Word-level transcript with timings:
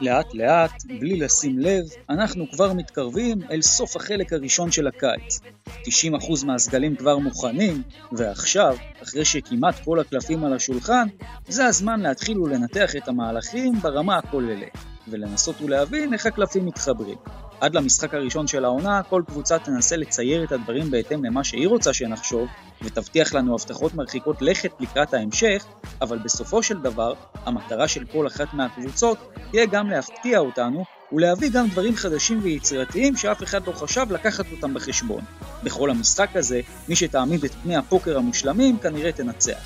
לאט 0.00 0.34
לאט, 0.34 0.84
בלי 1.00 1.16
לשים 1.16 1.58
לב, 1.58 1.84
אנחנו 2.10 2.50
כבר 2.52 2.72
מתקרבים 2.72 3.38
אל 3.50 3.62
סוף 3.62 3.96
החלק 3.96 4.32
הראשון 4.32 4.70
של 4.72 4.86
הקיץ. 4.86 5.40
90% 5.68 6.46
מהסגלים 6.46 6.96
כבר 6.96 7.18
מוכנים, 7.18 7.82
ועכשיו, 8.12 8.76
אחרי 9.02 9.24
שכמעט 9.24 9.74
כל 9.84 10.00
הקלפים 10.00 10.44
על 10.44 10.52
השולחן, 10.52 11.08
זה 11.48 11.66
הזמן 11.66 12.00
להתחיל 12.00 12.38
ולנתח 12.38 12.96
את 12.96 13.08
המהלכים 13.08 13.72
ברמה 13.82 14.18
הכוללת, 14.18 14.78
ולנסות 15.08 15.60
ולהבין 15.60 16.12
איך 16.12 16.26
הקלפים 16.26 16.66
מתחברים. 16.66 17.18
עד 17.60 17.74
למשחק 17.74 18.14
הראשון 18.14 18.46
של 18.46 18.64
העונה, 18.64 19.02
כל 19.02 19.22
קבוצה 19.26 19.58
תנסה 19.58 19.96
לצייר 19.96 20.44
את 20.44 20.52
הדברים 20.52 20.90
בהתאם 20.90 21.24
למה 21.24 21.44
שהיא 21.44 21.68
רוצה 21.68 21.92
שנחשוב, 21.92 22.48
ותבטיח 22.82 23.34
לנו 23.34 23.54
הבטחות 23.54 23.94
מרחיקות 23.94 24.42
לכת 24.42 24.70
לקראת 24.80 25.14
ההמשך, 25.14 25.64
אבל 26.00 26.18
בסופו 26.18 26.62
של 26.62 26.78
דבר, 26.78 27.12
המטרה 27.44 27.88
של 27.88 28.04
כל 28.04 28.26
אחת 28.26 28.54
מהקבוצות 28.54 29.18
תהיה 29.50 29.66
גם 29.66 29.90
להפתיע 29.90 30.38
אותנו, 30.38 30.84
ולהביא 31.12 31.50
גם 31.50 31.68
דברים 31.68 31.96
חדשים 31.96 32.40
ויצירתיים 32.42 33.16
שאף 33.16 33.42
אחד 33.42 33.66
לא 33.66 33.72
חשב 33.72 34.06
לקחת 34.10 34.44
אותם 34.52 34.74
בחשבון. 34.74 35.24
בכל 35.64 35.90
המשחק 35.90 36.36
הזה, 36.36 36.60
מי 36.88 36.96
שתעמיד 36.96 37.44
את 37.44 37.50
פני 37.62 37.76
הפוקר 37.76 38.18
המושלמים 38.18 38.78
כנראה 38.78 39.12
תנצח. 39.12 39.58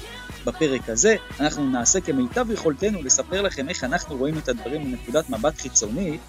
בפרק 0.44 0.88
הזה 0.88 1.16
אנחנו 1.40 1.70
נעשה 1.70 2.00
כמיטב 2.00 2.50
יכולתנו 2.50 3.02
לספר 3.02 3.42
לכם 3.42 3.68
איך 3.68 3.84
אנחנו 3.84 4.16
רואים 4.16 4.38
את 4.38 4.48
הדברים 4.48 4.90
מנקודת 4.90 5.30
מבט 5.30 5.60
חיצונית. 5.60 6.20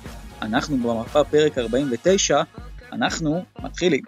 אנחנו 0.44 0.77
במפה 0.77 1.23
פרק 1.23 1.58
49, 1.58 2.41
אנחנו 2.94 3.44
מתחילים. 3.59 4.03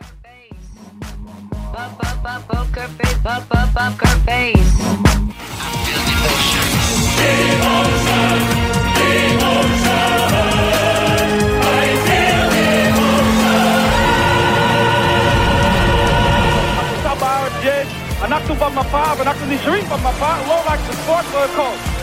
אנחנו 18.22 18.56
במפה 18.56 19.04
ואנחנו 19.18 19.46
נשארים 19.46 19.86
במפה, 19.86 20.38
לא 20.48 20.64
רק 20.68 20.80
בספורט, 20.90 21.26
לא 21.34 21.46
הכל. 21.46 21.95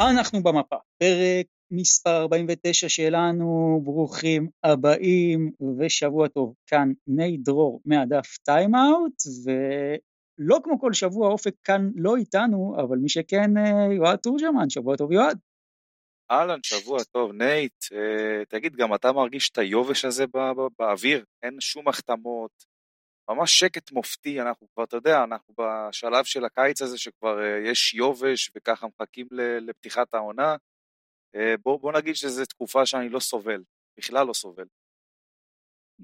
אנחנו 0.00 0.42
במפה, 0.42 0.76
פרק 0.98 1.46
מספר 1.70 2.16
49 2.16 2.88
שלנו, 2.88 3.80
ברוכים 3.84 4.48
הבאים 4.64 5.52
ושבוע 5.78 6.28
טוב. 6.28 6.54
כאן 6.66 6.92
ניי 7.06 7.36
דרור 7.36 7.80
מהדף 7.84 8.36
טיימאוט, 8.44 9.12
ולא 9.44 10.58
כמו 10.64 10.80
כל 10.80 10.92
שבוע 10.92 11.28
אופק 11.28 11.54
כאן 11.64 11.90
לא 11.96 12.16
איתנו, 12.16 12.76
אבל 12.82 12.98
מי 12.98 13.08
שכן 13.08 13.56
אה, 13.56 13.92
יועד 13.92 14.18
תורג'מן, 14.18 14.70
שבוע 14.70 14.96
טוב 14.96 15.12
יועד. 15.12 15.38
אהלן, 16.30 16.58
שבוע 16.62 16.98
טוב. 17.04 17.32
נייט, 17.32 17.84
אה, 17.92 18.44
תגיד, 18.48 18.76
גם 18.76 18.94
אתה 18.94 19.12
מרגיש 19.12 19.50
את 19.50 19.58
היובש 19.58 20.04
הזה 20.04 20.24
באוויר? 20.78 21.24
אין 21.42 21.56
שום 21.60 21.88
החתמות, 21.88 22.64
ממש 23.30 23.58
שקט 23.58 23.92
מופתי, 23.92 24.40
אנחנו 24.40 24.66
כבר, 24.74 24.84
אתה 24.84 24.96
יודע, 24.96 25.24
אנחנו 25.24 25.54
בשלב 25.58 26.24
של 26.24 26.44
הקיץ 26.44 26.82
הזה 26.82 26.98
שכבר 26.98 27.38
uh, 27.38 27.68
יש 27.68 27.94
יובש 27.94 28.50
וככה 28.56 28.86
מחכים 28.86 29.26
לפתיחת 29.60 30.14
העונה. 30.14 30.56
Uh, 31.36 31.38
בוא, 31.64 31.80
בוא 31.80 31.92
נגיד 31.92 32.16
שזו 32.16 32.44
תקופה 32.44 32.86
שאני 32.86 33.08
לא 33.08 33.20
סובל, 33.20 33.62
בכלל 33.98 34.26
לא 34.26 34.32
סובל. 34.32 34.64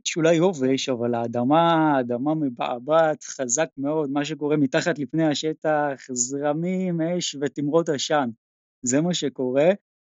יש 0.07 0.17
אולי 0.17 0.35
יובש, 0.35 0.89
אבל 0.89 1.15
האדמה, 1.15 1.95
האדמה 1.97 2.35
מבעבעת 2.35 3.25
חזק 3.25 3.69
מאוד, 3.79 4.11
מה 4.11 4.25
שקורה 4.25 4.57
מתחת 4.57 4.99
לפני 4.99 5.27
השטח, 5.27 5.97
זרמים, 6.13 7.01
אש 7.01 7.37
ותמרות 7.41 7.89
עשן. 7.89 8.31
זה 8.83 9.01
מה 9.01 9.15
שקורה. 9.15 9.71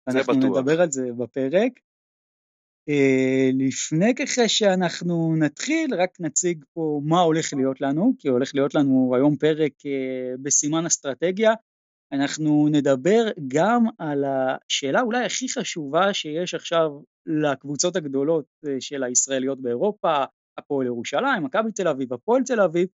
זה 0.10 0.20
אנחנו 0.20 0.34
בטוח. 0.34 0.58
נדבר 0.58 0.82
על 0.82 0.92
זה 0.92 1.10
בפרק. 1.18 1.72
אה, 2.90 3.50
לפני 3.54 4.16
ככה 4.16 4.48
שאנחנו 4.48 5.36
נתחיל, 5.36 5.96
רק 5.96 6.10
נציג 6.20 6.66
פה 6.74 7.02
מה 7.04 7.20
הולך 7.20 7.54
להיות 7.54 7.82
לנו, 7.82 8.14
כי 8.20 8.28
הולך 8.28 8.52
להיות 8.56 8.76
לנו 8.76 9.16
היום 9.16 9.36
פרק 9.36 9.72
אה, 9.86 10.36
בסימן 10.42 10.86
אסטרטגיה. 10.86 11.54
אנחנו 12.12 12.68
נדבר 12.72 13.28
גם 13.48 13.86
על 13.98 14.24
השאלה 14.26 15.02
אולי 15.02 15.26
הכי 15.26 15.50
חשובה 15.50 16.14
שיש 16.14 16.54
עכשיו 16.54 16.90
לקבוצות 17.26 17.96
הגדולות 17.96 18.46
אה, 18.68 18.76
של 18.80 19.04
הישראליות 19.04 19.62
באירופה, 19.62 20.24
הפועל 20.58 20.86
ירושלים, 20.86 21.44
מכבי 21.44 21.72
תל 21.72 21.88
אביב, 21.88 22.14
הפועל 22.14 22.44
תל 22.44 22.62
אביב, 22.62 22.88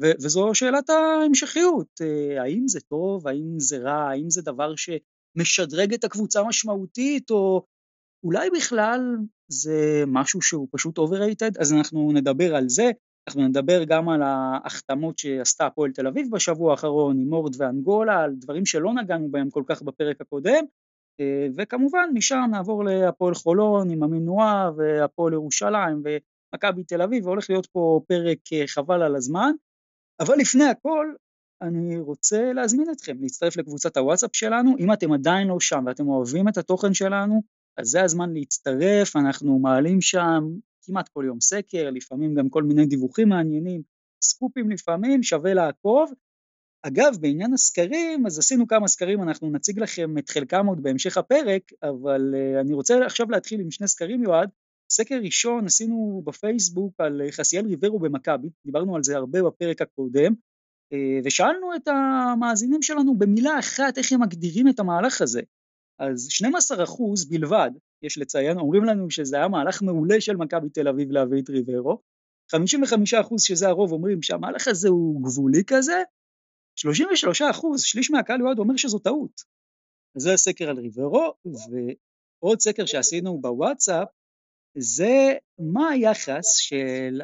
וזו 0.00 0.54
שאלת 0.54 0.90
ההמשכיות, 0.90 2.00
האם 2.38 2.68
זה 2.68 2.80
טוב, 2.80 3.28
האם 3.28 3.54
זה 3.58 3.78
רע, 3.78 4.10
האם 4.10 4.30
זה 4.30 4.42
דבר 4.42 4.74
שמשדרג 4.76 5.94
את 5.94 6.04
הקבוצה 6.04 6.42
משמעותית, 6.42 7.30
או 7.30 7.66
אולי 8.24 8.50
בכלל 8.50 9.16
זה 9.48 10.04
משהו 10.06 10.42
שהוא 10.42 10.68
פשוט 10.70 10.98
overrated, 10.98 11.60
אז 11.60 11.72
אנחנו 11.72 12.12
נדבר 12.12 12.56
על 12.56 12.68
זה, 12.68 12.90
אנחנו 13.28 13.48
נדבר 13.48 13.84
גם 13.84 14.08
על 14.08 14.22
ההחתמות 14.22 15.18
שעשתה 15.18 15.66
הפועל 15.66 15.92
תל 15.92 16.06
אביב 16.06 16.28
בשבוע 16.30 16.70
האחרון 16.70 17.18
עם 17.18 17.32
אורד 17.32 17.54
ואנגולה, 17.58 18.20
על 18.20 18.34
דברים 18.34 18.66
שלא 18.66 18.94
נגענו 18.94 19.30
בהם 19.30 19.50
כל 19.50 19.62
כך 19.66 19.82
בפרק 19.82 20.20
הקודם, 20.20 20.64
אה, 21.20 21.46
וכמובן 21.56 22.10
משם 22.14 22.48
נעבור 22.50 22.84
להפועל 22.84 23.34
חולון 23.34 23.90
עם 23.90 24.02
המנועה 24.02 24.70
והפועל 24.76 25.32
ירושלים 25.32 26.02
ומכבי 26.04 26.84
תל 26.84 27.02
אביב, 27.02 27.26
והולך 27.26 27.50
להיות 27.50 27.66
פה 27.66 28.00
פרק 28.08 28.38
אה, 28.52 28.66
חבל 28.66 29.02
על 29.02 29.16
הזמן, 29.16 29.52
אבל 30.20 30.34
לפני 30.38 30.64
הכל 30.64 31.14
אני 31.62 31.98
רוצה 31.98 32.52
להזמין 32.52 32.90
אתכם 32.90 33.16
להצטרף 33.20 33.56
לקבוצת 33.56 33.96
הוואטסאפ 33.96 34.30
שלנו, 34.36 34.76
אם 34.78 34.92
אתם 34.92 35.12
עדיין 35.12 35.48
לא 35.48 35.60
שם 35.60 35.84
ואתם 35.86 36.08
אוהבים 36.08 36.48
את 36.48 36.56
התוכן 36.56 36.94
שלנו, 36.94 37.42
אז 37.76 37.88
זה 37.88 38.02
הזמן 38.02 38.32
להצטרף, 38.34 39.16
אנחנו 39.16 39.58
מעלים 39.58 40.00
שם 40.00 40.44
כמעט 40.82 41.08
כל 41.08 41.24
יום 41.26 41.40
סקר, 41.40 41.90
לפעמים 41.90 42.34
גם 42.34 42.48
כל 42.48 42.62
מיני 42.62 42.86
דיווחים 42.86 43.28
מעניינים, 43.28 43.82
סקופים 44.22 44.70
לפעמים, 44.70 45.22
שווה 45.22 45.54
לעקוב. 45.54 46.12
אגב, 46.82 47.16
בעניין 47.20 47.52
הסקרים, 47.52 48.26
אז 48.26 48.38
עשינו 48.38 48.66
כמה 48.66 48.88
סקרים, 48.88 49.22
אנחנו 49.22 49.50
נציג 49.50 49.78
לכם 49.78 50.18
את 50.18 50.30
חלקם 50.30 50.66
עוד 50.66 50.82
בהמשך 50.82 51.16
הפרק, 51.16 51.62
אבל 51.82 52.34
uh, 52.34 52.60
אני 52.60 52.74
רוצה 52.74 53.06
עכשיו 53.06 53.30
להתחיל 53.30 53.60
עם 53.60 53.70
שני 53.70 53.88
סקרים, 53.88 54.22
יועד. 54.22 54.48
סקר 54.90 55.20
ראשון 55.24 55.66
עשינו 55.66 56.22
בפייסבוק 56.26 57.00
על 57.00 57.20
חסיאל 57.30 57.66
ריברו 57.66 57.98
במכבי, 57.98 58.48
דיברנו 58.64 58.96
על 58.96 59.02
זה 59.02 59.16
הרבה 59.16 59.42
בפרק 59.42 59.82
הקודם, 59.82 60.32
uh, 60.32 60.96
ושאלנו 61.24 61.74
את 61.74 61.88
המאזינים 61.88 62.82
שלנו 62.82 63.18
במילה 63.18 63.58
אחת 63.58 63.98
איך 63.98 64.12
הם 64.12 64.22
מגדירים 64.22 64.68
את 64.68 64.80
המהלך 64.80 65.22
הזה. 65.22 65.40
אז 66.10 66.26
12 66.30 66.84
אחוז 66.84 67.28
בלבד, 67.30 67.70
יש 68.02 68.18
לציין, 68.18 68.58
אומרים 68.58 68.84
לנו 68.84 69.10
שזה 69.10 69.36
היה 69.36 69.48
מהלך 69.48 69.82
מעולה 69.82 70.20
של 70.20 70.36
מכבי 70.36 70.68
תל 70.68 70.88
אביב 70.88 71.10
להביא 71.10 71.42
את 71.42 71.50
ריברו, 71.50 71.98
55 72.50 73.14
אחוז 73.14 73.42
שזה 73.42 73.68
הרוב 73.68 73.92
אומרים 73.92 74.22
שהמהלך 74.22 74.68
הזה 74.68 74.88
הוא 74.88 75.22
גבולי 75.24 75.62
כזה, 75.66 76.02
33 76.76 77.42
אחוז, 77.42 77.82
שליש 77.82 78.10
מהקהל 78.10 78.40
יועד 78.40 78.58
אומר 78.58 78.76
שזו 78.76 78.98
טעות. 78.98 79.42
זה 80.16 80.32
הסקר 80.32 80.70
על 80.70 80.78
ריברו, 80.78 81.32
ועוד 81.44 82.60
סקר 82.60 82.86
שעשינו 82.86 83.40
בוואטסאפ, 83.40 84.08
זה 84.78 85.32
מה 85.58 85.88
היחס 85.88 86.56
של 86.56 87.20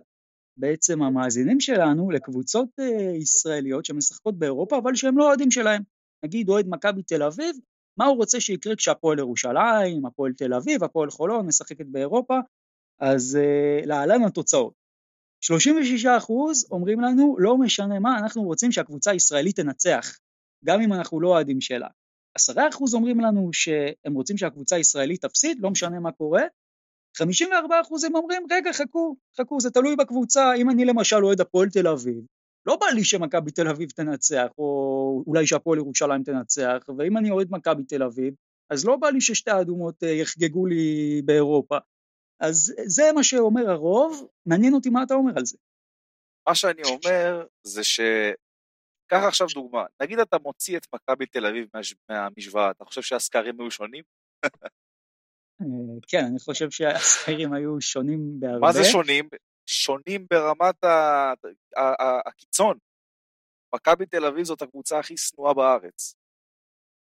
בעצם 0.56 1.02
המאזינים 1.02 1.60
שלנו 1.60 2.10
לקבוצות 2.10 2.68
אה, 2.80 3.16
ישראליות 3.16 3.84
שמשחקות 3.84 4.38
באירופה 4.38 4.78
אבל 4.78 4.94
שהם 4.94 5.18
לא 5.18 5.28
אוהדים 5.28 5.50
שלהם. 5.50 5.82
נגיד 6.24 6.48
אוהד 6.48 6.66
מכבי 6.68 7.02
תל 7.02 7.22
אביב 7.22 7.56
מה 7.98 8.06
הוא 8.06 8.16
רוצה 8.16 8.40
שיקרה 8.40 8.76
כשהפועל 8.76 9.18
ירושלים, 9.18 10.06
הפועל 10.06 10.32
תל 10.32 10.54
אביב, 10.54 10.84
הפועל 10.84 11.10
חולון 11.10 11.46
משחקת 11.46 11.86
באירופה, 11.86 12.38
אז 13.00 13.38
uh, 13.40 13.86
להלן 13.86 14.22
התוצאות. 14.22 14.72
36% 15.44 15.48
אומרים 16.70 17.00
לנו 17.00 17.36
לא 17.38 17.58
משנה 17.58 17.98
מה, 17.98 18.18
אנחנו 18.18 18.42
רוצים 18.42 18.72
שהקבוצה 18.72 19.10
הישראלית 19.10 19.56
תנצח, 19.56 20.18
גם 20.64 20.80
אם 20.80 20.92
אנחנו 20.92 21.20
לא 21.20 21.28
אוהדים 21.28 21.60
שלה. 21.60 21.88
10% 22.38 22.40
אומרים 22.92 23.20
לנו 23.20 23.50
שהם 23.52 24.14
רוצים 24.14 24.36
שהקבוצה 24.36 24.76
הישראלית 24.76 25.22
תפסיד, 25.22 25.58
לא 25.60 25.70
משנה 25.70 26.00
מה 26.00 26.12
קורה. 26.12 26.42
54% 27.22 27.22
הם 28.06 28.14
אומרים 28.14 28.42
רגע 28.50 28.72
חכו, 28.72 29.16
חכו 29.40 29.60
זה 29.60 29.70
תלוי 29.70 29.96
בקבוצה, 29.96 30.54
אם 30.54 30.70
אני 30.70 30.84
למשל 30.84 31.24
אוהד 31.24 31.40
הפועל 31.40 31.68
תל 31.68 31.88
אביב, 31.88 32.24
לא 32.66 32.76
בא 32.76 32.86
לי 32.86 33.04
שמכבי 33.04 33.50
תל 33.50 33.68
אביב 33.68 33.90
תנצח, 33.90 34.46
או 34.58 35.24
אולי 35.26 35.46
שהפועל 35.46 35.78
ירושלים 35.78 36.22
תנצח, 36.22 36.78
ואם 36.98 37.16
אני 37.16 37.30
אוהד 37.30 37.48
מכבי 37.50 37.82
תל 37.84 38.02
אביב, 38.02 38.34
אז 38.70 38.86
לא 38.86 38.96
בא 38.96 39.08
לי 39.08 39.20
ששתי 39.20 39.50
האדומות 39.50 40.02
אה, 40.02 40.08
יחגגו 40.08 40.66
לי 40.66 41.22
באירופה. 41.24 41.78
אז 42.40 42.74
זה 42.86 43.02
מה 43.14 43.24
שאומר 43.24 43.70
הרוב, 43.70 44.28
מעניין 44.46 44.74
אותי 44.74 44.90
מה 44.90 45.02
אתה 45.02 45.14
אומר 45.14 45.32
על 45.36 45.44
זה. 45.44 45.58
מה 46.48 46.54
שאני 46.54 46.82
אומר 46.82 47.46
זה 47.62 47.84
ש... 47.84 48.00
קח 49.10 49.24
עכשיו 49.28 49.46
דוגמה, 49.54 49.84
נגיד 50.02 50.18
אתה 50.18 50.36
מוציא 50.38 50.76
את 50.76 50.86
מכבי 50.94 51.26
תל 51.26 51.46
אביב 51.46 51.68
מהמשוואה, 52.08 52.70
אתה 52.70 52.84
חושב 52.84 53.02
שהסקרים 53.02 53.60
היו 53.60 53.70
שונים? 53.70 54.04
אה, 55.60 55.66
כן, 56.08 56.24
אני 56.30 56.38
חושב 56.38 56.70
שהסקרים 56.70 57.52
היו 57.52 57.80
שונים 57.80 58.40
בהרבה. 58.40 58.66
מה 58.66 58.72
זה 58.72 58.84
שונים? 58.84 59.28
שונים 59.68 60.26
ברמת 60.30 60.84
הקיצון. 62.26 62.78
מכבי 63.74 64.06
תל 64.06 64.24
אביב 64.24 64.44
זאת 64.44 64.62
הקבוצה 64.62 64.98
הכי 64.98 65.16
שנואה 65.16 65.54
בארץ. 65.54 66.14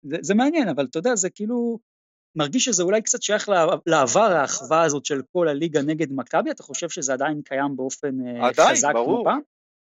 זה, 0.02 0.16
זה 0.20 0.34
מעניין, 0.34 0.68
אבל 0.68 0.84
אתה 0.84 0.98
יודע, 0.98 1.14
זה 1.14 1.30
כאילו, 1.30 1.78
מרגיש 2.36 2.64
שזה 2.64 2.82
אולי 2.82 3.02
קצת 3.02 3.22
שייך 3.22 3.48
לעבר 3.86 4.20
האחווה 4.20 4.82
הזאת 4.82 5.04
של 5.04 5.22
כל 5.32 5.48
הליגה 5.48 5.82
נגד 5.82 6.12
מכבי, 6.12 6.50
אתה 6.50 6.62
חושב 6.62 6.88
שזה 6.88 7.12
עדיין 7.12 7.42
קיים 7.42 7.76
באופן 7.76 8.26
אה, 8.26 8.48
עדיין, 8.48 8.70
חזק 8.70 8.92
ברור, 8.92 9.16
כמו 9.16 9.24
פעם? 9.24 9.40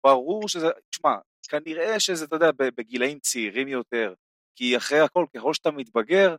ברור 0.04 0.50
שזה, 0.50 0.68
תשמע, 0.90 1.16
כנראה 1.50 2.00
שזה, 2.00 2.26
אתה 2.26 2.36
יודע, 2.36 2.52
בגילאים 2.78 3.20
צעירים 3.20 3.68
יותר, 3.68 4.14
כי 4.56 4.78
אחרי 4.78 5.00
הכל, 5.00 5.26
ככל 5.36 5.54
שאתה 5.54 5.72
מתבגר, 5.72 6.36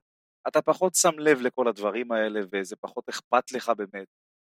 אתה 0.48 0.62
פחות 0.62 0.94
שם 0.94 1.18
לב 1.18 1.40
לכל 1.40 1.68
הדברים 1.68 2.12
האלה, 2.12 2.40
וזה 2.52 2.76
פחות 2.76 3.08
אכפת 3.08 3.52
לך 3.52 3.72
באמת. 3.76 4.06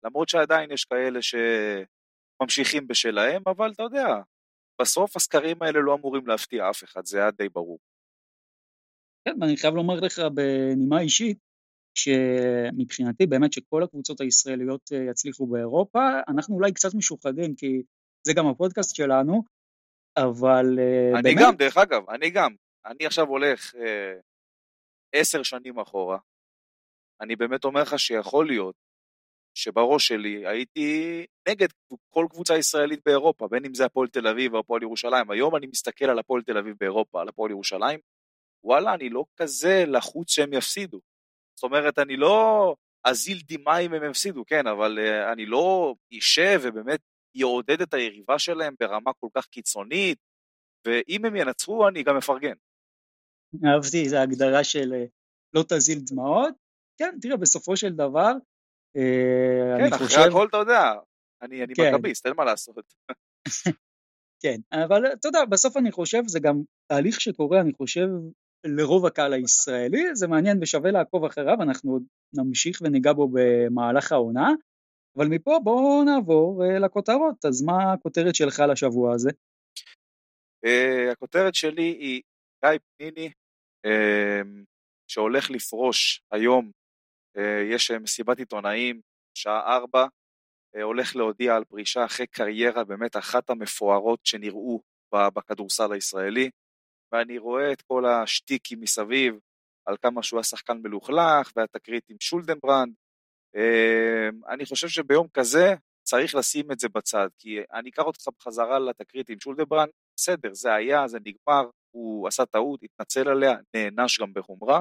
למרות 0.05 0.29
שעדיין 0.29 0.71
יש 0.71 0.85
כאלה 0.85 1.21
שממשיכים 1.23 2.87
בשלהם, 2.87 3.43
אבל 3.47 3.73
אתה 3.73 3.83
יודע, 3.83 4.07
בסוף 4.81 5.17
הסקרים 5.17 5.63
האלה 5.63 5.81
לא 5.81 5.95
אמורים 5.95 6.27
להפתיע 6.27 6.71
אף 6.71 6.85
אחד, 6.85 7.05
זה 7.05 7.19
היה 7.19 7.31
די 7.31 7.49
ברור. 7.49 7.79
כן, 9.25 9.43
ואני 9.43 9.57
חייב 9.57 9.75
לומר 9.75 10.01
לך 10.01 10.19
בנימה 10.19 11.01
אישית, 11.01 11.39
שמבחינתי 11.99 13.27
באמת 13.27 13.53
שכל 13.53 13.83
הקבוצות 13.83 14.21
הישראליות 14.21 14.93
אה, 14.93 15.11
יצליחו 15.11 15.47
באירופה, 15.47 16.01
אנחנו 16.29 16.55
אולי 16.55 16.73
קצת 16.73 16.95
משוחדים, 16.95 17.55
כי 17.55 17.83
זה 18.27 18.33
גם 18.37 18.47
הפודקאסט 18.47 18.97
שלנו, 18.97 19.43
אבל 20.17 20.79
אה, 20.79 21.19
אני 21.19 21.23
באמת... 21.23 21.27
אני 21.27 21.47
גם, 21.47 21.57
דרך 21.57 21.77
אגב, 21.77 22.11
אני 22.11 22.31
גם. 22.31 22.55
אני 22.87 23.07
עכשיו 23.07 23.27
הולך 23.27 23.75
אה, 23.75 24.15
עשר 25.15 25.43
שנים 25.43 25.79
אחורה. 25.79 26.19
אני 27.21 27.37
באמת 27.37 27.65
אומר 27.65 27.83
לך 27.83 27.99
שיכול 27.99 28.47
להיות 28.47 28.75
שבראש 29.55 30.09
שלי 30.09 30.47
הייתי 30.47 31.27
נגד 31.49 31.69
כל 32.11 32.27
קבוצה 32.31 32.57
ישראלית 32.57 33.01
באירופה, 33.07 33.49
בין 33.49 33.65
אם 33.65 33.75
זה 33.75 33.85
הפועל 33.85 34.09
תל 34.09 34.27
אביב 34.27 34.55
או 34.55 34.59
הפועל 34.59 34.83
ירושלים. 34.83 35.31
היום 35.31 35.57
אני 35.57 35.67
מסתכל 35.67 36.05
על 36.05 36.19
הפועל 36.19 36.43
תל 36.43 36.59
אביב 36.59 36.77
באירופה, 36.81 37.21
על 37.21 37.29
הפועל 37.29 37.51
ירושלים, 37.51 38.01
וואלה, 38.65 38.95
אני 38.95 39.09
לא 39.09 39.25
כזה 39.37 39.85
לחוץ 39.87 40.31
שהם 40.31 40.53
יפסידו. 40.53 41.01
זאת 41.57 41.63
אומרת, 41.63 41.99
אני 41.99 42.17
לא 42.17 42.77
אזיל 43.05 43.39
דמעה 43.49 43.79
אם 43.79 43.95
הם 43.95 44.11
יפסידו, 44.11 44.45
כן, 44.47 44.67
אבל 44.67 44.99
uh, 44.99 45.33
אני 45.33 45.47
לא 45.47 45.95
אשב 46.19 46.61
ובאמת 46.63 47.01
יעודד 47.35 47.81
את 47.81 47.95
היריבה 47.95 48.39
שלהם 48.39 48.75
ברמה 48.81 49.13
כל 49.21 49.29
כך 49.35 49.47
קיצונית, 49.47 50.19
ואם 50.87 51.25
הם 51.25 51.37
ינצחו, 51.37 51.89
אני 51.89 52.03
גם 52.03 52.17
אפרגן. 52.17 52.55
אהבתי, 53.65 54.09
זו 54.09 54.17
הגדרה 54.17 54.65
של 54.65 54.93
אה, 54.95 55.05
לא 55.55 55.63
תזיל 55.69 55.99
דמעות. 56.11 56.55
כן, 56.99 57.19
תראה, 57.21 57.37
בסופו 57.37 57.77
של 57.77 57.93
דבר, 57.93 58.31
אה, 58.31 58.35
כן, 58.95 59.93
אחרי 59.93 60.07
חושב... 60.07 60.21
הכל 60.21 60.47
אתה 60.49 60.57
יודע, 60.57 60.93
אני, 61.43 61.65
אני 61.65 61.75
כן. 61.75 61.95
מכביסט, 61.95 62.27
אין 62.27 62.35
מה 62.37 62.45
לעשות. 62.45 62.95
כן, 64.43 64.57
אבל 64.73 65.13
אתה 65.13 65.29
יודע, 65.29 65.45
בסוף 65.45 65.77
אני 65.77 65.93
חושב, 65.93 66.23
זה 66.27 66.41
גם 66.41 66.63
תהליך 66.87 67.21
שקורה, 67.21 67.61
אני 67.61 67.73
חושב, 67.73 68.07
לרוב 68.67 69.07
הקהל 69.07 69.33
הישראלי, 69.33 70.15
זה 70.15 70.29
מעניין 70.29 70.59
ושווה 70.63 70.91
לעקוב 70.91 71.25
אחריו, 71.25 71.63
אנחנו 71.63 71.93
עוד 71.93 72.03
נמשיך 72.35 72.79
וניגע 72.83 73.13
בו 73.13 73.29
במהלך 73.33 74.13
העונה, 74.13 74.49
אבל 75.17 75.27
מפה 75.29 75.59
בואו 75.65 76.05
נעבור 76.05 76.65
אה, 76.65 76.79
לכותרות, 76.79 77.45
אז 77.45 77.63
מה 77.63 77.93
הכותרת 77.93 78.35
שלך 78.35 78.63
לשבוע 78.69 79.15
הזה? 79.15 79.31
Uh, 80.67 81.13
הכותרת 81.13 81.55
שלי 81.55 81.83
היא 81.83 82.23
גיא 82.65 82.79
פניני, 82.97 83.31
שהולך 85.09 85.51
לפרוש 85.51 86.23
היום, 86.33 86.71
יש 87.71 87.91
מסיבת 87.91 88.39
עיתונאים, 88.39 89.01
שעה 89.35 89.77
ארבע, 89.77 90.07
uh, 90.77 90.83
הולך 90.83 91.17
להודיע 91.17 91.57
על 91.57 91.65
פרישה 91.65 92.05
אחרי 92.05 92.27
קריירה 92.27 92.85
באמת 92.85 93.17
אחת 93.17 93.51
המפוארות 93.51 94.21
שנראו 94.27 94.83
בכדורסל 95.13 95.93
הישראלי. 95.93 96.51
ואני 97.13 97.39
רואה 97.39 97.73
את 97.73 97.83
כל 97.83 98.07
השטיקים 98.07 98.81
מסביב, 98.81 99.35
על 99.87 99.97
כמה 100.03 100.23
שהוא 100.23 100.39
היה 100.39 100.45
שחקן 100.45 100.79
מלוכלך, 100.83 101.53
והתקרית 101.57 102.11
עם 102.11 102.17
שולדנברנד. 102.21 102.95
אמ, 103.57 104.45
אני 104.49 104.65
חושב 104.65 104.89
שביום 104.89 105.29
כזה 105.35 105.75
צריך 106.03 106.35
לשים 106.35 106.73
את 106.73 106.79
זה 106.79 106.89
בצד, 106.89 107.29
כי 107.39 107.59
אני 107.73 107.91
אקח 107.91 108.03
אותך 108.03 108.29
בחזרה 108.39 108.79
לתקרית 108.79 109.29
עם 109.29 109.41
שולדנברנד, 109.41 109.91
בסדר, 110.17 110.55
זה 110.55 110.75
היה, 110.75 111.09
זה 111.09 111.19
נגמר, 111.19 111.71
הוא 111.91 112.29
עשה 112.29 112.47
טעות, 112.47 112.81
התנצל 112.83 113.29
עליה, 113.29 113.55
נענש 113.75 114.21
גם 114.21 114.33
בחומרה. 114.33 114.81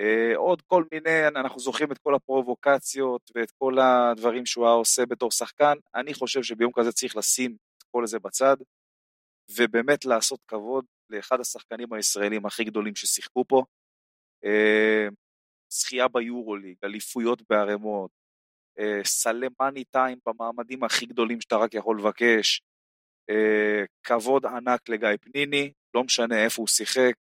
אה, 0.00 0.36
עוד 0.36 0.62
כל 0.62 0.84
מיני, 0.92 1.28
אנחנו 1.28 1.60
זוכרים 1.60 1.92
את 1.92 1.98
כל 1.98 2.14
הפרובוקציות 2.14 3.30
ואת 3.34 3.50
כל 3.50 3.78
הדברים 3.78 4.46
שהוא 4.46 4.66
היה 4.66 4.74
עושה 4.74 5.06
בתור 5.06 5.30
שחקן, 5.30 5.74
אני 5.94 6.14
חושב 6.14 6.42
שביום 6.42 6.72
כזה 6.74 6.92
צריך 6.92 7.16
לשים 7.16 7.56
את 7.78 7.82
כל 7.90 8.06
זה 8.06 8.18
בצד, 8.18 8.56
ובאמת 9.56 10.04
לעשות 10.04 10.40
כבוד 10.48 10.84
לאחד 11.10 11.40
השחקנים 11.40 11.92
הישראלים 11.92 12.46
הכי 12.46 12.64
גדולים 12.64 12.94
ששיחקו 12.94 13.44
פה. 13.48 13.64
אה, 14.44 15.08
זכייה 15.72 16.08
ביורוליג, 16.08 16.76
אליפויות 16.84 17.42
בערימות, 17.50 18.10
אה, 18.78 19.00
סלי 19.04 19.46
מאני 19.60 19.84
טיים 19.84 20.18
במעמדים 20.26 20.84
הכי 20.84 21.06
גדולים 21.06 21.40
שאתה 21.40 21.56
רק 21.56 21.74
יכול 21.74 21.98
לבקש, 21.98 22.62
כבוד 24.06 24.46
ענק 24.46 24.88
לגיא 24.88 25.08
פניני, 25.20 25.72
לא 25.94 26.04
משנה 26.04 26.44
איפה 26.44 26.62
הוא 26.62 26.68
שיחק, 26.68 27.14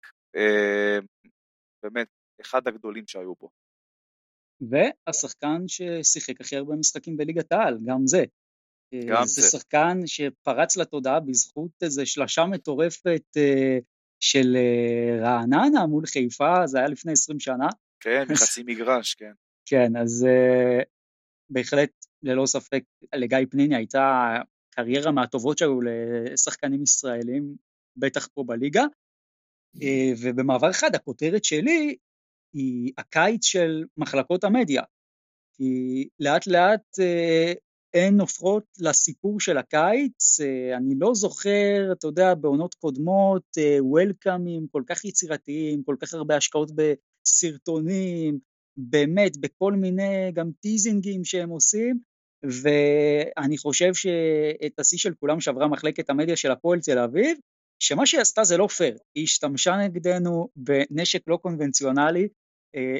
באמת, 1.84 2.08
אחד 2.46 2.68
הגדולים 2.68 3.08
שהיו 3.08 3.36
פה. 3.38 3.50
והשחקן 4.62 5.68
ששיחק 5.68 6.42
הכי 6.42 6.56
הרבה 6.56 6.76
משחקים 6.76 7.18
בליגת 7.18 7.52
העל, 7.52 7.78
גם 7.86 8.08
זה. 8.08 8.24
גם 9.08 9.26
זה. 9.26 9.42
זה 9.42 9.48
שחקן 9.48 9.98
שפרץ 10.06 10.78
לתודעה 10.78 11.20
בזכות 11.20 11.72
איזו 11.82 12.02
שלשה 12.06 12.46
מטורפת 12.46 13.24
אה, 13.38 13.78
של 14.20 14.56
אה, 14.56 15.18
רעננה 15.22 15.86
מול 15.86 16.06
חיפה, 16.06 16.68
זה 16.68 16.78
היה 16.78 16.88
לפני 16.88 17.12
20 17.12 17.40
שנה. 17.40 17.68
כן, 18.00 18.24
מחצי 18.32 18.64
מגרש, 18.66 19.16
כן. 19.16 19.32
כן, 19.66 19.98
אז 19.98 20.26
אה, 20.30 20.84
בהחלט, 21.50 21.90
ללא 22.24 22.46
ספק, 22.46 22.84
לגיא 23.16 23.38
פניני 23.52 23.76
הייתה 23.76 24.36
קריירה 24.70 25.12
מהטובות 25.12 25.58
שהיו 25.58 25.80
לשחקנים 25.82 26.84
ישראלים, 26.84 27.56
בטח 27.98 28.28
פה 28.34 28.44
בליגה. 28.48 28.84
ובמעבר 30.22 30.70
אחד, 30.70 30.96
הכותרת 30.96 31.44
שלי 31.44 31.96
היא 32.54 32.92
הקיץ 32.98 33.46
של 33.46 33.84
מחלקות 33.98 34.44
המדיה. 34.44 34.84
כי 35.58 36.08
לאט 36.20 36.48
לאט 36.48 37.00
הן 37.94 38.20
הופכות 38.20 38.64
לסיפור 38.80 39.40
של 39.40 39.58
הקיץ, 39.58 40.40
אה, 40.42 40.78
אני 40.78 40.96
לא 41.00 41.14
זוכר, 41.14 41.90
אתה 41.92 42.08
יודע, 42.08 42.36
בעונות 42.36 42.74
קודמות, 42.74 43.58
וולקאמים 43.80 44.68
כל 44.72 44.84
כך 44.88 45.06
יצירתיים, 45.06 45.84
כל 45.84 45.96
כך 46.00 46.14
הרבה 46.14 46.38
השקעות 46.38 46.72
בסרטונים, 46.76 48.40
באמת, 48.78 49.38
בכל 49.38 49.74
מיני 49.74 50.32
גם 50.34 50.52
טיזינגים 50.62 51.24
שהם 51.26 51.50
עושים, 51.50 52.00
ואני 52.44 53.58
חושב 53.58 53.94
שאת 53.94 54.80
השיא 54.80 54.98
של 54.98 55.14
כולם 55.20 55.40
שברה 55.40 55.68
מחלקת 55.68 56.10
המדיה 56.10 56.36
של 56.36 56.52
הפועל 56.52 56.80
תל 56.80 57.00
אביב, 57.00 57.38
שמה 57.80 58.06
שהיא 58.06 58.22
עשתה 58.22 58.44
זה 58.44 58.58
לא 58.58 58.68
פייר, 58.68 58.98
היא 59.16 59.24
השתמשה 59.24 59.78
נגדנו 59.78 60.50
בנשק 60.56 61.22
לא 61.28 61.38
קונבנציונלי, 61.38 62.22
אה, 62.22 62.28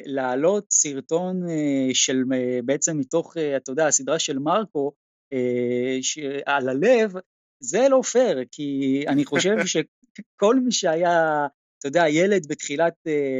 להעלות 0.06 0.66
סרטון 0.70 1.48
אה, 1.48 1.88
של 1.94 2.22
אה, 2.34 2.58
בעצם 2.64 2.98
מתוך, 2.98 3.36
אתה 3.56 3.72
יודע, 3.72 3.86
הסדרה 3.86 4.18
של 4.18 4.38
מרקו 4.38 4.92
על 6.46 6.68
הלב, 6.68 7.12
זה 7.60 7.88
לא 7.90 8.02
פייר, 8.02 8.44
כי 8.50 9.04
אני 9.08 9.24
חושב 9.24 9.54
שכל 9.72 10.60
מי 10.60 10.72
שהיה, 10.72 11.46
אתה 11.78 11.88
יודע, 11.88 12.08
ילד 12.08 12.46
בתחילת 12.48 12.94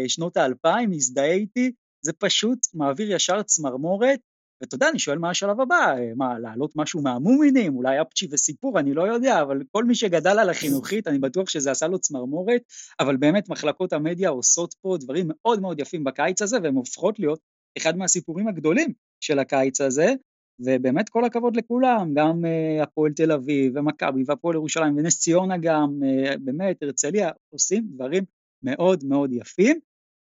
שנות 0.08 0.36
האלפיים, 0.36 0.90
מזדהה 0.90 1.32
איתי, 1.32 1.72
זה 2.04 2.12
פשוט 2.12 2.58
מעביר 2.74 3.12
ישר 3.12 3.42
צמרמורת, 3.42 4.20
ואתה 4.60 4.74
יודע, 4.74 4.88
אני 4.88 4.98
שואל 4.98 5.18
מה 5.18 5.30
השלב 5.30 5.60
הבא, 5.60 5.94
מה, 6.16 6.38
להעלות 6.38 6.72
משהו 6.76 7.02
מהמומינים, 7.02 7.76
אולי 7.76 8.00
אפצ'י 8.02 8.28
וסיפור, 8.30 8.78
אני 8.78 8.94
לא 8.94 9.02
יודע, 9.02 9.42
אבל 9.42 9.60
כל 9.72 9.84
מי 9.84 9.94
שגדל 9.94 10.38
על 10.38 10.50
החינוכית, 10.50 11.06
אני 11.06 11.18
בטוח 11.18 11.48
שזה 11.48 11.70
עשה 11.70 11.86
לו 11.86 11.98
צמרמורת, 11.98 12.62
אבל 13.00 13.16
באמת 13.16 13.48
מחלקות 13.48 13.92
המדיה 13.92 14.28
עושות 14.28 14.74
פה 14.82 14.96
דברים 15.00 15.26
מאוד 15.28 15.60
מאוד 15.60 15.80
יפים 15.80 16.04
בקיץ 16.04 16.42
הזה, 16.42 16.56
והן 16.62 16.74
הופכות 16.74 17.18
להיות 17.18 17.40
אחד 17.78 17.96
מהסיפורים 17.96 18.48
הגדולים 18.48 18.92
של 19.20 19.38
הקיץ 19.38 19.80
הזה, 19.80 20.14
ובאמת 20.60 21.08
כל 21.08 21.24
הכבוד 21.24 21.56
לכולם, 21.56 22.10
גם 22.14 22.44
uh, 22.44 22.82
הפועל 22.82 23.12
תל 23.12 23.32
אביב, 23.32 23.76
ומכבי, 23.76 24.22
והפועל 24.26 24.54
ירושלים, 24.54 24.96
ונס 24.96 25.18
ציונה 25.18 25.58
גם, 25.58 26.00
uh, 26.02 26.38
באמת, 26.38 26.82
הרצליה, 26.82 27.30
עושים 27.50 27.84
דברים 27.94 28.24
מאוד 28.62 29.04
מאוד 29.04 29.32
יפים. 29.32 29.80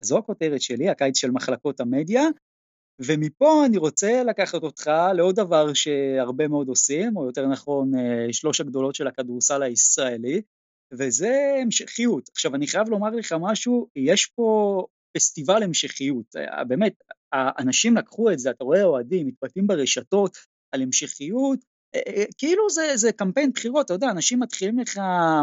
זו 0.04 0.18
הכותרת 0.18 0.62
שלי, 0.62 0.90
הקיץ 0.90 1.18
של 1.18 1.32
מחלקות 1.32 1.80
המדיה, 1.80 2.24
ומפה 3.06 3.66
אני 3.66 3.78
רוצה 3.78 4.24
לקחת 4.24 4.64
אותך 4.64 4.92
לעוד 5.16 5.36
דבר 5.36 5.74
שהרבה 5.74 6.48
מאוד 6.48 6.68
עושים, 6.68 7.18
או 7.18 7.26
יותר 7.26 7.48
נכון 7.48 7.92
אה, 7.96 8.34
שלוש 8.34 8.62
הגדולות 8.62 8.96
של 8.96 9.08
הכדורסל 9.08 9.64
הישראלי, 9.64 10.42
וזה 10.94 11.56
המשכיות. 11.62 12.30
עכשיו 12.30 12.56
אני 12.56 12.68
חייב 12.68 12.90
לומר 12.90 13.10
לך 13.10 13.36
משהו, 13.40 13.88
יש 13.96 14.26
פה 14.26 14.82
פסטיבל 15.18 15.64
המשכיות, 15.64 16.36
אה, 16.36 16.64
באמת, 16.64 16.94
האנשים 17.32 17.98
לקחו 17.98 18.32
את 18.32 18.40
זה, 18.40 18.50
אתה 18.50 18.64
רואה 18.64 18.84
אוהדים 18.84 19.28
מתבטאים 19.28 19.68
ברשתות 19.68 20.38
על 20.72 20.82
המשכיות, 20.82 21.60
אה, 21.96 22.24
כאילו 22.38 22.70
זה, 22.70 22.92
זה 22.96 23.12
קמפיין 23.12 23.52
בחירות, 23.52 23.86
אתה 23.86 23.94
יודע, 23.94 24.08
אנשים 24.12 24.40
מתחילים 24.40 24.80
לך 24.80 24.98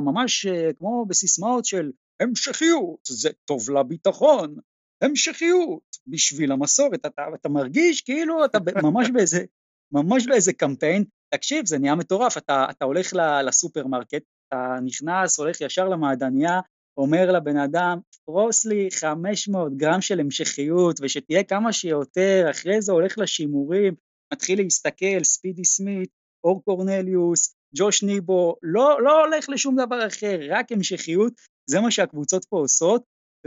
ממש 0.04 0.46
כמו 0.78 1.06
בסיסמאות 1.08 1.64
של 1.64 1.90
המשכיות, 2.20 3.00
זה 3.08 3.30
טוב 3.44 3.70
לביטחון, 3.70 4.56
המשכיות, 5.02 5.96
בשביל 6.06 6.52
המסורת, 6.52 7.06
אתה, 7.06 7.22
אתה 7.34 7.48
מרגיש 7.48 8.00
כאילו 8.00 8.44
אתה 8.44 8.58
ממש 8.82 9.10
באיזה, 9.10 9.44
ממש 9.92 10.26
באיזה 10.26 10.52
קמפיין, 10.52 11.04
תקשיב, 11.34 11.66
זה 11.66 11.78
נהיה 11.78 11.94
מטורף, 11.94 12.38
אתה, 12.38 12.66
אתה 12.70 12.84
הולך 12.84 13.12
לסופרמרקט, 13.46 14.22
אתה 14.48 14.76
נכנס, 14.84 15.38
הולך 15.38 15.60
ישר 15.60 15.88
למעדניה, 15.88 16.60
אומר 16.98 17.32
לבן 17.32 17.56
אדם, 17.56 17.98
פרוס 18.24 18.64
לי 18.64 18.88
500 18.90 19.76
גרם 19.76 20.00
של 20.00 20.20
המשכיות 20.20 20.96
ושתהיה 21.02 21.44
כמה 21.44 21.72
שיותר, 21.72 22.46
אחרי 22.50 22.82
זה 22.82 22.92
הולך 22.92 23.18
לשימורים, 23.18 23.94
מתחיל 24.32 24.62
להסתכל, 24.62 25.24
ספידי 25.24 25.64
סמית, 25.64 26.10
אור 26.44 26.62
קורנליוס, 26.64 27.54
ג'וש 27.76 28.02
ניבו, 28.02 28.56
לא, 28.62 29.02
לא 29.02 29.24
הולך 29.24 29.48
לשום 29.48 29.74
דבר 29.74 30.06
אחר, 30.06 30.38
רק 30.50 30.72
המשכיות, 30.72 31.32
זה 31.70 31.80
מה 31.80 31.90
שהקבוצות 31.90 32.44
פה 32.44 32.56
עושות, 32.58 33.02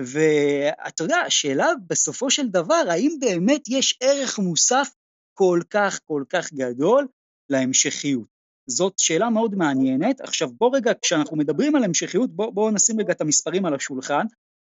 ואתה 0.05 1.03
יודע, 1.03 1.17
השאלה 1.17 1.67
בסופו 1.87 2.29
של 2.29 2.47
דבר, 2.47 2.83
האם 2.89 3.17
באמת 3.19 3.61
יש 3.69 3.97
ערך 4.01 4.39
מוסף 4.39 4.89
כל 5.33 5.59
כך 5.69 5.99
כל 6.03 6.23
כך 6.29 6.53
גדול 6.53 7.07
להמשכיות? 7.49 8.27
זאת 8.67 8.99
שאלה 8.99 9.29
מאוד 9.29 9.55
מעניינת. 9.55 10.21
עכשיו 10.21 10.49
בוא 10.51 10.75
רגע, 10.75 10.91
כשאנחנו 11.01 11.37
מדברים 11.37 11.75
על 11.75 11.83
המשכיות, 11.83 12.35
בוא, 12.35 12.51
בוא 12.53 12.71
נשים 12.71 12.99
רגע 12.99 13.13
את 13.13 13.21
המספרים 13.21 13.65
על 13.65 13.75
השולחן. 13.75 14.25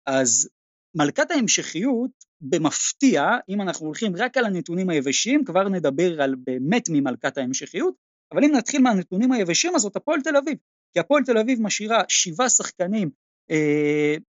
אז 0.05 0.49
מלכת 0.95 1.31
ההמשכיות, 1.31 2.11
במפתיע, 2.41 3.23
אם 3.49 3.61
אנחנו 3.61 3.85
הולכים 3.85 4.15
רק 4.15 4.37
על 4.37 4.45
הנתונים 4.45 4.89
היבשים, 4.89 5.45
כבר 5.45 5.69
נדבר 5.69 6.21
על 6.21 6.35
באמת 6.35 6.83
ממלכת 6.89 7.37
ההמשכיות, 7.37 7.95
אבל 8.31 8.43
אם 8.43 8.51
נתחיל 8.55 8.81
מהנתונים 8.81 9.31
היבשים, 9.31 9.75
אז 9.75 9.81
זאת 9.81 9.95
הפועל 9.95 10.21
תל 10.21 10.37
אביב. 10.37 10.57
כי 10.93 10.99
הפועל 10.99 11.23
תל 11.23 11.37
אביב 11.37 11.61
משאירה 11.61 12.03
שבעה 12.07 12.49
שחקנים 12.49 13.09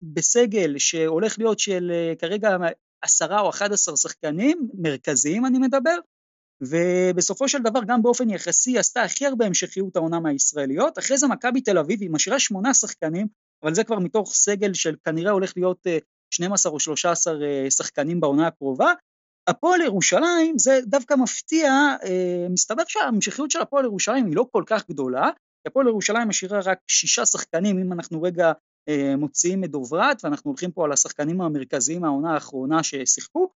בסגל 0.02 0.78
שהולך 0.78 1.40
להיות 1.40 1.60
של 1.60 1.92
אה, 1.92 2.14
כרגע 2.20 2.58
עשרה 3.02 3.42
או 3.42 3.50
אחד 3.50 3.74
עשר 3.74 3.96
שחקנים 3.96 4.70
מרכזיים 4.74 5.46
אני 5.46 5.60
מדבר, 5.60 5.98
ובסופו 6.62 7.48
של 7.48 7.62
דבר 7.62 7.80
גם 7.88 8.02
באופן 8.02 8.30
יחסי 8.30 8.78
עשתה 8.78 9.02
הכי 9.02 9.26
הרבה 9.26 9.46
המשכיות 9.46 9.96
העונה 9.96 10.20
מהישראליות, 10.20 11.00
אחרי 11.00 11.18
זה 11.18 11.28
מכבי 11.28 11.62
תל 11.62 11.78
אביב 11.78 12.02
היא 12.02 12.10
משאירה 12.10 12.40
שמונה 12.40 12.74
שחקנים, 12.74 13.28
אבל 13.64 13.74
זה 13.74 13.84
כבר 13.84 14.00
מתוך 14.00 14.36
סגל 14.36 14.74
של 14.74 14.96
כנראה 15.04 15.32
הולך 15.32 15.54
להיות 15.56 15.88
12 16.34 16.70
אה, 16.70 16.74
או 16.74 16.80
13 16.80 17.34
אה, 17.44 17.72
שחקנים 17.72 18.20
בעונה 18.20 18.48
הקרובה. 18.48 18.94
הפועל 19.48 19.82
ירושלים 19.82 20.58
זה 20.58 20.80
דווקא 20.86 21.14
מפתיע, 21.14 21.72
אה, 22.04 22.48
מסתבר 22.50 22.84
שההמשכיות 22.88 23.52
של 23.52 23.62
הפועל 23.62 23.86
ירושלים 23.86 24.26
היא 24.26 24.36
לא 24.36 24.46
כל 24.52 24.64
כך 24.68 24.90
גדולה, 24.90 25.30
הפועל 25.68 25.88
ירושלים 25.88 26.28
משאירה 26.28 26.60
רק 26.66 26.80
שישה 26.88 27.26
שחקנים, 27.26 27.80
אם 27.80 27.94
אנחנו 27.94 28.22
רגע 28.22 28.52
מוציאים 29.18 29.64
את 29.64 29.72
דוברת, 29.72 30.24
ואנחנו 30.24 30.52
הולכים 30.52 30.72
פה 30.72 30.86
על 30.86 30.92
השחקנים 30.92 31.42
המרכזיים 31.42 32.02
מהעונה 32.02 32.34
האחרונה 32.34 32.84
ששיחקו, 32.84 33.50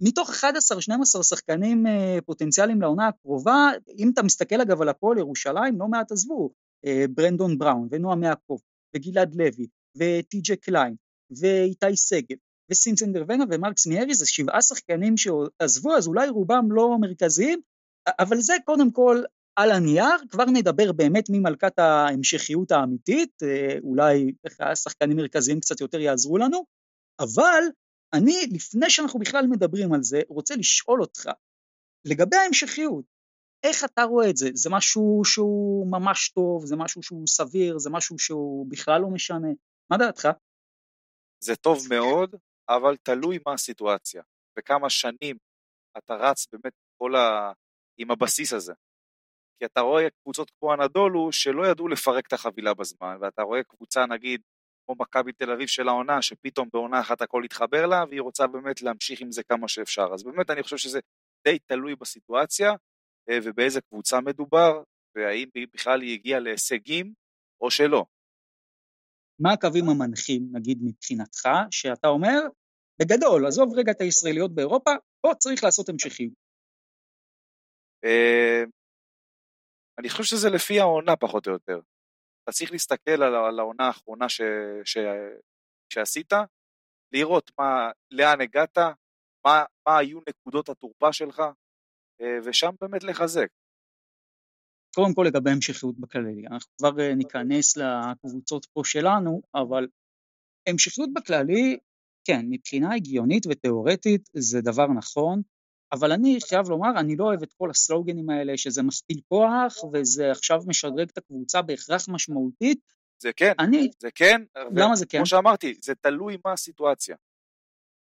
מתוך 0.00 0.30
11-12 0.30 1.22
שחקנים 1.22 1.86
אה, 1.86 2.18
פוטנציאליים 2.26 2.80
לעונה 2.80 3.08
הקרובה, 3.08 3.70
אם 3.98 4.10
אתה 4.14 4.22
מסתכל 4.22 4.60
אגב 4.60 4.82
על 4.82 4.88
הפועל 4.88 5.18
ירושלים, 5.18 5.78
לא 5.78 5.88
מעט 5.88 6.12
עזבו, 6.12 6.50
אה, 6.86 7.04
ברנדון 7.14 7.58
בראון 7.58 7.88
ונועם 7.90 8.22
יעקב 8.22 8.58
וגלעד 8.96 9.34
לוי 9.34 9.66
וטי.ג'י 9.96 10.56
קליין 10.56 10.94
ואיתי 11.40 11.96
שגב 11.96 12.36
וסינסן 12.70 13.12
דרוונה 13.12 13.44
ומרקס 13.50 13.86
מיארי, 13.86 14.14
זה 14.14 14.26
שבעה 14.26 14.62
שחקנים 14.62 15.14
שעזבו, 15.16 15.96
אז 15.96 16.06
אולי 16.06 16.28
רובם 16.28 16.72
לא 16.72 16.96
מרכזיים, 17.00 17.60
אבל 18.18 18.36
זה 18.40 18.54
קודם 18.64 18.90
כל 18.90 19.22
על 19.58 19.70
הנייר, 19.70 20.28
כבר 20.30 20.44
נדבר 20.44 20.92
באמת 20.92 21.24
ממלכת 21.30 21.78
ההמשכיות 21.78 22.70
האמיתית, 22.70 23.42
אה, 23.42 23.78
אולי 23.82 24.32
שחקנים 24.74 25.16
מרכזיים 25.16 25.60
קצת 25.60 25.80
יותר 25.80 26.00
יעזרו 26.00 26.38
לנו, 26.38 26.64
אבל 27.20 27.62
אני, 28.14 28.46
לפני 28.52 28.90
שאנחנו 28.90 29.20
בכלל 29.20 29.46
מדברים 29.46 29.92
על 29.92 30.02
זה, 30.02 30.20
רוצה 30.28 30.54
לשאול 30.56 31.00
אותך, 31.00 31.30
לגבי 32.04 32.36
ההמשכיות, 32.36 33.04
איך 33.62 33.84
אתה 33.84 34.02
רואה 34.02 34.30
את 34.30 34.36
זה? 34.36 34.50
זה 34.54 34.70
משהו 34.70 35.22
שהוא 35.24 35.90
ממש 35.90 36.28
טוב, 36.28 36.66
זה 36.66 36.76
משהו 36.76 37.02
שהוא 37.02 37.26
סביר, 37.26 37.78
זה 37.78 37.90
משהו 37.90 38.18
שהוא 38.18 38.66
בכלל 38.70 39.00
לא 39.00 39.08
משנה? 39.08 39.48
מה 39.90 39.96
דעתך? 39.98 40.28
זה 41.44 41.56
טוב 41.56 41.78
מאוד, 41.90 42.34
אבל 42.68 42.96
תלוי 43.02 43.38
מה 43.46 43.52
הסיטואציה, 43.52 44.22
וכמה 44.58 44.90
שנים 44.90 45.36
אתה 45.98 46.14
רץ 46.14 46.46
באמת 46.52 46.72
כל 46.98 47.16
ה... 47.16 47.52
עם 47.98 48.10
הבסיס 48.10 48.52
הזה. 48.52 48.72
כי 49.58 49.64
אתה 49.64 49.80
רואה 49.80 50.10
קבוצות 50.22 50.50
כמו 50.50 50.72
הנדולו 50.72 51.32
שלא 51.32 51.66
ידעו 51.66 51.88
לפרק 51.88 52.26
את 52.26 52.32
החבילה 52.32 52.74
בזמן, 52.74 53.16
ואתה 53.20 53.42
רואה 53.42 53.62
קבוצה 53.62 54.06
נגיד 54.06 54.40
כמו 54.86 54.96
מכבי 54.98 55.32
תל 55.32 55.50
אביב 55.50 55.66
של 55.66 55.88
העונה, 55.88 56.22
שפתאום 56.22 56.68
בעונה 56.72 57.00
אחת 57.00 57.22
הכל 57.22 57.44
התחבר 57.44 57.86
לה, 57.86 58.04
והיא 58.08 58.20
רוצה 58.20 58.46
באמת 58.46 58.82
להמשיך 58.82 59.20
עם 59.20 59.32
זה 59.32 59.42
כמה 59.42 59.68
שאפשר. 59.68 60.06
אז 60.14 60.22
באמת 60.24 60.50
אני 60.50 60.62
חושב 60.62 60.76
שזה 60.76 61.00
די 61.44 61.58
תלוי 61.58 61.96
בסיטואציה, 61.96 62.70
אה, 63.30 63.38
ובאיזה 63.44 63.80
קבוצה 63.80 64.20
מדובר, 64.20 64.82
והאם 65.16 65.48
בכלל 65.74 66.00
היא 66.02 66.14
הגיעה 66.14 66.40
להישגים 66.40 67.12
או 67.60 67.70
שלא. 67.70 68.04
מה 69.40 69.52
הקווים 69.52 69.84
המנחים, 69.88 70.48
נגיד 70.52 70.78
מבחינתך, 70.82 71.48
שאתה 71.70 72.08
אומר, 72.08 72.40
בגדול, 73.00 73.46
עזוב 73.46 73.68
רגע 73.78 73.92
את 73.92 74.00
הישראליות 74.00 74.54
באירופה, 74.54 74.90
פה 75.20 75.34
צריך 75.38 75.64
לעשות 75.64 75.88
המשכיות. 75.88 76.32
אני 79.98 80.08
חושב 80.08 80.24
שזה 80.24 80.50
לפי 80.50 80.80
העונה 80.80 81.16
פחות 81.16 81.46
או 81.46 81.52
יותר. 81.52 81.80
אתה 82.44 82.52
צריך 82.52 82.72
להסתכל 82.72 83.22
על, 83.22 83.34
על 83.34 83.58
העונה 83.58 83.86
האחרונה 83.86 84.28
ש, 84.28 84.40
ש, 84.84 84.98
שעשית, 85.92 86.32
לראות 87.12 87.50
מה, 87.58 87.90
לאן 88.10 88.40
הגעת, 88.40 88.78
מה, 89.46 89.64
מה 89.88 89.98
היו 89.98 90.18
נקודות 90.28 90.68
התורפה 90.68 91.12
שלך, 91.12 91.42
אה, 92.20 92.38
ושם 92.44 92.70
באמת 92.80 93.04
לחזק. 93.04 93.48
קודם 94.94 95.14
כל 95.14 95.24
לגבי 95.26 95.50
המשכיות 95.50 95.98
בכללי, 96.00 96.46
אנחנו 96.46 96.70
כבר 96.78 97.00
אה, 97.00 97.14
ניכנס 97.14 97.76
לקבוצות 97.76 98.66
פה 98.72 98.80
שלנו, 98.84 99.42
אבל 99.54 99.86
המשכיות 100.68 101.08
בכללי, 101.12 101.78
כן, 102.24 102.46
מבחינה 102.50 102.94
הגיונית 102.94 103.46
ותיאורטית 103.46 104.28
זה 104.32 104.60
דבר 104.60 104.86
נכון, 104.86 105.42
אבל 105.92 106.12
אני 106.12 106.38
חייב 106.48 106.68
לומר, 106.68 107.00
אני 107.00 107.16
לא 107.16 107.24
אוהב 107.24 107.42
את 107.42 107.52
כל 107.52 107.70
הסלוגנים 107.70 108.30
האלה, 108.30 108.56
שזה 108.56 108.82
מכפיל 108.82 109.20
כוח, 109.28 109.74
וזה 109.92 110.30
עכשיו 110.30 110.60
משדרג 110.66 111.08
את 111.08 111.18
הקבוצה 111.18 111.62
בהכרח 111.62 112.08
משמעותית. 112.08 112.92
זה 113.22 113.32
כן, 113.36 113.52
אני... 113.58 113.88
זה 113.98 114.08
כן. 114.14 114.42
למה 114.76 114.96
זה 114.96 115.06
כן? 115.06 115.18
כמו 115.18 115.26
שאמרתי, 115.26 115.74
זה 115.82 115.94
תלוי 115.94 116.36
מה 116.44 116.52
הסיטואציה. 116.52 117.16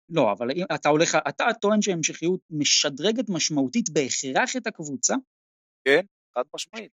לא, 0.09 0.31
אבל 0.31 0.51
אם 0.51 0.65
אתה 0.75 0.89
הולך, 0.89 1.17
אתה 1.29 1.45
טוען 1.61 1.81
שהמשכיות 1.81 2.39
משדרגת 2.49 3.29
משמעותית 3.29 3.89
בהכרח 3.89 4.55
את 4.57 4.67
הקבוצה? 4.67 5.15
כן, 5.85 6.05
חד 6.35 6.43
משמעית. 6.55 6.91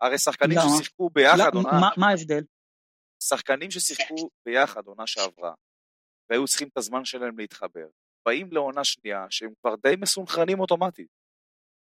הרי 0.00 0.18
שחקנים 0.18 0.58
למה? 0.58 0.68
ששיחקו 0.76 1.10
ביחד 1.10 1.38
למה, 1.38 1.48
עונה... 1.54 1.80
מה, 1.80 1.88
מה 1.96 2.08
ההבדל? 2.08 2.44
שחקנים 3.22 3.70
ששיחקו 3.70 4.30
ביחד 4.46 4.86
עונה 4.86 5.06
שעברה, 5.06 5.54
והיו 6.30 6.46
צריכים 6.46 6.68
את 6.68 6.76
הזמן 6.76 7.04
שלהם 7.04 7.38
להתחבר, 7.38 7.86
באים 8.26 8.52
לעונה 8.52 8.84
שנייה 8.84 9.26
שהם 9.30 9.50
כבר 9.60 9.74
די 9.82 9.94
מסונכרנים 10.00 10.60
אוטומטית. 10.60 11.08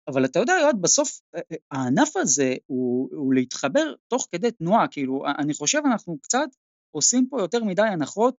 אבל 0.09 0.25
אתה 0.25 0.39
יודע, 0.39 0.53
יועד, 0.61 0.77
בסוף 0.81 1.21
אה, 1.35 1.41
אה, 1.53 1.57
הענף 1.71 2.17
הזה 2.17 2.55
הוא, 2.67 3.09
הוא 3.13 3.35
להתחבר 3.35 3.95
תוך 4.09 4.27
כדי 4.33 4.51
תנועה, 4.51 4.89
כאילו, 4.89 5.25
אני 5.39 5.55
חושב 5.55 5.81
אנחנו 5.87 6.19
קצת 6.23 6.49
עושים 6.91 7.27
פה 7.31 7.41
יותר 7.41 7.65
מדי 7.65 7.83
הנחות 7.83 8.35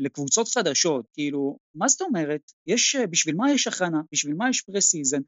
לקבוצות 0.00 0.48
חדשות, 0.48 1.06
כאילו, 1.12 1.58
מה 1.74 1.88
זאת 1.88 2.00
אומרת? 2.00 2.52
יש, 2.66 2.96
בשביל 2.96 3.34
מה 3.34 3.52
יש 3.52 3.66
הכנה? 3.66 4.00
בשביל 4.12 4.34
מה 4.34 4.50
יש 4.50 4.60
פרה-סיזן? 4.60 5.20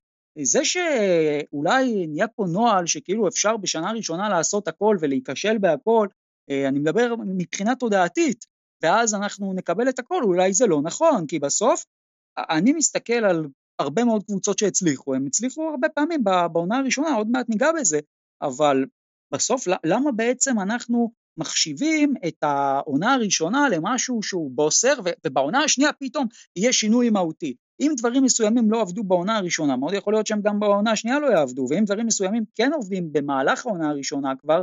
זה 0.42 0.60
שאולי 0.64 2.06
נהיה 2.06 2.28
פה 2.28 2.44
נוהל 2.52 2.86
שכאילו 2.86 3.28
אפשר 3.28 3.56
בשנה 3.56 3.92
ראשונה 3.92 4.28
לעשות 4.28 4.68
הכל 4.68 4.96
ולהיכשל 5.00 5.58
בהכל, 5.58 6.08
אה, 6.50 6.68
אני 6.68 6.78
מדבר 6.78 7.14
מבחינה 7.16 7.74
תודעתית, 7.74 8.46
ואז 8.82 9.14
אנחנו 9.14 9.52
נקבל 9.52 9.88
את 9.88 9.98
הכל, 9.98 10.22
אולי 10.22 10.52
זה 10.52 10.66
לא 10.66 10.82
נכון, 10.82 11.26
כי 11.26 11.38
בסוף 11.38 11.84
אני 12.38 12.72
מסתכל 12.72 13.12
על 13.12 13.46
הרבה 13.78 14.04
מאוד 14.04 14.24
קבוצות 14.24 14.58
שהצליחו, 14.58 15.14
הם 15.14 15.26
הצליחו 15.26 15.62
הרבה 15.70 15.88
פעמים 15.88 16.24
בעונה 16.52 16.78
הראשונה, 16.78 17.14
עוד 17.14 17.30
מעט 17.30 17.48
ניגע 17.48 17.68
בזה, 17.80 17.98
אבל 18.42 18.84
בסוף 19.32 19.64
למה 19.84 20.12
בעצם 20.12 20.60
אנחנו 20.60 21.12
מחשיבים 21.36 22.14
את 22.28 22.36
העונה 22.42 23.14
הראשונה 23.14 23.68
למשהו 23.68 24.22
שהוא 24.22 24.50
בוסר, 24.54 24.94
ובעונה 25.26 25.58
השנייה 25.64 25.90
פתאום 25.92 26.26
יהיה 26.56 26.72
שינוי 26.72 27.10
מהותי. 27.10 27.54
אם 27.80 27.92
דברים 27.96 28.24
מסוימים 28.24 28.70
לא 28.70 28.80
עבדו 28.80 29.04
בעונה 29.04 29.36
הראשונה, 29.36 29.76
מאוד 29.76 29.94
יכול 29.94 30.12
להיות 30.12 30.26
שהם 30.26 30.40
גם 30.42 30.60
בעונה 30.60 30.90
השנייה 30.90 31.18
לא 31.18 31.26
יעבדו, 31.26 31.66
ואם 31.70 31.84
דברים 31.84 32.06
מסוימים 32.06 32.44
כן 32.54 32.72
עובדים 32.72 33.12
במהלך 33.12 33.66
העונה 33.66 33.88
הראשונה 33.88 34.32
כבר, 34.36 34.62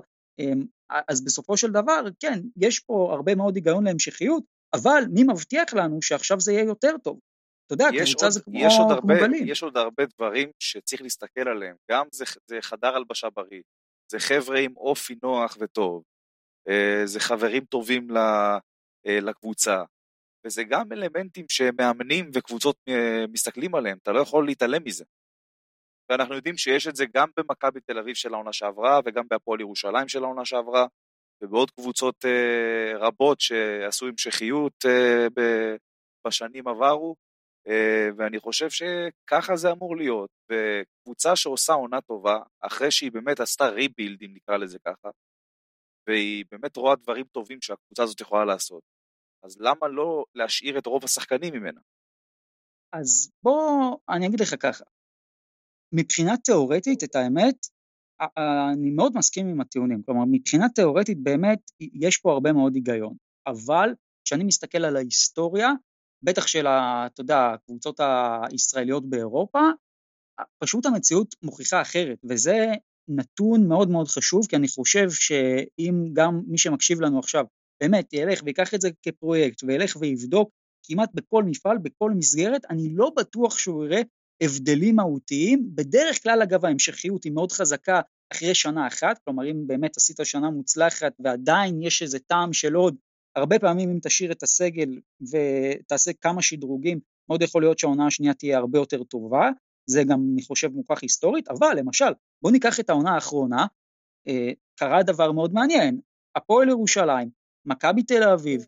אז 1.08 1.24
בסופו 1.26 1.58
של 1.58 1.72
דבר, 1.72 2.04
כן, 2.20 2.40
יש 2.58 2.80
פה 2.80 3.14
הרבה 3.14 3.36
מאוד 3.36 3.56
היגיון 3.56 3.84
להמשכיות, 3.84 4.44
אבל 4.74 5.04
מי 5.14 5.24
מבטיח 5.24 5.74
לנו 5.74 6.02
שעכשיו 6.02 6.40
זה 6.40 6.52
יהיה 6.52 6.64
יותר 6.64 6.96
טוב? 7.04 7.20
אתה 7.66 7.74
יודע, 7.74 7.90
קבוצה 8.06 8.30
זה 8.30 8.42
כמו, 8.42 8.60
יש 8.60 8.74
עוד, 8.80 9.00
כמו 9.02 9.14
גלים. 9.20 9.48
יש 9.48 9.64
עוד 9.64 9.78
הרבה 9.78 10.04
דברים 10.06 10.52
שצריך 10.60 11.02
להסתכל 11.02 11.48
עליהם, 11.48 11.76
גם 11.92 12.06
זה, 12.12 12.26
זה 12.48 12.58
חדר 12.62 12.96
הלבשה 12.96 13.30
בריא, 13.30 13.62
זה 14.12 14.20
חבר'ה 14.20 14.60
עם 14.60 14.78
אופי 14.78 15.16
נוח 15.24 15.58
וטוב, 15.60 16.04
אה, 16.70 17.02
זה 17.06 17.20
חברים 17.20 17.66
טובים 17.66 18.18
אה, 18.18 18.60
לקבוצה, 19.22 19.84
וזה 20.46 20.64
גם 20.64 20.92
אלמנטים 20.92 21.46
שמאמנים 21.50 22.30
וקבוצות 22.34 22.76
אה, 22.90 23.26
מסתכלים 23.28 23.76
עליהם, 23.76 23.98
אתה 24.04 24.12
לא 24.12 24.20
יכול 24.20 24.46
להתעלם 24.46 24.84
מזה. 24.86 25.06
ואנחנו 26.10 26.36
יודעים 26.36 26.58
שיש 26.58 26.88
את 26.88 26.96
זה 26.96 27.06
גם 27.14 27.28
במכבי 27.38 27.80
תל 27.82 28.00
אביב 28.00 28.16
של 28.16 28.34
העונה 28.34 28.54
שעברה, 28.54 29.00
וגם 29.06 29.24
בהפועל 29.30 29.60
ירושלים 29.60 30.08
של 30.08 30.24
העונה 30.24 30.46
שעברה, 30.46 30.86
ובעוד 31.42 31.72
קבוצות 31.72 32.26
אה, 32.26 32.98
רבות 32.98 33.40
שעשו 33.40 34.08
המשכיות 34.08 34.86
אה, 34.86 35.28
בשנים 36.28 36.68
עברו, 36.68 37.16
אה, 37.68 38.08
ואני 38.18 38.40
חושב 38.40 38.70
שככה 38.70 39.56
זה 39.56 39.72
אמור 39.72 39.98
להיות. 39.98 40.30
וקבוצה 40.52 41.36
שעושה 41.36 41.74
עונה 41.74 42.02
טובה, 42.02 42.40
אחרי 42.62 42.92
שהיא 42.92 43.12
באמת 43.12 43.40
עשתה 43.40 43.68
ריבילד, 43.68 44.24
אם 44.24 44.34
נקרא 44.34 44.58
לזה 44.58 44.80
ככה, 44.80 45.10
והיא 46.08 46.46
באמת 46.52 46.78
רואה 46.78 46.96
דברים 46.96 47.26
טובים 47.26 47.62
שהקבוצה 47.62 48.04
הזאת 48.04 48.22
יכולה 48.22 48.46
לעשות, 48.46 48.84
אז 49.44 49.58
למה 49.60 49.88
לא 49.88 50.26
להשאיר 50.36 50.78
את 50.78 50.86
רוב 50.86 51.04
השחקנים 51.04 51.54
ממנה? 51.54 51.82
אז 52.94 53.32
בוא, 53.44 53.98
אני 54.10 54.28
אגיד 54.28 54.40
לך 54.40 54.56
ככה, 54.60 54.84
מבחינה 55.94 56.38
תיאורטית, 56.38 57.04
את 57.04 57.16
האמת, 57.16 57.56
אני 58.38 58.90
מאוד 58.90 59.18
מסכים 59.18 59.48
עם 59.48 59.62
הטיעונים, 59.62 60.02
כלומר 60.06 60.24
מבחינה 60.32 60.70
תיאורטית 60.70 61.24
באמת 61.24 61.60
יש 61.80 62.18
פה 62.18 62.32
הרבה 62.32 62.54
מאוד 62.54 62.76
היגיון, 62.76 63.16
אבל 63.48 63.90
כשאני 64.26 64.44
מסתכל 64.44 64.86
על 64.86 64.96
ההיסטוריה, 64.96 65.70
בטח 66.24 66.48
של, 66.48 66.68
אתה 66.68 67.22
יודע, 67.22 67.54
הקבוצות 67.54 68.00
הישראליות 68.00 69.10
באירופה, 69.10 69.60
פשוט 70.64 70.86
המציאות 70.86 71.36
מוכיחה 71.44 71.82
אחרת, 71.82 72.18
וזה 72.30 72.66
נתון 73.08 73.68
מאוד 73.68 73.90
מאוד 73.90 74.08
חשוב, 74.08 74.48
כי 74.48 74.56
אני 74.56 74.68
חושב 74.68 75.10
שאם 75.10 76.10
גם 76.14 76.42
מי 76.48 76.58
שמקשיב 76.58 77.02
לנו 77.02 77.20
עכשיו 77.20 77.46
באמת 77.82 78.14
ילך 78.14 78.42
ויקח 78.46 78.74
את 78.74 78.82
זה 78.82 78.90
כפרויקט 79.04 79.64
וילך 79.64 79.98
ויבדוק 80.00 80.50
כמעט 80.84 81.10
בכל 81.14 81.44
מפעל, 81.44 81.78
בכל 81.78 82.12
מסגרת, 82.12 82.66
אני 82.70 82.90
לא 82.90 83.12
בטוח 83.18 83.58
שהוא 83.58 83.86
יראה 83.86 84.02
הבדלים 84.42 84.96
מהותיים. 84.96 85.70
בדרך 85.76 86.24
כלל, 86.24 86.42
אגב, 86.42 86.66
ההמשכיות 86.66 87.24
היא 87.24 87.32
מאוד 87.32 87.52
חזקה 87.52 88.02
אחרי 88.34 88.56
שנה 88.56 88.88
אחת, 88.88 89.20
כלומר, 89.26 89.52
אם 89.52 89.68
באמת 89.68 89.98
עשית 89.98 90.20
שנה 90.24 90.50
מוצלחת 90.50 91.14
ועדיין 91.20 91.82
יש 91.82 92.02
איזה 92.02 92.20
טעם 92.20 92.54
של 92.54 92.74
עוד, 92.74 92.96
הרבה 93.36 93.60
פעמים 93.60 93.90
אם 93.90 94.00
תשאיר 94.02 94.32
את 94.32 94.44
הסגל 94.44 95.00
ותעשה 95.32 96.12
כמה 96.22 96.42
שדרוגים, 96.42 97.00
מאוד 97.30 97.42
יכול 97.42 97.62
להיות 97.62 97.80
שהעונה 97.80 98.08
השנייה 98.08 98.34
תהיה 98.34 98.58
הרבה 98.58 98.80
יותר 98.80 99.04
טובה, 99.04 99.50
זה 99.90 100.04
גם, 100.04 100.20
אני 100.34 100.42
חושב, 100.42 100.68
מוכח 100.68 101.02
היסטורית, 101.02 101.48
אבל 101.48 101.74
למשל, 101.78 102.14
בואו 102.42 102.54
ניקח 102.54 102.80
את 102.80 102.90
העונה 102.90 103.16
האחרונה, 103.16 103.66
אה, 104.28 104.52
קרה 104.80 105.04
דבר 105.04 105.32
מאוד 105.32 105.54
מעניין, 105.54 106.00
הפועל 106.36 106.70
ירושלים, 106.70 107.30
מכבי 107.66 108.04
תל 108.04 108.24
אביב, 108.24 108.66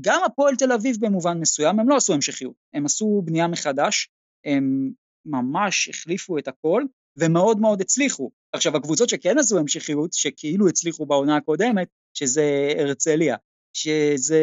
גם 0.00 0.20
הפועל 0.26 0.56
תל 0.56 0.72
אביב 0.72 0.96
במובן 1.00 1.40
מסוים, 1.40 1.80
הם 1.80 1.88
לא 1.88 1.96
עשו 1.96 2.14
המשכיות, 2.14 2.54
הם 2.74 2.84
עשו 2.84 3.22
בנייה 3.24 3.46
מחדש, 3.48 4.08
הם 4.44 4.90
ממש 5.26 5.88
החליפו 5.88 6.38
את 6.38 6.48
הכל, 6.48 6.82
ומאוד 7.16 7.60
מאוד 7.60 7.80
הצליחו. 7.80 8.30
עכשיו, 8.52 8.76
הקבוצות 8.76 9.08
שכן 9.08 9.38
עשו 9.38 9.58
המשכיות, 9.58 10.12
שכאילו 10.12 10.68
הצליחו 10.68 11.06
בעונה 11.06 11.36
הקודמת, 11.36 11.88
שזה 12.14 12.72
הרצליה, 12.78 13.36
שזה 13.76 14.40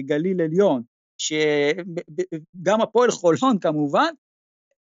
גליל 0.00 0.40
עליון, 0.40 0.82
שגם 1.18 2.80
הפועל 2.80 3.10
חולון 3.10 3.58
כמובן, 3.60 4.12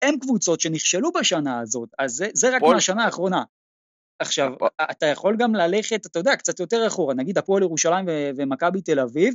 הם 0.03 0.19
קבוצות 0.19 0.61
שנכשלו 0.61 1.13
בשנה 1.13 1.61
הזאת, 1.61 1.89
אז 1.99 2.13
זה, 2.13 2.29
זה 2.35 2.57
רק 2.57 2.61
פול... 2.61 2.75
מהשנה 2.75 3.05
האחרונה. 3.05 3.43
עכשיו, 4.19 4.53
אתה 4.91 5.07
יכול 5.07 5.37
גם 5.39 5.55
ללכת, 5.55 6.07
אתה 6.07 6.19
יודע, 6.19 6.37
קצת 6.37 6.61
יותר 6.61 6.87
אחורה, 6.87 7.15
נגיד 7.15 7.39
הפועל 7.39 7.63
ירושלים 7.63 8.07
ומכבי 8.37 8.83
תל 8.83 9.01
אביב, 9.01 9.35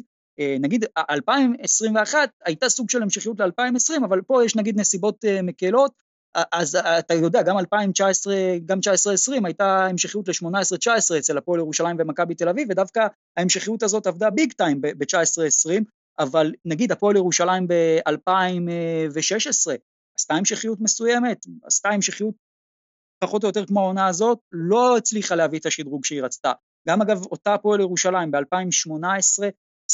נגיד 0.59 0.85
2021 1.09 2.29
הייתה 2.45 2.69
סוג 2.69 2.89
של 2.89 3.03
המשכיות 3.03 3.39
ל-2020, 3.39 4.05
אבל 4.05 4.21
פה 4.21 4.45
יש 4.45 4.55
נגיד 4.55 4.79
נסיבות 4.79 5.25
אה, 5.25 5.41
מקלות, 5.41 5.91
אז 6.51 6.75
אתה 6.75 7.13
יודע, 7.13 7.41
גם 7.41 7.57
2019, 7.57 8.35
גם 8.65 8.79
19-20 8.79 8.81
הייתה 9.45 9.85
המשכיות 9.85 10.27
ל-18-19 10.27 11.17
אצל 11.17 11.37
הפועל 11.37 11.59
ירושלים 11.59 11.95
ומכבי 11.99 12.35
תל 12.35 12.49
אביב, 12.49 12.67
ודווקא 12.71 13.07
ההמשכיות 13.37 13.83
הזאת 13.83 14.07
עבדה 14.07 14.29
ביג 14.29 14.53
טיים 14.53 14.81
ב-19-20, 14.81 15.83
אבל 16.19 16.51
נגיד 16.65 16.91
הפועל 16.91 17.15
ירושלים 17.15 17.67
ב-2016 17.67 19.71
עשתה 20.19 20.33
המשכיות 20.33 20.81
מסוימת, 20.81 21.45
עשתה 21.63 21.89
המשכיות 21.89 22.35
פחות 23.19 23.43
או 23.43 23.49
יותר 23.49 23.65
כמו 23.65 23.79
העונה 23.79 24.07
הזאת, 24.07 24.39
לא 24.51 24.97
הצליחה 24.97 25.35
להביא 25.35 25.59
את 25.59 25.65
השדרוג 25.65 26.05
שהיא 26.05 26.23
רצתה. 26.23 26.51
גם 26.87 27.01
אגב 27.01 27.25
אותה 27.25 27.53
הפועל 27.53 27.79
ירושלים 27.79 28.31
ב-2018 28.31 29.43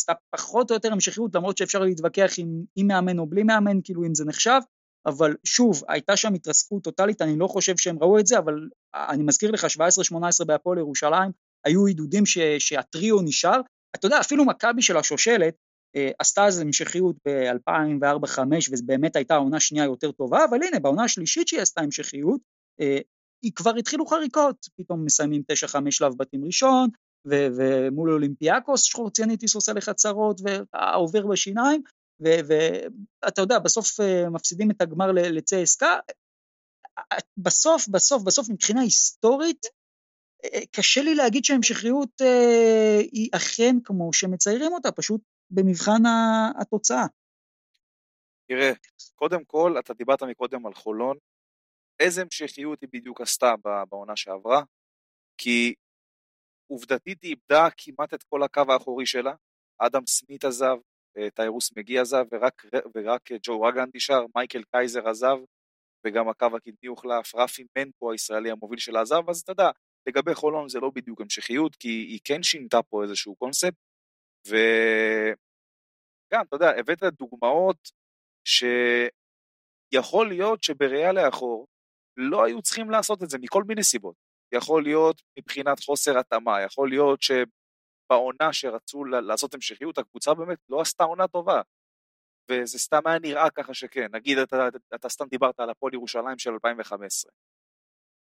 עשתה 0.03 0.13
פחות 0.35 0.71
או 0.71 0.75
יותר 0.75 0.91
המשכיות, 0.91 1.35
למרות 1.35 1.57
שאפשר 1.57 1.79
להתווכח 1.79 2.33
עם, 2.37 2.63
עם 2.75 2.87
מאמן 2.87 3.19
או 3.19 3.25
בלי 3.25 3.43
מאמן, 3.43 3.77
כאילו 3.83 4.03
אם 4.05 4.15
זה 4.15 4.25
נחשב, 4.25 4.59
אבל 5.05 5.35
שוב, 5.43 5.83
הייתה 5.89 6.17
שם 6.17 6.33
התרסקות 6.33 6.83
טוטאלית, 6.83 7.21
אני 7.21 7.39
לא 7.39 7.47
חושב 7.47 7.77
שהם 7.77 7.97
ראו 8.01 8.19
את 8.19 8.27
זה, 8.27 8.37
אבל 8.37 8.53
אני 8.95 9.23
מזכיר 9.23 9.51
לך, 9.51 9.65
17-18 9.65 10.45
בהפועל 10.45 10.77
ירושלים, 10.77 11.31
היו 11.65 11.85
עידודים 11.85 12.25
ש, 12.25 12.37
שהטריו 12.59 13.21
נשאר. 13.21 13.61
אתה 13.95 14.05
יודע, 14.05 14.19
אפילו 14.19 14.45
מכבי 14.45 14.81
של 14.81 14.97
השושלת, 14.97 15.55
אה, 15.95 16.11
עשתה 16.19 16.45
איזו 16.45 16.61
המשכיות 16.61 17.15
ב-2004-2005, 17.27 18.39
וזו 18.71 18.85
באמת 18.85 19.15
הייתה 19.15 19.33
העונה 19.33 19.59
שנייה 19.59 19.85
יותר 19.85 20.11
טובה, 20.11 20.45
אבל 20.49 20.63
הנה, 20.63 20.79
בעונה 20.79 21.03
השלישית 21.03 21.47
שהיא 21.47 21.61
עשתה 21.61 21.81
המשכיות, 21.81 22.41
אה, 22.81 22.97
היא 23.43 23.51
כבר 23.55 23.75
התחילו 23.75 24.05
חריקות, 24.05 24.67
פתאום 24.77 25.05
מסיימים 25.05 25.41
9-5 25.51 25.91
שלב 25.91 26.13
בתים 26.17 26.45
ראשון, 26.45 26.89
ו- 27.25 27.47
ומול 27.57 28.13
אולימפיאקוס 28.13 28.83
שחורציאניטיס 28.83 29.55
עושה 29.55 29.73
לך 29.73 29.89
צרות 29.89 30.41
ועובר 30.43 31.27
בשיניים, 31.27 31.81
ואתה 32.19 33.41
יודע, 33.41 33.59
בסוף 33.59 33.99
אה, 33.99 34.29
מפסידים 34.29 34.71
את 34.71 34.81
הגמר 34.81 35.11
לצסקה, 35.11 35.99
בסוף, 37.37 37.87
בסוף, 37.87 38.23
בסוף 38.23 38.49
מבחינה 38.49 38.81
היסטורית, 38.81 39.65
קשה 40.71 41.01
לי 41.01 41.15
להגיד 41.15 41.43
שההמשכיות 41.43 42.21
היא 43.11 43.29
אכן 43.35 43.75
כמו 43.83 44.13
שמציירים 44.13 44.73
אותה, 44.73 44.91
פשוט 44.91 45.21
במבחן 45.51 46.01
התוצאה. 46.61 47.05
תראה, 48.47 48.71
קודם 49.15 49.45
כל, 49.45 49.75
אתה 49.79 49.93
דיברת 49.93 50.23
מקודם 50.23 50.65
על 50.65 50.73
חולון, 50.73 51.17
איזה 51.99 52.21
המשכיות 52.21 52.81
היא 52.81 52.89
בדיוק 52.93 53.21
עשתה 53.21 53.53
בעונה 53.89 54.15
שעברה? 54.15 54.63
כי 55.37 55.73
עובדתית 56.73 57.21
היא 57.21 57.35
איבדה 57.35 57.67
כמעט 57.77 58.13
את 58.13 58.23
כל 58.23 58.43
הקו 58.43 58.63
האחורי 58.69 59.05
שלה, 59.05 59.33
אדם 59.79 60.05
סמית 60.05 60.45
עזב, 60.45 60.75
אה, 61.17 61.29
טיירוס 61.29 61.77
מגי 61.77 61.99
עזב, 61.99 62.25
ורק, 62.31 62.65
ורק 62.95 63.31
ג'ו 63.43 63.61
רגן 63.61 63.85
נשאר, 63.95 64.25
מייקל 64.35 64.63
קייזר 64.63 65.09
עזב, 65.09 65.37
וגם 66.05 66.29
הקו 66.29 66.45
הקדמי 66.45 66.87
הוחלף, 66.87 67.35
רפי 67.35 67.63
מנפו 67.77 68.11
הישראלי 68.11 68.51
המוביל 68.51 68.79
שלה 68.79 69.01
עזב, 69.01 69.29
אז 69.29 69.41
אתה 69.41 69.51
יודע, 69.51 69.69
לגבי 70.07 70.35
חולון 70.35 70.69
זה 70.69 70.79
לא 70.79 70.89
בדיוק 70.89 71.21
המשכיות, 71.21 71.75
כי 71.75 71.87
היא 71.87 72.19
כן 72.23 72.43
שינתה 72.43 72.83
פה 72.89 73.03
איזשהו 73.03 73.35
קונספט, 73.35 73.77
וגם, 74.47 76.45
אתה 76.47 76.55
יודע, 76.55 76.69
הבאת 76.79 77.03
דוגמאות 77.03 77.91
שיכול 78.47 80.27
להיות 80.27 80.63
שבראייה 80.63 81.13
לאחור 81.13 81.67
לא 82.17 82.45
היו 82.45 82.61
צריכים 82.61 82.89
לעשות 82.89 83.23
את 83.23 83.29
זה 83.29 83.37
מכל 83.41 83.63
מיני 83.67 83.83
סיבות. 83.83 84.15
יכול 84.53 84.83
להיות 84.83 85.21
מבחינת 85.39 85.79
חוסר 85.79 86.17
התאמה, 86.17 86.61
יכול 86.61 86.89
להיות 86.89 87.19
שבעונה 87.21 88.53
שרצו 88.53 89.05
לעשות 89.05 89.53
המשכיות, 89.53 89.97
הקבוצה 89.97 90.33
באמת 90.33 90.57
לא 90.69 90.81
עשתה 90.81 91.03
עונה 91.03 91.27
טובה. 91.27 91.61
וזה 92.51 92.79
סתם 92.79 93.01
היה 93.05 93.19
נראה 93.19 93.49
ככה 93.49 93.73
שכן, 93.73 94.07
נגיד 94.15 94.37
אתה, 94.37 94.67
אתה 94.95 95.09
סתם 95.09 95.25
דיברת 95.25 95.59
על 95.59 95.69
הפועל 95.69 95.93
ירושלים 95.93 96.37
של 96.37 96.49
2015. 96.49 97.31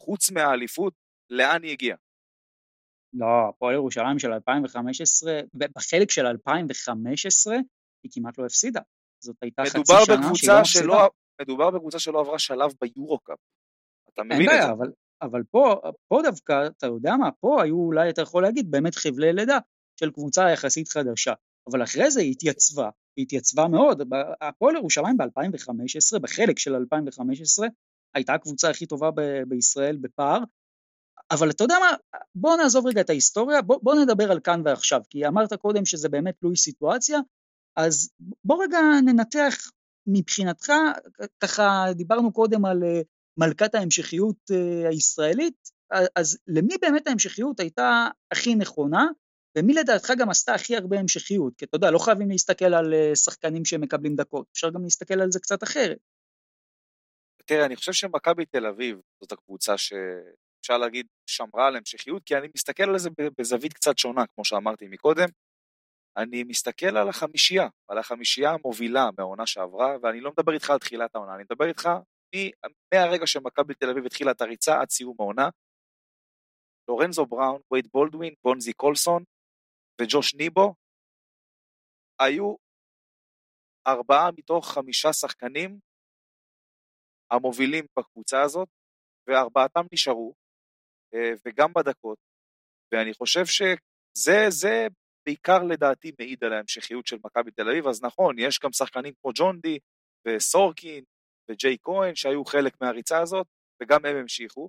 חוץ 0.02 0.30
מהאליפות, 0.30 0.94
לאן 1.30 1.62
היא 1.62 1.72
הגיעה? 1.72 1.96
לא, 3.12 3.48
הפועל 3.48 3.74
ירושלים 3.74 4.18
של 4.18 4.32
2015, 4.32 5.40
בחלק 5.54 6.10
של 6.10 6.26
2015 6.26 7.54
היא 8.02 8.12
כמעט 8.14 8.38
לא 8.38 8.44
הפסידה. 8.46 8.80
זאת 9.24 9.36
הייתה 9.42 9.62
חצי 9.66 9.92
שנה 10.34 10.64
שהיא 10.64 10.84
לא 10.84 10.94
הפסידה. 10.94 11.42
מדובר 11.42 11.70
בקבוצה 11.70 11.98
שלא 11.98 12.20
עברה 12.20 12.38
שלב 12.38 12.70
ביורו-קאפ. 12.80 13.38
אתה 14.14 14.22
מבין 14.22 14.50
את 14.50 14.62
זה? 14.62 14.72
אבל, 14.72 14.92
אבל 15.22 15.42
פה, 15.50 15.80
פה 16.08 16.20
דווקא, 16.22 16.66
אתה 16.66 16.86
יודע 16.86 17.16
מה, 17.16 17.30
פה 17.40 17.62
היו 17.62 17.76
אולי, 17.76 18.10
אתה 18.10 18.22
יכול 18.22 18.42
להגיד, 18.42 18.70
באמת 18.70 18.94
חבלי 18.94 19.32
לידה 19.32 19.58
של 20.00 20.10
קבוצה 20.10 20.50
יחסית 20.50 20.88
חדשה. 20.88 21.32
אבל 21.70 21.82
אחרי 21.82 22.10
זה 22.10 22.20
היא 22.20 22.30
התייצבה, 22.30 22.90
היא 23.16 23.22
התייצבה 23.22 23.68
מאוד. 23.68 24.02
הפועל 24.40 24.76
ירושלים 24.76 25.16
ב-2015, 25.16 26.18
בחלק 26.18 26.58
של 26.58 26.74
2015, 26.74 27.68
הייתה 28.14 28.34
הקבוצה 28.34 28.70
הכי 28.70 28.86
טובה 28.86 29.10
ב- 29.10 29.42
בישראל 29.48 29.96
בפער, 29.96 30.38
אבל 31.30 31.50
אתה 31.50 31.64
יודע 31.64 31.74
מה, 31.80 32.20
בוא 32.34 32.56
נעזוב 32.56 32.86
רגע 32.86 33.00
את 33.00 33.10
ההיסטוריה, 33.10 33.62
בוא, 33.62 33.78
בוא 33.82 33.94
נדבר 33.94 34.32
על 34.32 34.40
כאן 34.40 34.62
ועכשיו, 34.64 35.00
כי 35.10 35.26
אמרת 35.26 35.52
קודם 35.52 35.84
שזה 35.84 36.08
באמת 36.08 36.34
תלוי 36.40 36.56
סיטואציה, 36.56 37.18
אז 37.76 38.10
בוא 38.44 38.64
רגע 38.64 38.78
ננתח 39.04 39.54
מבחינתך, 40.06 40.72
ככה 41.40 41.84
דיברנו 41.94 42.32
קודם 42.32 42.64
על 42.64 42.84
אה, 42.84 43.00
מלכת 43.38 43.74
ההמשכיות 43.74 44.50
אה, 44.50 44.88
הישראלית, 44.88 45.70
אז 46.16 46.38
למי 46.46 46.74
באמת 46.82 47.06
ההמשכיות 47.06 47.60
הייתה 47.60 48.08
הכי 48.30 48.54
נכונה, 48.54 49.06
ומי 49.58 49.74
לדעתך 49.74 50.10
גם 50.18 50.30
עשתה 50.30 50.54
הכי 50.54 50.76
הרבה 50.76 50.98
המשכיות? 50.98 51.54
כי 51.58 51.64
אתה 51.64 51.76
יודע, 51.76 51.90
לא 51.90 51.98
חייבים 51.98 52.30
להסתכל 52.30 52.74
על 52.74 52.94
אה, 52.94 53.16
שחקנים 53.16 53.64
שמקבלים 53.64 54.16
דקות, 54.16 54.46
אפשר 54.52 54.70
גם 54.70 54.82
להסתכל 54.84 55.20
על 55.20 55.30
זה 55.30 55.40
קצת 55.40 55.62
אחרת. 55.62 55.98
תראה, 57.46 57.66
אני 57.66 57.76
חושב 57.76 57.92
שמכבי 57.92 58.46
תל 58.46 58.66
אביב 58.66 58.98
זאת 59.20 59.32
הקבוצה 59.32 59.78
שאפשר 59.78 60.78
להגיד 60.78 61.06
שמרה 61.26 61.66
על 61.66 61.76
המשכיות, 61.76 62.22
כי 62.24 62.36
אני 62.36 62.48
מסתכל 62.54 62.82
על 62.82 62.98
זה 62.98 63.10
בזווית 63.38 63.72
קצת 63.72 63.98
שונה, 63.98 64.24
כמו 64.34 64.44
שאמרתי 64.44 64.88
מקודם. 64.88 65.28
אני 66.16 66.44
מסתכל 66.44 66.96
על 66.96 67.08
החמישייה, 67.08 67.68
על 67.88 67.98
החמישייה 67.98 68.50
המובילה 68.50 69.08
מהעונה 69.18 69.46
שעברה, 69.46 69.96
ואני 70.02 70.20
לא 70.20 70.30
מדבר 70.38 70.52
איתך 70.52 70.70
על 70.70 70.78
תחילת 70.78 71.14
העונה, 71.14 71.34
אני 71.34 71.42
מדבר 71.50 71.68
איתך 71.68 71.88
מהרגע 72.94 73.26
שמכבי 73.26 73.74
תל 73.74 73.90
אביב 73.90 74.06
התחילה 74.06 74.30
את 74.30 74.40
הריצה 74.40 74.80
עד 74.80 74.90
סיום 74.90 75.16
העונה. 75.18 75.48
לורנזו 76.88 77.26
בראון, 77.26 77.60
וייד 77.72 77.88
בולדווין, 77.92 78.34
בונזי 78.44 78.72
קולסון 78.72 79.24
וג'וש 80.00 80.34
ניבו 80.34 80.74
היו 82.20 82.54
ארבעה 83.86 84.30
מתוך 84.38 84.72
חמישה 84.74 85.12
שחקנים 85.12 85.78
המובילים 87.30 87.86
בקבוצה 87.98 88.42
הזאת, 88.42 88.68
וארבעתם 89.28 89.80
נשארו, 89.92 90.34
אה, 91.14 91.32
וגם 91.46 91.72
בדקות, 91.72 92.18
ואני 92.92 93.14
חושב 93.14 93.44
שזה 93.46 94.86
בעיקר 95.26 95.58
לדעתי 95.70 96.12
מעיד 96.18 96.44
על 96.44 96.52
ההמשכיות 96.52 97.06
של 97.06 97.16
מכבי 97.24 97.50
תל 97.50 97.68
אביב, 97.68 97.86
אז 97.86 98.04
נכון, 98.04 98.38
יש 98.38 98.60
גם 98.60 98.72
שחקנים 98.72 99.14
כמו 99.20 99.30
ג'ון 99.34 99.60
די 99.60 99.78
וסורקין 100.26 101.04
וג'יי 101.48 101.76
כהן 101.82 102.14
שהיו 102.14 102.44
חלק 102.44 102.80
מהריצה 102.80 103.20
הזאת, 103.20 103.46
וגם 103.82 104.04
הם 104.04 104.16
המשיכו, 104.16 104.68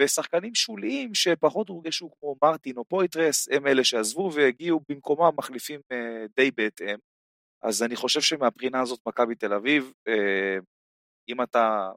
ושחקנים 0.00 0.54
שוליים 0.54 1.14
שפחות 1.14 1.68
הורגשו 1.68 2.10
כמו 2.20 2.36
מרטין 2.42 2.76
או 2.76 2.84
פויטרס, 2.84 3.48
הם 3.48 3.66
אלה 3.66 3.84
שעזבו 3.84 4.30
והגיעו 4.34 4.80
במקומם 4.88 5.30
מחליפים 5.38 5.80
אה, 5.92 6.26
די 6.36 6.50
בהתאם. 6.50 6.96
אז 7.62 7.82
אני 7.82 7.96
חושב 7.96 8.20
שמבחינה 8.20 8.80
הזאת 8.80 9.00
מכבי 9.06 9.34
תל 9.34 9.52
אביב, 9.52 9.92
אה, 10.08 10.58
אם 11.28 11.42
אתה 11.42 11.90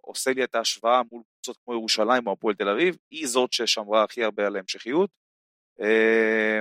עושה 0.00 0.30
לי 0.32 0.44
את 0.44 0.54
ההשוואה 0.54 1.02
מול 1.12 1.22
קבוצות 1.22 1.56
כמו 1.64 1.74
ירושלים 1.74 2.26
או 2.26 2.32
הפועל 2.32 2.54
תל 2.54 2.68
אביב, 2.68 2.96
היא 3.10 3.26
זאת 3.26 3.52
ששמרה 3.52 4.04
הכי 4.04 4.24
הרבה 4.24 4.46
על 4.46 4.56
ההמשכיות. 4.56 5.10
אה, 5.80 6.60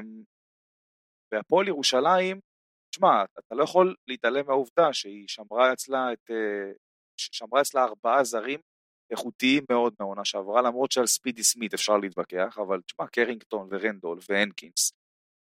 והפועל 1.32 1.68
ירושלים, 1.68 2.40
תשמע, 2.94 3.24
אתה 3.40 3.56
לא 3.56 3.64
יכול 3.64 3.96
להתעלם 4.08 4.46
מהעובדה 4.48 4.94
שהיא 4.94 5.26
שמרה 5.28 5.74
אצלה 5.74 6.14
את, 6.14 6.32
שמרה 7.18 7.62
אצלה 7.62 7.84
ארבעה 7.84 8.24
זרים 8.24 8.60
איכותיים 9.12 9.64
מאוד 9.72 9.94
מהעונה 10.00 10.26
שעברה, 10.26 10.62
למרות 10.62 10.92
שעל 10.92 11.08
ספידי 11.08 11.44
סמית 11.44 11.74
אפשר 11.74 11.98
להתווכח, 11.98 12.58
אבל 12.58 12.82
תשמע, 12.82 13.08
קרינגטון 13.08 13.68
ורנדול 13.72 14.20
והנקינס, 14.30 14.94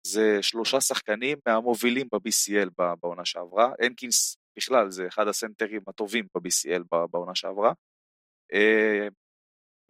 זה 0.07 0.37
שלושה 0.41 0.81
שחקנים 0.81 1.37
מהמובילים 1.47 2.07
ב-BCL 2.11 2.69
בעונה 3.01 3.25
שעברה, 3.25 3.71
הנקינס 3.79 4.37
בכלל 4.57 4.91
זה 4.91 5.07
אחד 5.07 5.27
הסנטרים 5.27 5.81
הטובים 5.87 6.25
ב-BCL 6.25 6.83
בעונה 7.11 7.35
שעברה. 7.35 7.73
אה, 8.53 9.07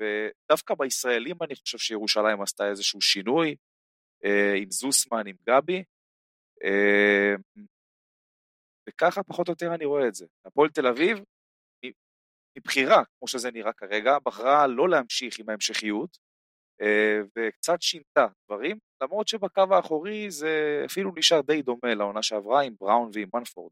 ודווקא 0.01 0.73
בישראלים 0.75 1.35
אני 1.41 1.55
חושב 1.55 1.77
שירושלים 1.77 2.41
עשתה 2.41 2.69
איזשהו 2.69 3.01
שינוי, 3.01 3.55
אה, 4.25 4.53
עם 4.55 4.71
זוסמן, 4.71 5.27
עם 5.27 5.35
גבי, 5.49 5.77
אה, 5.77 5.83
וככה 8.89 9.23
פחות 9.23 9.47
או 9.47 9.51
יותר 9.51 9.75
אני 9.75 9.85
רואה 9.85 10.07
את 10.07 10.15
זה. 10.15 10.25
הפועל 10.45 10.69
תל 10.69 10.87
אביב, 10.87 11.19
מבחירה, 12.57 13.03
כמו 13.19 13.27
שזה 13.27 13.51
נראה 13.51 13.73
כרגע, 13.73 14.17
בחרה 14.25 14.67
לא 14.67 14.89
להמשיך 14.89 15.39
עם 15.39 15.49
ההמשכיות, 15.49 16.17
אה, 16.81 17.19
וקצת 17.37 17.81
שינתה 17.81 18.27
דברים, 18.45 18.77
למרות 19.03 19.27
שבקו 19.27 19.63
האחורי 19.71 20.31
זה 20.31 20.83
אפילו 20.85 21.11
נשאר 21.17 21.41
די 21.41 21.61
דומה 21.61 21.95
לעונה 21.95 22.23
שעברה 22.23 22.61
עם 22.61 22.75
בראון 22.79 23.11
ועם 23.13 23.29
מנפורד. 23.33 23.71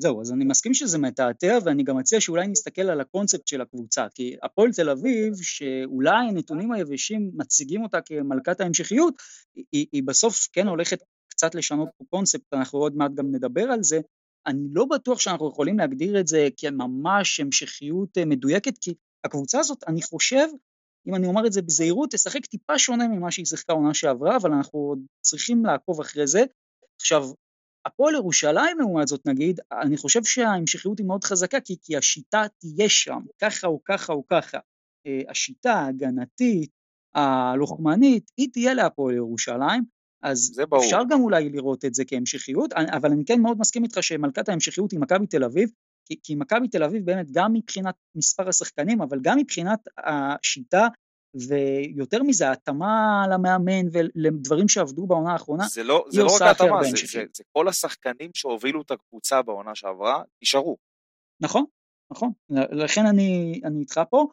זהו, 0.00 0.20
אז 0.20 0.32
אני 0.32 0.44
מסכים 0.44 0.74
שזה 0.74 0.98
מתעתע, 0.98 1.58
ואני 1.64 1.82
גם 1.82 1.96
מציע 1.96 2.20
שאולי 2.20 2.48
נסתכל 2.48 2.82
על 2.82 3.00
הקונספט 3.00 3.46
של 3.46 3.60
הקבוצה, 3.60 4.06
כי 4.14 4.36
הפועל 4.42 4.70
תל 4.72 4.90
אביב, 4.90 5.32
שאולי 5.42 6.28
הנתונים 6.28 6.72
היבשים 6.72 7.30
מציגים 7.34 7.82
אותה 7.82 7.98
כמלכת 8.00 8.60
ההמשכיות, 8.60 9.14
היא, 9.72 9.86
היא 9.92 10.02
בסוף 10.06 10.48
כן 10.52 10.66
הולכת 10.66 10.98
קצת 11.36 11.54
לשנות 11.54 11.88
פה 11.98 12.04
קונספט, 12.10 12.54
אנחנו 12.54 12.78
עוד 12.78 12.96
מעט 12.96 13.10
גם 13.14 13.26
נדבר 13.30 13.62
על 13.62 13.82
זה, 13.82 14.00
אני 14.46 14.68
לא 14.72 14.84
בטוח 14.84 15.18
שאנחנו 15.18 15.48
יכולים 15.48 15.78
להגדיר 15.78 16.20
את 16.20 16.26
זה 16.26 16.48
כממש 16.56 17.40
המשכיות 17.40 18.18
אה, 18.18 18.24
מדויקת, 18.24 18.78
כי 18.78 18.94
הקבוצה 19.24 19.60
הזאת, 19.60 19.84
אני 19.88 20.02
חושב, 20.02 20.46
אם 21.08 21.14
אני 21.14 21.26
אומר 21.26 21.46
את 21.46 21.52
זה 21.52 21.62
בזהירות, 21.62 22.10
תשחק 22.10 22.46
טיפה 22.46 22.78
שונה 22.78 23.08
ממה 23.08 23.30
שהיא 23.30 23.46
שיחקה 23.46 23.72
עונה 23.72 23.94
שעברה, 23.94 24.36
אבל 24.36 24.52
אנחנו 24.52 24.78
עוד 24.78 24.98
צריכים 25.20 25.64
לעקוב 25.64 26.00
אחרי 26.00 26.26
זה. 26.26 26.44
עכשיו, 27.00 27.22
הפועל 27.86 28.14
ירושלים 28.14 28.78
לעומת 28.78 29.08
זאת 29.08 29.26
נגיד, 29.26 29.60
אני 29.82 29.96
חושב 29.96 30.24
שההמשכיות 30.24 30.98
היא 30.98 31.06
מאוד 31.06 31.24
חזקה, 31.24 31.60
כי, 31.60 31.76
כי 31.82 31.96
השיטה 31.96 32.42
תהיה 32.58 32.88
שם, 32.88 33.20
ככה 33.42 33.66
או 33.66 33.80
ככה 33.84 34.12
או 34.12 34.26
ככה. 34.26 34.58
אה, 35.06 35.20
השיטה 35.28 35.72
ההגנתית, 35.72 36.70
הלוחמנית, 37.14 38.30
היא 38.36 38.48
תהיה 38.52 38.74
להפועל 38.74 39.14
ירושלים, 39.14 39.95
אז 40.22 40.60
אפשר 40.78 41.00
גם 41.08 41.20
אולי 41.20 41.48
לראות 41.48 41.84
את 41.84 41.94
זה 41.94 42.04
כהמשכיות, 42.04 42.72
אבל 42.72 43.10
אני 43.12 43.24
כן 43.24 43.40
מאוד 43.40 43.58
מסכים 43.58 43.84
איתך 43.84 44.02
שמלכת 44.02 44.48
ההמשכיות 44.48 44.92
היא 44.92 45.00
מכבי 45.00 45.26
תל 45.26 45.44
אביב, 45.44 45.70
כי, 46.08 46.16
כי 46.22 46.34
מכבי 46.34 46.68
תל 46.68 46.82
אביב 46.82 47.06
באמת 47.06 47.30
גם 47.30 47.52
מבחינת 47.52 47.94
מספר 48.14 48.48
השחקנים, 48.48 49.02
אבל 49.02 49.18
גם 49.22 49.38
מבחינת 49.38 49.78
השיטה, 49.98 50.88
ויותר 51.48 52.22
מזה, 52.22 52.48
ההתאמה 52.48 53.24
למאמן 53.32 53.86
ולדברים 53.92 54.68
שעבדו 54.68 55.06
בעונה 55.06 55.32
האחרונה, 55.32 55.64
זה 55.68 55.82
לא, 55.82 56.04
זה 56.08 56.22
לא 56.22 56.28
רק 56.34 56.42
ההתאמה, 56.42 56.82
זה, 56.82 56.90
זה, 56.90 57.24
זה 57.36 57.44
כל 57.52 57.68
השחקנים 57.68 58.30
שהובילו 58.34 58.82
את 58.82 58.90
הקבוצה 58.90 59.42
בעונה 59.42 59.74
שעברה, 59.74 60.22
נשארו. 60.42 60.76
נכון, 61.42 61.64
נכון, 62.12 62.32
לכן 62.50 63.06
אני, 63.06 63.60
אני 63.64 63.80
איתך 63.80 64.00
פה. 64.10 64.26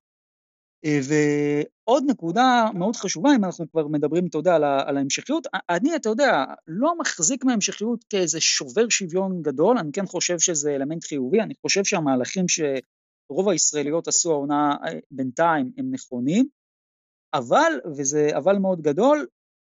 אה, 0.85 0.99
ועוד 1.07 2.03
נקודה 2.07 2.65
מאוד 2.73 2.95
חשובה, 2.95 3.29
אם 3.35 3.45
אנחנו 3.45 3.71
כבר 3.71 3.87
מדברים, 3.87 4.27
אתה 4.27 4.37
יודע, 4.37 4.55
על 4.55 4.97
ההמשכיות, 4.97 5.47
אני, 5.69 5.95
אתה 5.95 6.09
יודע, 6.09 6.43
לא 6.67 6.97
מחזיק 6.97 7.45
מההמשכיות 7.45 8.03
כאיזה 8.09 8.41
שובר 8.41 8.89
שוויון 8.89 9.41
גדול, 9.41 9.77
אני 9.77 9.91
כן 9.91 10.05
חושב 10.05 10.39
שזה 10.39 10.75
אלמנט 10.75 11.03
חיובי, 11.03 11.41
אני 11.41 11.53
חושב 11.61 11.83
שהמהלכים 11.83 12.45
שרוב 12.47 13.49
הישראליות 13.49 14.07
עשו 14.07 14.31
העונה 14.31 14.75
אה, 14.85 14.99
בינתיים 15.11 15.71
הם 15.77 15.91
נכונים, 15.91 16.47
אבל, 17.33 17.73
וזה 17.97 18.29
אבל 18.37 18.57
מאוד 18.57 18.81
גדול, 18.81 19.27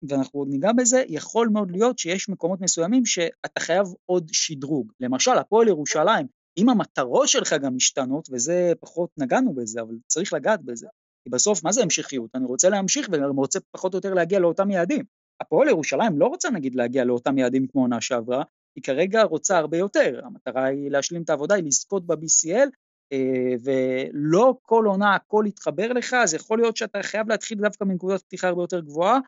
ואנחנו 0.10 0.40
עוד 0.40 0.48
ניגע 0.50 0.72
בזה, 0.78 1.04
יכול 1.08 1.50
מאוד 1.54 1.72
להיות 1.72 2.00
שיש 2.00 2.30
מקומות 2.30 2.62
מסוימים 2.62 3.06
שאתה 3.06 3.60
חייב 3.60 3.86
עוד 4.06 4.30
שדרוג. 4.32 4.92
למשל, 5.00 5.32
הפועל 5.32 5.68
ירושלים, 5.68 6.28
אם 6.58 6.70
המטרות 6.70 7.28
שלך 7.28 7.54
גם 7.54 7.76
משתנות, 7.76 8.28
וזה 8.32 8.74
פחות 8.80 9.10
נגענו 9.18 9.54
בזה, 9.54 9.82
אבל 9.82 9.96
צריך 10.08 10.34
לגעת 10.34 10.62
בזה. 10.64 10.88
כי 11.24 11.30
בסוף, 11.30 11.64
מה 11.64 11.72
זה 11.72 11.82
המשכיות? 11.82 12.30
אני 12.36 12.46
רוצה 12.46 12.70
להמשיך 12.70 13.10
ואני 13.12 13.24
רוצה 13.38 13.60
פחות 13.72 13.94
או 13.94 13.98
יותר 13.98 14.14
להגיע 14.14 14.40
לאותם 14.40 14.72
יעדים. 14.72 15.06
הפועל 15.42 15.68
ירושלים 15.68 16.20
לא 16.20 16.26
רוצה 16.26 16.50
נגיד 16.50 16.76
להגיע 16.76 17.04
לאותם 17.04 17.38
יעדים 17.38 17.68
כמו 17.68 17.82
עונה 17.82 18.02
שעברה, 18.02 18.44
היא 18.76 18.84
כרגע 18.84 19.24
רוצה 19.24 19.58
הרבה 19.58 19.78
יותר, 19.78 20.22
המטרה 20.24 20.66
היא 20.66 20.92
להשלים 20.92 21.22
את 21.24 21.30
העבודה, 21.30 21.56
היא 21.56 21.64
לזכות 21.64 22.08
ב-BCL, 22.08 22.70
אה, 23.14 23.54
ולא 23.64 24.58
כל 24.62 24.86
עונה 24.88 25.16
הכל 25.16 25.46
יתחבר 25.48 25.94
לך, 25.94 26.14
אז 26.14 26.34
יכול 26.34 26.60
להיות 26.60 26.78
שאתה 26.78 27.04
חייב 27.04 27.30
להתחיל 27.30 27.58
דווקא 27.58 27.84
מנקודת 27.84 28.22
פתיחה 28.22 28.48
הרבה 28.48 28.64
יותר 28.64 28.80
גבוהה. 28.80 29.20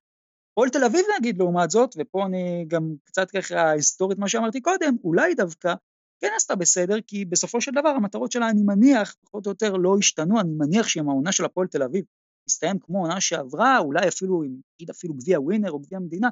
הפועל 0.51 0.69
תל 0.69 0.83
אביב 0.83 1.05
נגיד 1.19 1.37
לעומת 1.37 1.71
זאת, 1.71 1.95
ופה 1.97 2.25
אני 2.25 2.65
גם 2.67 2.95
קצת 3.03 3.31
ככה 3.31 3.71
היסטורית 3.71 4.17
מה 4.17 4.27
שאמרתי 4.27 4.61
קודם, 4.61 4.95
אולי 5.03 5.35
דווקא 5.35 5.73
כן 6.21 6.31
עשתה 6.35 6.55
בסדר, 6.55 7.01
כי 7.07 7.25
בסופו 7.25 7.61
של 7.61 7.71
דבר 7.71 7.89
המטרות 7.89 8.31
שלה, 8.31 8.49
אני 8.49 8.61
מניח, 8.63 9.15
פחות 9.21 9.45
או 9.45 9.51
יותר 9.51 9.73
לא 9.73 9.95
השתנו, 9.99 10.39
אני 10.39 10.49
מניח 10.57 10.87
שאם 10.87 11.09
העונה 11.09 11.31
של 11.31 11.45
הפועל 11.45 11.67
תל 11.67 11.83
אביב 11.83 12.05
תסתיים 12.49 12.79
כמו 12.79 13.01
עונה 13.01 13.21
שעברה, 13.21 13.79
אולי 13.79 14.07
אפילו, 14.07 14.43
נגיד 14.43 14.89
אפילו 14.89 15.13
גביע 15.13 15.39
ווינר 15.39 15.71
או 15.71 15.79
גביע 15.79 15.97
המדינה, 15.97 16.29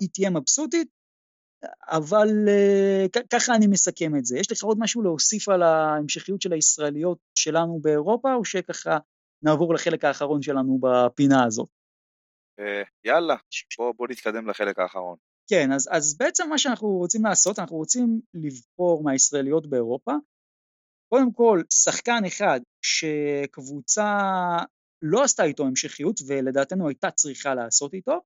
היא 0.00 0.08
תהיה 0.12 0.30
מבסוטית, 0.30 0.88
אבל 1.82 2.28
אה, 2.48 3.06
ככה 3.30 3.54
אני 3.54 3.66
מסכם 3.66 4.16
את 4.18 4.24
זה. 4.24 4.38
יש 4.38 4.52
לך 4.52 4.64
עוד 4.64 4.76
משהו 4.80 5.02
להוסיף 5.02 5.48
על 5.48 5.62
ההמשכיות 5.62 6.42
של 6.42 6.52
הישראליות 6.52 7.18
שלנו 7.34 7.80
באירופה, 7.80 8.34
או 8.34 8.44
שככה 8.44 8.98
נעבור 9.42 9.74
לחלק 9.74 10.04
האחרון 10.04 10.42
שלנו 10.42 10.78
בפינה 10.82 11.44
הזאת? 11.44 11.68
אה, 12.60 12.82
יאללה, 13.04 13.36
בוא, 13.78 13.92
בוא 13.96 14.06
נתקדם 14.10 14.48
לחלק 14.48 14.78
האחרון. 14.78 15.16
כן, 15.50 15.72
אז, 15.72 15.88
אז 15.92 16.16
בעצם 16.18 16.48
מה 16.48 16.58
שאנחנו 16.58 16.88
רוצים 16.88 17.24
לעשות, 17.24 17.58
אנחנו 17.58 17.76
רוצים 17.76 18.20
לבחור 18.34 19.02
מהישראליות 19.04 19.70
באירופה. 19.70 20.12
קודם 21.08 21.32
כל, 21.32 21.62
שחקן 21.72 22.24
אחד 22.26 22.60
שקבוצה 22.82 24.18
לא 25.02 25.22
עשתה 25.24 25.44
איתו 25.44 25.66
המשכיות, 25.66 26.20
ולדעתנו 26.28 26.88
הייתה 26.88 27.10
צריכה 27.10 27.54
לעשות 27.54 27.94
איתו, 27.94 28.20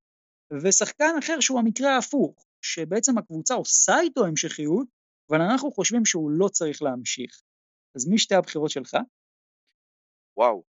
ושחקן 0.63 1.13
אחר 1.19 1.39
שהוא 1.39 1.59
המקרה 1.59 1.95
ההפוך, 1.95 2.45
שבעצם 2.61 3.17
הקבוצה 3.17 3.53
עושה 3.53 3.99
איתו 4.01 4.25
המשכיות, 4.25 4.87
אבל 5.29 5.41
אנחנו 5.41 5.71
חושבים 5.71 6.05
שהוא 6.05 6.31
לא 6.31 6.47
צריך 6.47 6.81
להמשיך. 6.81 7.41
אז 7.95 8.07
מי 8.07 8.17
שתי 8.17 8.35
הבחירות 8.35 8.69
שלך? 8.69 8.97
וואו. 10.37 10.63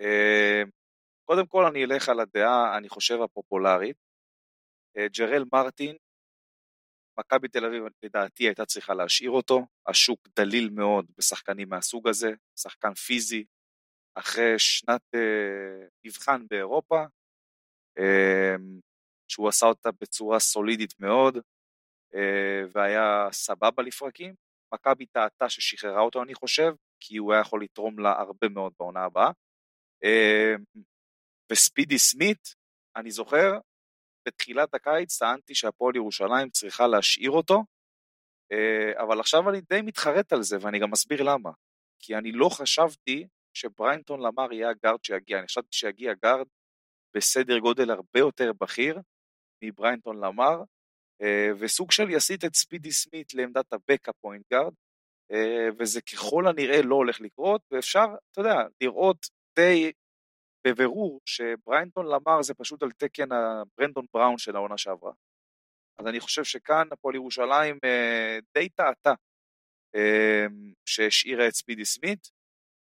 אה, 0.00 0.62
קודם 1.24 1.46
כל 1.46 1.66
אני 1.66 1.84
אלך 1.84 2.08
על 2.08 2.20
הדעה, 2.20 2.78
אני 2.78 2.88
חושב, 2.88 3.22
הפופולרית, 3.22 3.96
ג'רל 4.98 5.44
מרטין, 5.52 5.96
מכבי 7.20 7.48
תל 7.48 7.64
אביב 7.64 7.82
לדעתי 8.02 8.44
הייתה 8.44 8.66
צריכה 8.66 8.94
להשאיר 8.94 9.30
אותו, 9.30 9.66
השוק 9.86 10.28
דליל 10.36 10.70
מאוד 10.70 11.06
בשחקנים 11.18 11.68
מהסוג 11.68 12.08
הזה, 12.08 12.32
שחקן 12.60 12.94
פיזי, 12.94 13.44
אחרי 14.14 14.58
שנת 14.58 15.02
אה, 15.14 15.86
מבחן 16.04 16.46
באירופה, 16.50 17.04
אה, 17.98 18.56
שהוא 19.28 19.48
עשה 19.48 19.66
אותה 19.66 19.90
בצורה 20.00 20.38
סולידית 20.38 21.00
מאוד, 21.00 21.38
אה, 22.14 22.62
והיה 22.72 23.28
סבבה 23.32 23.82
לפרקים. 23.82 24.34
מכבי 24.74 25.06
טעתה 25.06 25.48
ששחררה 25.48 26.00
אותו 26.00 26.22
אני 26.22 26.34
חושב, 26.34 26.72
כי 27.00 27.16
הוא 27.16 27.32
היה 27.32 27.40
יכול 27.40 27.62
לתרום 27.62 27.98
לה 27.98 28.12
הרבה 28.12 28.48
מאוד 28.48 28.72
בעונה 28.78 29.04
הבאה. 29.04 29.30
אה, 30.04 30.54
וספידי 31.52 31.98
סמית, 31.98 32.54
אני 32.96 33.10
זוכר, 33.10 33.58
בתחילת 34.30 34.74
הקיץ 34.74 35.18
טענתי 35.18 35.54
שהפועל 35.54 35.96
ירושלים 35.96 36.50
צריכה 36.50 36.86
להשאיר 36.86 37.30
אותו, 37.30 37.64
אה, 38.52 39.02
אבל 39.02 39.20
עכשיו 39.20 39.50
אני 39.50 39.60
די 39.60 39.82
מתחרט 39.82 40.32
על 40.32 40.42
זה, 40.42 40.56
ואני 40.60 40.78
גם 40.78 40.92
אסביר 40.92 41.22
למה. 41.22 41.50
כי 42.02 42.16
אני 42.16 42.32
לא 42.32 42.48
חשבתי 42.48 43.26
שבריינטון 43.54 44.20
למר 44.20 44.52
יהיה 44.52 44.70
הגארד 44.70 45.04
שיגיע, 45.04 45.38
אני 45.38 45.46
חשבתי 45.46 45.68
שיגיע 45.76 46.12
גארד 46.22 46.46
בסדר 47.16 47.58
גודל 47.58 47.90
הרבה 47.90 48.18
יותר 48.18 48.52
בכיר 48.60 49.00
מבריינטון 49.64 50.24
למר, 50.24 50.62
אה, 51.22 51.48
וסוג 51.58 51.92
של 51.92 52.10
יסיט 52.10 52.44
את 52.44 52.54
ספידי 52.54 52.92
סמית 52.92 53.34
לעמדת 53.34 53.72
ה 53.72 53.78
backup 53.78 54.12
point 54.20 54.44
guard, 54.52 54.72
וזה 55.78 56.00
ככל 56.02 56.46
הנראה 56.46 56.82
לא 56.82 56.94
הולך 56.94 57.20
לקרות, 57.20 57.62
ואפשר, 57.70 58.06
אתה 58.32 58.40
יודע, 58.40 58.56
לראות 58.80 59.26
די 59.56 59.92
בבירור 60.66 61.20
שבריינטון 61.26 62.06
למר 62.06 62.42
זה 62.42 62.54
פשוט 62.54 62.82
על 62.82 62.90
תקן 62.90 63.28
הברנדון 63.32 64.06
בראון 64.14 64.38
של 64.38 64.56
העונה 64.56 64.78
שעברה. 64.78 65.12
אז 65.98 66.06
אני 66.06 66.20
חושב 66.20 66.44
שכאן 66.44 66.88
הפועל 66.92 67.14
ירושלים 67.14 67.78
אה, 67.84 68.38
די 68.54 68.68
טעתה 68.68 69.14
אה, 69.94 70.46
שהשאירה 70.84 71.48
את 71.48 71.54
ספידי 71.54 71.84
סמית, 71.84 72.30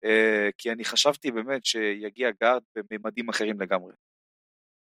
אה, 0.04 0.48
כי 0.58 0.72
אני 0.72 0.84
חשבתי 0.84 1.30
באמת 1.30 1.64
שיגיע 1.64 2.30
גארד 2.40 2.62
בממדים 2.90 3.28
אחרים 3.28 3.60
לגמרי. 3.60 3.92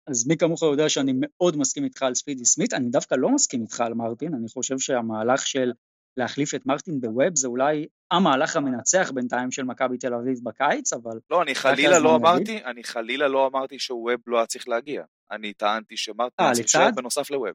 אז 0.08 0.28
מי 0.28 0.38
כמוך 0.38 0.62
יודע 0.62 0.90
שאני 0.90 1.12
מאוד 1.16 1.58
מסכים 1.58 1.84
איתך 1.84 2.04
על 2.04 2.16
ספידי 2.16 2.46
סמית, 2.46 2.74
אני 2.74 2.90
דווקא 2.90 3.16
לא 3.16 3.30
מסכים 3.30 3.62
איתך 3.62 3.82
על 3.82 3.94
מרטין, 3.94 4.34
אני 4.34 4.48
חושב 4.48 4.80
שהמהלך 4.80 5.48
של 5.48 5.72
להחליף 6.18 6.56
את 6.56 6.66
מרטין 6.66 7.02
בווב 7.02 7.36
זה 7.36 7.48
אולי 7.48 7.88
המהלך 8.12 8.56
המנצח 8.56 9.12
בינתיים 9.12 9.52
של 9.52 9.64
מכבי 9.64 9.98
תל 9.98 10.14
אביב 10.14 10.40
בקיץ, 10.44 10.94
אבל... 10.94 11.20
לא, 11.30 11.42
אני 11.42 11.56
חלילה 11.56 12.00
לא 12.00 12.16
אמרתי, 12.16 12.64
אני 12.66 12.84
חלילה 12.84 13.28
לא 13.28 13.48
אמרתי 13.48 13.80
שווב 13.80 14.22
לא 14.28 14.38
היה 14.38 14.46
צריך 14.46 14.68
להגיע. 14.68 15.04
אני 15.32 15.54
טענתי 15.54 15.98
שמרטין 15.98 16.46
היה 16.46 16.54
צריך 16.54 16.66
להישאר 16.66 16.92
בנוסף 16.96 17.32
לווב. 17.32 17.54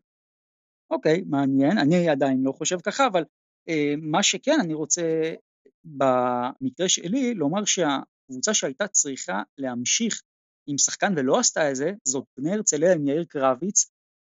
אוקיי, 0.90 1.22
מעניין, 1.26 1.78
אני 1.78 2.08
עדיין 2.08 2.42
לא 2.42 2.52
חושב 2.52 2.80
ככה, 2.80 3.06
אבל 3.06 3.24
אה, 3.68 3.94
מה 4.02 4.22
שכן, 4.22 4.56
אני 4.60 4.74
רוצה 4.74 5.34
במקרה 5.84 6.88
שלי 6.88 7.34
לומר 7.34 7.64
שהקבוצה 7.64 8.54
שהייתה 8.54 8.88
צריכה 8.88 9.42
להמשיך 9.58 10.22
עם 10.66 10.78
שחקן 10.78 11.12
ולא 11.16 11.38
עשתה 11.38 11.70
את 11.70 11.76
זה, 11.76 11.92
זאת 12.04 12.24
בני 12.38 12.52
הרצליה 12.52 12.92
עם 12.92 13.08
יאיר 13.08 13.24
קרביץ, 13.24 13.90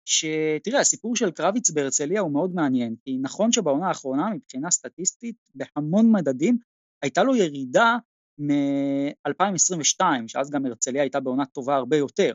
שתראה, 0.09 0.79
הסיפור 0.79 1.15
של 1.15 1.31
קרביץ 1.31 1.71
בהרצליה 1.71 2.21
הוא 2.21 2.31
מאוד 2.31 2.55
מעניין, 2.55 2.95
כי 3.03 3.17
נכון 3.21 3.51
שבעונה 3.51 3.87
האחרונה 3.87 4.29
מבחינה 4.29 4.71
סטטיסטית 4.71 5.35
בהמון 5.55 6.11
מדדים 6.11 6.57
הייתה 7.01 7.23
לו 7.23 7.35
ירידה 7.35 7.97
מ-2022, 8.39 10.01
שאז 10.27 10.49
גם 10.49 10.65
הרצליה 10.65 11.01
הייתה 11.01 11.19
בעונה 11.19 11.45
טובה 11.45 11.75
הרבה 11.75 11.97
יותר. 11.97 12.33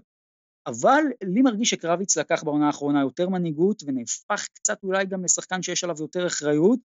אבל 0.66 1.02
לי 1.24 1.42
מרגיש 1.42 1.70
שקרביץ 1.70 2.18
לקח 2.18 2.44
בעונה 2.44 2.66
האחרונה 2.66 3.00
יותר 3.00 3.28
מנהיגות 3.28 3.82
ונהפך 3.87 4.46
קצת 4.54 4.82
אולי 4.82 5.06
גם 5.06 5.24
לשחקן 5.24 5.62
שיש 5.62 5.84
עליו 5.84 5.96
יותר 6.00 6.26
אחריות, 6.26 6.78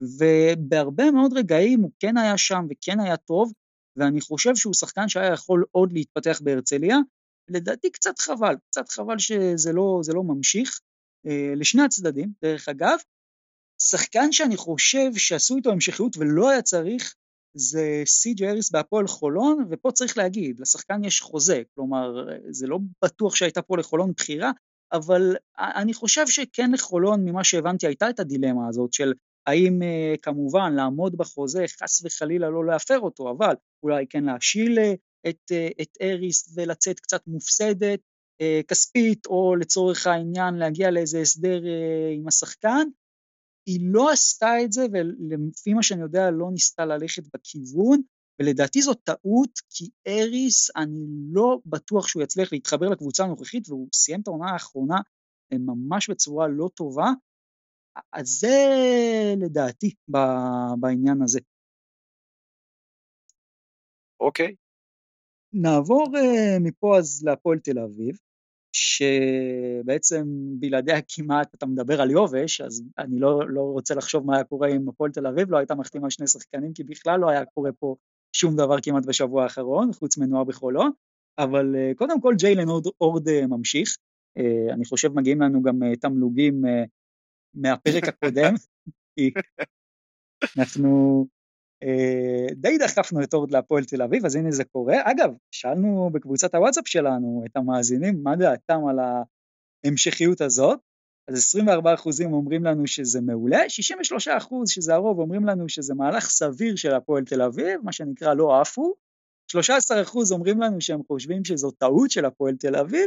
ובהרבה 0.00 1.10
מאוד 1.10 1.32
רגעים 1.38 1.80
הוא 1.80 1.90
כן 1.98 2.16
היה 2.16 2.38
שם 2.38 2.66
וכן 2.70 3.00
היה 3.00 3.16
טוב, 3.16 3.52
ואני 3.96 4.20
חושב 4.20 4.56
שהוא 4.56 4.74
שחקן 4.74 5.08
שהיה 5.08 5.32
יכול 5.32 5.64
עוד 5.70 5.92
להתפתח 5.92 6.40
בהרצליה, 6.44 6.96
לדעתי 7.48 7.90
קצת 7.90 8.18
חבל, 8.18 8.54
קצת 8.70 8.88
חבל 8.88 9.18
שזה 9.18 9.72
לא, 9.72 10.00
לא 10.14 10.22
ממשיך, 10.22 10.80
אה, 11.26 11.52
לשני 11.56 11.82
הצדדים, 11.82 12.32
דרך 12.42 12.68
אגב. 12.68 12.98
שחקן 13.82 14.32
שאני 14.32 14.56
חושב 14.56 15.10
שעשו 15.16 15.56
איתו 15.56 15.70
המשכיות 15.70 16.16
ולא 16.16 16.50
היה 16.50 16.62
צריך, 16.62 17.14
זה 17.54 18.02
סי.ג'י 18.06 18.48
אריס 18.48 18.70
בהפועל 18.70 19.06
חולון, 19.06 19.66
ופה 19.70 19.92
צריך 19.92 20.18
להגיד, 20.18 20.60
לשחקן 20.60 21.04
יש 21.04 21.20
חוזה, 21.20 21.62
כלומר, 21.74 22.28
זה 22.50 22.66
לא 22.66 22.78
בטוח 23.04 23.36
שהייתה 23.36 23.62
פה 23.62 23.76
לחולון 23.76 24.12
בחירה, 24.12 24.50
אבל 24.92 25.36
אני 25.58 25.94
חושב 25.94 26.26
שכן 26.26 26.72
לחולון, 26.72 27.24
ממה 27.24 27.44
שהבנתי, 27.44 27.86
הייתה 27.86 28.10
את 28.10 28.20
הדילמה 28.20 28.68
הזאת 28.68 28.92
של 28.92 29.12
האם 29.46 29.82
אה, 29.82 30.14
כמובן 30.22 30.74
לעמוד 30.74 31.16
בחוזה, 31.16 31.64
חס 31.68 32.04
וחלילה 32.04 32.50
לא 32.50 32.66
להפר 32.66 33.00
אותו, 33.00 33.30
אבל 33.30 33.54
אולי 33.82 34.06
כן 34.10 34.24
להשיל 34.24 34.78
אה, 34.78 34.94
את, 35.28 35.52
אה, 35.52 35.68
את 35.82 35.96
אריס 36.02 36.56
ולצאת 36.56 37.00
קצת 37.00 37.26
מופסדת 37.26 38.00
אה, 38.40 38.60
כספית, 38.68 39.26
או 39.26 39.56
לצורך 39.56 40.06
העניין 40.06 40.54
להגיע 40.54 40.90
לאיזה 40.90 41.20
הסדר 41.20 41.66
אה, 41.66 42.10
עם 42.14 42.28
השחקן. 42.28 42.88
היא 43.66 43.80
לא 43.82 44.10
עשתה 44.10 44.50
את 44.64 44.72
זה, 44.72 44.82
ולפי 44.92 45.74
מה 45.74 45.82
שאני 45.82 46.02
יודע 46.02 46.30
לא 46.30 46.50
ניסתה 46.52 46.84
ללכת 46.84 47.22
בכיוון, 47.34 48.02
ולדעתי 48.40 48.82
זו 48.82 48.94
טעות, 48.94 49.50
כי 49.70 49.90
אריס, 50.06 50.70
אני 50.76 51.06
לא 51.32 51.58
בטוח 51.66 52.08
שהוא 52.08 52.22
יצליח 52.22 52.52
להתחבר 52.52 52.88
לקבוצה 52.88 53.24
הנוכחית, 53.24 53.68
והוא 53.68 53.88
סיים 53.94 54.20
את 54.20 54.28
העונה 54.28 54.50
האחרונה 54.52 54.96
ממש 55.52 56.10
בצורה 56.10 56.48
לא 56.48 56.68
טובה. 56.74 57.10
אז 58.12 58.26
זה 58.26 58.56
לדעתי 59.36 59.94
בעניין 60.80 61.22
הזה. 61.22 61.40
אוקיי, 64.20 64.54
נעבור 65.62 66.06
uh, 66.16 66.60
מפה 66.60 66.98
אז 66.98 67.22
להפועל 67.24 67.58
תל 67.58 67.78
אביב, 67.78 68.18
שבעצם 68.72 70.24
בלעדיה 70.58 70.96
כמעט 71.14 71.54
אתה 71.54 71.66
מדבר 71.66 72.00
על 72.00 72.10
יובש, 72.10 72.60
אז 72.60 72.82
אני 72.98 73.18
לא, 73.18 73.48
לא 73.48 73.60
רוצה 73.60 73.94
לחשוב 73.94 74.26
מה 74.26 74.34
היה 74.34 74.44
קורה 74.44 74.68
אם 74.68 74.88
הפועל 74.88 75.10
תל 75.10 75.26
אביב 75.26 75.50
לא 75.50 75.58
הייתה 75.58 75.74
מחתימה 75.74 76.10
שני 76.10 76.26
שחקנים, 76.26 76.72
כי 76.72 76.84
בכלל 76.84 77.20
לא 77.20 77.30
היה 77.30 77.44
קורה 77.44 77.72
פה 77.72 77.96
שום 78.32 78.56
דבר 78.56 78.76
כמעט 78.82 79.06
בשבוע 79.06 79.42
האחרון, 79.42 79.92
חוץ 79.92 80.18
מנוער 80.18 80.44
בחולון, 80.44 80.90
אבל 81.38 81.74
uh, 81.74 81.94
קודם 81.94 82.20
כל 82.20 82.34
ג'יילן 82.38 82.68
אורד, 82.68 82.86
אורד 83.00 83.28
uh, 83.28 83.46
ממשיך, 83.46 83.96
אני 84.72 84.84
חושב 84.84 85.12
מגיעים 85.12 85.40
לנו 85.40 85.62
גם 85.62 85.80
תמלוגים 86.00 86.62
מהפרק 87.54 88.08
הקודם, 88.08 88.54
כי 89.14 89.30
אנחנו 90.58 91.26
אה, 91.28 91.35
די 92.52 92.78
דחפנו 92.78 93.22
את 93.22 93.34
אורד 93.34 93.50
להפועל 93.50 93.84
תל 93.84 94.02
אביב, 94.02 94.26
אז 94.26 94.36
הנה 94.36 94.50
זה 94.50 94.64
קורה. 94.64 94.96
אגב, 95.04 95.30
שאלנו 95.50 96.10
בקבוצת 96.12 96.54
הוואטסאפ 96.54 96.88
שלנו 96.88 97.42
את 97.46 97.56
המאזינים 97.56 98.22
מה 98.22 98.36
דעתם 98.36 98.80
על 98.88 98.98
ההמשכיות 99.84 100.40
הזאת, 100.40 100.80
אז 101.28 101.56
24% 101.56 102.24
אומרים 102.24 102.64
לנו 102.64 102.86
שזה 102.86 103.20
מעולה, 103.20 103.58
63% 104.38 104.44
שזה 104.66 104.94
הרוב 104.94 105.18
אומרים 105.18 105.44
לנו 105.44 105.68
שזה 105.68 105.94
מהלך 105.94 106.30
סביר 106.30 106.76
של 106.76 106.94
הפועל 106.94 107.24
תל 107.24 107.42
אביב, 107.42 107.80
מה 107.82 107.92
שנקרא 107.92 108.34
לא 108.34 108.60
עפו, 108.60 108.94
13% 109.52 109.56
אומרים 110.30 110.60
לנו 110.60 110.80
שהם 110.80 111.00
חושבים 111.06 111.44
שזו 111.44 111.70
טעות 111.70 112.10
של 112.10 112.24
הפועל 112.24 112.56
תל 112.56 112.76
אביב, 112.76 113.06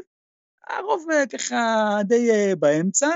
הרוב 0.70 1.06
אה, 1.12 1.28
ככה 1.28 1.98
די 2.04 2.32
אה, 2.32 2.56
באמצע. 2.56 3.08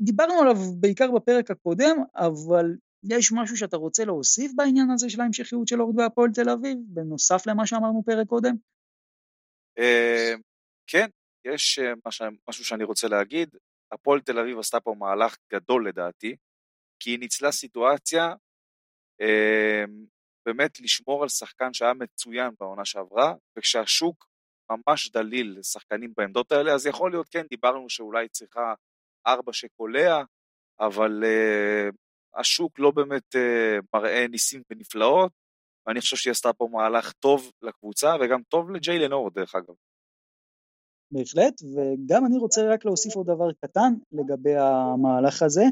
דיברנו 0.00 0.34
עליו 0.40 0.56
בעיקר 0.80 1.10
בפרק 1.10 1.50
הקודם, 1.50 1.96
אבל 2.14 2.76
יש 3.04 3.32
משהו 3.32 3.56
שאתה 3.56 3.76
רוצה 3.76 4.04
להוסיף 4.04 4.52
בעניין 4.56 4.90
הזה 4.90 5.10
של 5.10 5.20
ההמשכיות 5.20 5.68
של 5.68 5.82
אורד 5.82 5.98
והפועל 5.98 6.30
תל 6.34 6.50
אביב, 6.50 6.78
בנוסף 6.86 7.46
למה 7.46 7.66
שאמרנו 7.66 8.02
פרק 8.06 8.26
קודם? 8.26 8.54
אה, 9.78 10.34
כן, 10.86 11.06
יש 11.44 11.78
אה, 11.78 11.92
משהו 12.48 12.64
שאני 12.64 12.84
רוצה 12.84 13.08
להגיד. 13.08 13.56
הפועל 13.92 14.20
תל 14.20 14.38
אביב 14.38 14.58
עשתה 14.58 14.80
פה 14.80 14.94
מהלך 14.98 15.36
גדול 15.52 15.88
לדעתי, 15.88 16.36
כי 17.00 17.10
היא 17.10 17.18
ניצלה 17.18 17.52
סיטואציה 17.52 18.34
אה, 19.20 19.84
באמת 20.46 20.80
לשמור 20.80 21.22
על 21.22 21.28
שחקן 21.28 21.72
שהיה 21.72 21.94
מצוין 21.94 22.50
בעונה 22.60 22.84
שעברה, 22.84 23.34
וכשהשוק 23.58 24.26
ממש 24.70 25.10
דליל 25.10 25.56
לשחקנים 25.58 26.12
בעמדות 26.16 26.52
האלה, 26.52 26.74
אז 26.74 26.86
יכול 26.86 27.10
להיות, 27.10 27.28
כן, 27.28 27.46
דיברנו 27.50 27.90
שאולי 27.90 28.28
צריכה 28.28 28.74
ארבע 29.26 29.52
שקולע, 29.52 30.22
אבל 30.80 31.24
השוק 32.36 32.78
לא 32.78 32.90
באמת 32.90 33.34
uh, 33.34 33.86
מראה 33.94 34.26
ניסים 34.28 34.62
ונפלאות, 34.70 35.32
ואני 35.86 36.00
חושב 36.00 36.16
שהיא 36.16 36.30
עשתה 36.30 36.52
פה 36.52 36.68
מהלך 36.72 37.12
טוב 37.12 37.50
לקבוצה 37.62 38.14
וגם 38.20 38.42
טוב 38.48 38.70
לג'יילן 38.70 39.12
אורד 39.12 39.34
דרך 39.34 39.54
אגב. 39.54 39.74
בהחלט, 41.10 41.62
וגם 41.62 42.26
אני 42.26 42.38
רוצה 42.38 42.62
רק 42.72 42.84
להוסיף 42.84 43.16
עוד 43.16 43.26
דבר 43.26 43.52
קטן 43.52 43.92
לגבי 44.12 44.56
המהלך 44.56 45.42
הזה. 45.42 45.64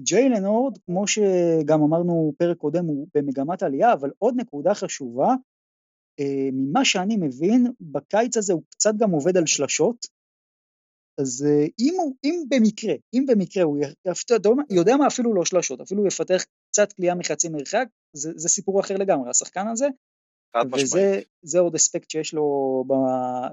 ג'יילן 0.00 0.46
אורד, 0.46 0.78
כמו 0.86 1.06
שגם 1.06 1.82
אמרנו 1.82 2.32
פרק 2.38 2.56
קודם, 2.56 2.84
הוא 2.84 3.08
במגמת 3.14 3.62
עלייה, 3.62 3.92
אבל 3.92 4.10
עוד 4.18 4.34
נקודה 4.36 4.74
חשובה, 4.74 5.28
אה, 6.20 6.48
ממה 6.52 6.84
שאני 6.84 7.16
מבין, 7.16 7.66
בקיץ 7.80 8.36
הזה 8.36 8.52
הוא 8.52 8.62
קצת 8.70 8.94
גם 8.98 9.10
עובד 9.10 9.36
על 9.36 9.46
שלשות, 9.46 10.06
אז 11.18 11.46
אה, 11.48 11.66
אם, 11.78 11.94
הוא, 11.98 12.14
אם 12.24 12.42
במקרה, 12.48 12.94
אם 13.14 13.24
במקרה 13.28 13.62
הוא 13.62 13.78
יודע 14.70 14.96
מה, 14.96 15.06
אפילו 15.06 15.34
לא 15.34 15.44
שלושות, 15.44 15.80
אפילו 15.80 16.00
הוא 16.00 16.08
יפתח 16.08 16.44
קצת 16.70 16.92
קליעה 16.92 17.14
מחצי 17.14 17.48
מרחק, 17.48 17.86
זה, 18.12 18.32
זה 18.36 18.48
סיפור 18.48 18.80
אחר 18.80 18.96
לגמרי, 18.96 19.30
השחקן 19.30 19.68
הזה, 19.68 19.86
וזה 21.44 21.58
עוד 21.58 21.74
אספקט 21.74 22.10
שיש 22.10 22.34
לו, 22.34 22.84
ב, 22.88 22.92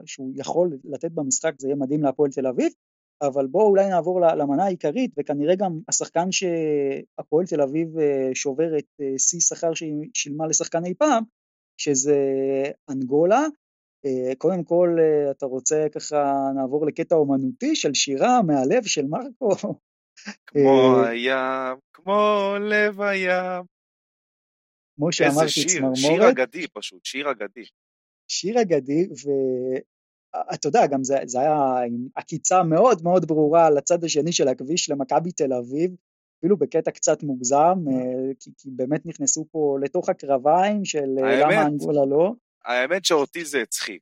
שהוא 0.05 0.31
יכול 0.35 0.77
לתת 0.83 1.11
במשחק, 1.11 1.53
זה 1.59 1.67
יהיה 1.67 1.75
מדהים 1.75 2.03
להפועל 2.03 2.31
תל 2.31 2.47
אביב, 2.47 2.73
אבל 3.21 3.47
בואו 3.47 3.67
אולי 3.67 3.89
נעבור 3.89 4.21
למנה 4.21 4.65
העיקרית, 4.65 5.11
וכנראה 5.19 5.55
גם 5.55 5.79
השחקן 5.89 6.31
שהפועל 6.31 7.45
תל 7.45 7.61
אביב 7.61 7.99
אה, 7.99 8.29
שובר 8.33 8.77
את 8.77 8.85
אה, 9.01 9.13
שיא 9.17 9.39
שכר 9.39 9.73
שהיא 9.73 10.09
שילמה 10.13 10.47
לשחקן 10.47 10.85
אי 10.85 10.93
פעם, 10.93 11.23
שזה 11.77 12.17
אנגולה. 12.89 13.45
אה, 14.05 14.35
קודם 14.37 14.63
כל, 14.63 14.97
אתה 15.31 15.45
רוצה 15.45 15.85
ככה, 15.91 16.33
נעבור 16.55 16.85
לקטע 16.85 17.15
אומנותי 17.15 17.75
של 17.75 17.93
שירה 17.93 18.41
מהלב 18.41 18.83
של 18.83 19.05
מרקו? 19.05 19.49
כמו 20.47 21.03
הים, 21.05 21.77
כמו 21.93 22.53
לב 22.59 23.01
הים. 23.01 23.63
כמו 24.95 25.11
שאמרתי, 25.11 25.65
צמרמורת. 25.67 25.97
שיר 25.97 26.29
אגדי 26.29 26.67
פשוט, 26.67 27.05
שיר 27.05 27.31
אגדי. 27.31 27.63
שיר 28.27 28.61
אגדי, 28.61 29.07
אתה 30.53 30.67
יודע, 30.67 30.87
גם 30.87 31.03
זה, 31.03 31.17
זה 31.25 31.39
היה 31.39 31.77
עם 31.87 32.07
עקיצה 32.15 32.63
מאוד 32.63 33.03
מאוד 33.03 33.25
ברורה 33.25 33.69
לצד 33.69 34.03
השני 34.03 34.31
של 34.31 34.47
הכביש 34.47 34.89
למכבי 34.89 35.31
תל 35.31 35.53
אביב, 35.53 35.91
אפילו 36.39 36.57
בקטע 36.57 36.91
קצת 36.91 37.23
מוגזם, 37.23 37.77
אה, 37.91 38.31
כי, 38.39 38.51
כי 38.57 38.69
באמת 38.71 39.05
נכנסו 39.05 39.45
פה 39.51 39.77
לתוך 39.81 40.09
הקרביים 40.09 40.85
של 40.85 41.15
אה, 41.19 41.29
האמת, 41.29 41.53
למה 41.53 41.65
אנגולה 41.65 42.05
לא. 42.05 42.33
האמת 42.65 43.05
שאותי 43.05 43.45
זה 43.45 43.61
הצחיק. 43.61 44.01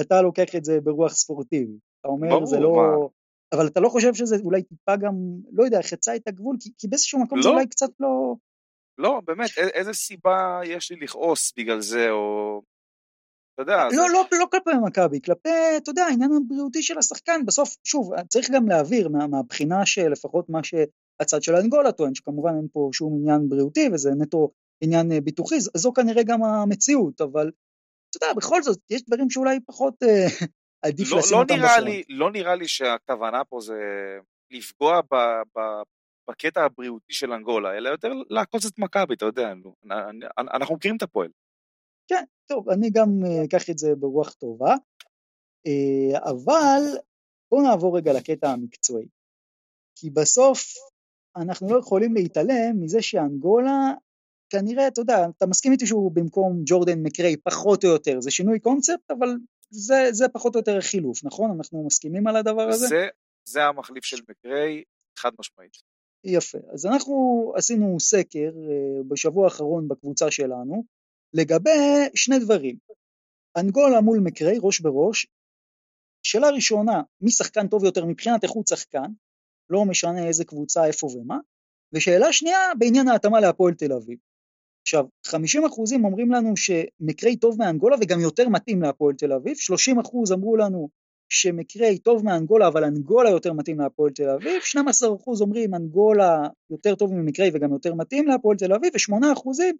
אתה 0.00 0.22
לוקח 0.22 0.56
את 0.56 0.64
זה 0.64 0.80
ברוח 0.80 1.12
ספורטיבי. 1.12 1.78
אתה 2.00 2.08
אומר, 2.08 2.28
ברור, 2.28 2.46
זה 2.46 2.60
לא... 2.60 2.72
מה? 2.72 3.06
אבל 3.52 3.66
אתה 3.66 3.80
לא 3.80 3.88
חושב 3.88 4.14
שזה 4.14 4.36
אולי 4.44 4.62
טיפה 4.62 4.96
גם, 4.96 5.14
לא 5.52 5.64
יודע, 5.64 5.82
חצה 5.82 6.16
את 6.16 6.28
הגבול? 6.28 6.56
כי, 6.60 6.70
כי 6.78 6.88
באיזשהו 6.88 7.22
מקום 7.22 7.38
לא. 7.38 7.42
זה 7.42 7.48
אולי 7.48 7.68
קצת 7.68 7.90
לא... 8.00 8.34
לא, 8.98 9.20
באמת, 9.24 9.50
איזה 9.58 9.92
סיבה 9.92 10.60
יש 10.64 10.90
לי 10.90 10.96
לכעוס 11.00 11.52
בגלל 11.56 11.80
זה, 11.80 12.10
או 12.10 12.62
אתה 13.54 13.62
יודע... 13.62 13.88
לא, 13.96 14.10
לא, 14.10 14.24
לא 14.38 14.46
כלפי 14.50 14.70
מכבי, 14.86 15.20
כלפי, 15.20 15.48
אתה 15.76 15.90
יודע, 15.90 16.04
העניין 16.04 16.30
הבריאותי 16.32 16.82
של 16.82 16.98
השחקן, 16.98 17.46
בסוף, 17.46 17.76
שוב, 17.84 18.10
צריך 18.28 18.50
גם 18.50 18.68
להעביר 18.68 19.08
מה, 19.08 19.26
מהבחינה 19.26 19.86
שלפחות 19.86 20.48
מה 20.48 20.60
שהצד 20.64 21.42
של 21.42 21.54
אנגולה 21.54 21.92
טוען, 21.92 22.14
שכמובן 22.14 22.50
אין 22.56 22.66
פה 22.72 22.90
שום 22.92 23.16
עניין 23.20 23.48
בריאותי 23.48 23.88
וזה 23.92 24.10
נטו 24.18 24.50
עניין 24.80 25.12
אה, 25.12 25.20
ביטוחי, 25.20 25.60
זו 25.60 25.92
כנראה 25.92 26.22
גם 26.22 26.44
המציאות, 26.44 27.20
אבל 27.20 27.50
אתה 28.10 28.16
יודע, 28.16 28.34
בכל 28.36 28.62
זאת, 28.62 28.78
יש 28.90 29.02
דברים 29.02 29.30
שאולי 29.30 29.58
פחות 29.66 29.94
אה, 30.02 30.26
עדיף 30.86 31.12
לא, 31.12 31.18
לשים 31.18 31.36
לא 31.36 31.42
אותם 31.42 31.54
בפרונט. 31.54 32.04
לא 32.08 32.30
נראה 32.30 32.54
לי 32.54 32.68
שהכוונה 32.68 33.44
פה 33.44 33.58
זה 33.60 33.78
לפגוע 34.50 35.00
ב, 35.00 35.14
ב, 35.56 35.60
בקטע 36.30 36.64
הבריאותי 36.64 37.12
של 37.12 37.32
אנגולה, 37.32 37.76
אלא 37.76 37.88
יותר 37.88 38.08
לעקוץ 38.30 38.66
את 38.66 38.78
מכבי, 38.78 39.14
אתה 39.14 39.24
יודע, 39.24 39.52
אנחנו 40.38 40.74
מכירים 40.74 40.96
את 40.96 41.02
הפועל. 41.02 41.30
כן, 42.08 42.24
טוב, 42.46 42.68
אני 42.68 42.90
גם 42.90 43.08
אה, 43.26 43.44
אקח 43.44 43.70
את 43.70 43.78
זה 43.78 43.88
ברוח 43.98 44.32
טובה, 44.32 44.74
אבל 46.24 46.82
בואו 47.50 47.62
נעבור 47.62 47.96
רגע 47.96 48.12
לקטע 48.12 48.50
המקצועי. 48.50 49.06
כי 49.96 50.10
בסוף 50.10 50.60
אנחנו 51.36 51.72
לא 51.72 51.78
יכולים 51.78 52.14
להתעלם 52.14 52.80
מזה 52.80 53.02
שאנגולה, 53.02 53.94
כנראה, 54.50 54.88
אתה 54.88 55.00
יודע, 55.00 55.26
אתה 55.36 55.46
מסכים 55.46 55.72
איתי 55.72 55.86
שהוא 55.86 56.12
במקום 56.12 56.62
ג'ורדן 56.64 57.02
מקריי 57.02 57.36
פחות 57.36 57.84
או 57.84 57.88
יותר, 57.88 58.20
זה 58.20 58.30
שינוי 58.30 58.60
קונספט, 58.60 59.10
אבל 59.10 59.36
זה, 59.70 60.08
זה 60.10 60.28
פחות 60.28 60.54
או 60.54 60.60
יותר 60.60 60.78
החילוף, 60.78 61.24
נכון? 61.24 61.50
אנחנו 61.56 61.86
מסכימים 61.86 62.26
על 62.26 62.36
הדבר 62.36 62.68
הזה? 62.68 62.86
זה, 62.86 63.08
זה 63.44 63.64
המחליף 63.64 64.04
של 64.04 64.20
מקריי, 64.28 64.82
חד 65.18 65.30
משמעית. 65.40 65.72
יפה, 66.24 66.58
אז 66.72 66.86
אנחנו 66.86 67.14
עשינו 67.56 68.00
סקר 68.00 68.50
אה, 68.70 69.02
בשבוע 69.08 69.44
האחרון 69.44 69.88
בקבוצה 69.88 70.30
שלנו, 70.30 70.84
לגבי 71.34 71.70
שני 72.14 72.38
דברים, 72.38 72.76
אנגולה 73.56 74.00
מול 74.00 74.18
מקריי, 74.18 74.58
ראש 74.60 74.80
בראש, 74.80 75.26
שאלה 76.22 76.50
ראשונה, 76.50 77.02
מי 77.20 77.30
שחקן 77.30 77.68
טוב 77.68 77.84
יותר 77.84 78.04
מבחינת 78.04 78.42
איכות 78.44 78.66
שחקן, 78.66 79.12
לא 79.70 79.84
משנה 79.84 80.26
איזה 80.26 80.44
קבוצה, 80.44 80.86
איפה 80.86 81.06
ומה, 81.06 81.38
ושאלה 81.92 82.32
שנייה, 82.32 82.58
בעניין 82.78 83.08
ההתאמה 83.08 83.40
להפועל 83.40 83.74
תל 83.74 83.92
אביב. 83.92 84.18
עכשיו, 84.82 85.04
50 85.26 85.64
אחוזים 85.64 86.04
אומרים 86.04 86.30
לנו 86.30 86.56
שמקריי 86.56 87.36
טוב 87.36 87.56
מאנגולה 87.58 87.96
וגם 88.00 88.20
יותר 88.20 88.48
מתאים 88.48 88.82
להפועל 88.82 89.14
תל 89.14 89.32
אביב, 89.32 89.56
30 89.56 89.98
אחוז 89.98 90.32
אמרו 90.32 90.56
לנו 90.56 90.88
שמקריי 91.28 91.98
טוב 91.98 92.24
מאנגולה 92.24 92.68
אבל 92.68 92.84
אנגולה 92.84 93.30
יותר 93.30 93.52
מתאים 93.52 93.80
להפועל 93.80 94.10
תל 94.10 94.28
אביב, 94.28 94.62
12 94.62 95.16
אחוז 95.16 95.40
אומרים 95.42 95.74
אנגולה 95.74 96.48
יותר 96.70 96.94
טוב 96.94 97.14
ממקריי 97.14 97.50
וגם 97.54 97.72
יותר 97.72 97.94
מתאים 97.94 98.26
להפועל 98.28 98.56
תל 98.56 98.72
אביב, 98.72 98.92
ו-8 98.94 99.32
אחוזים 99.32 99.76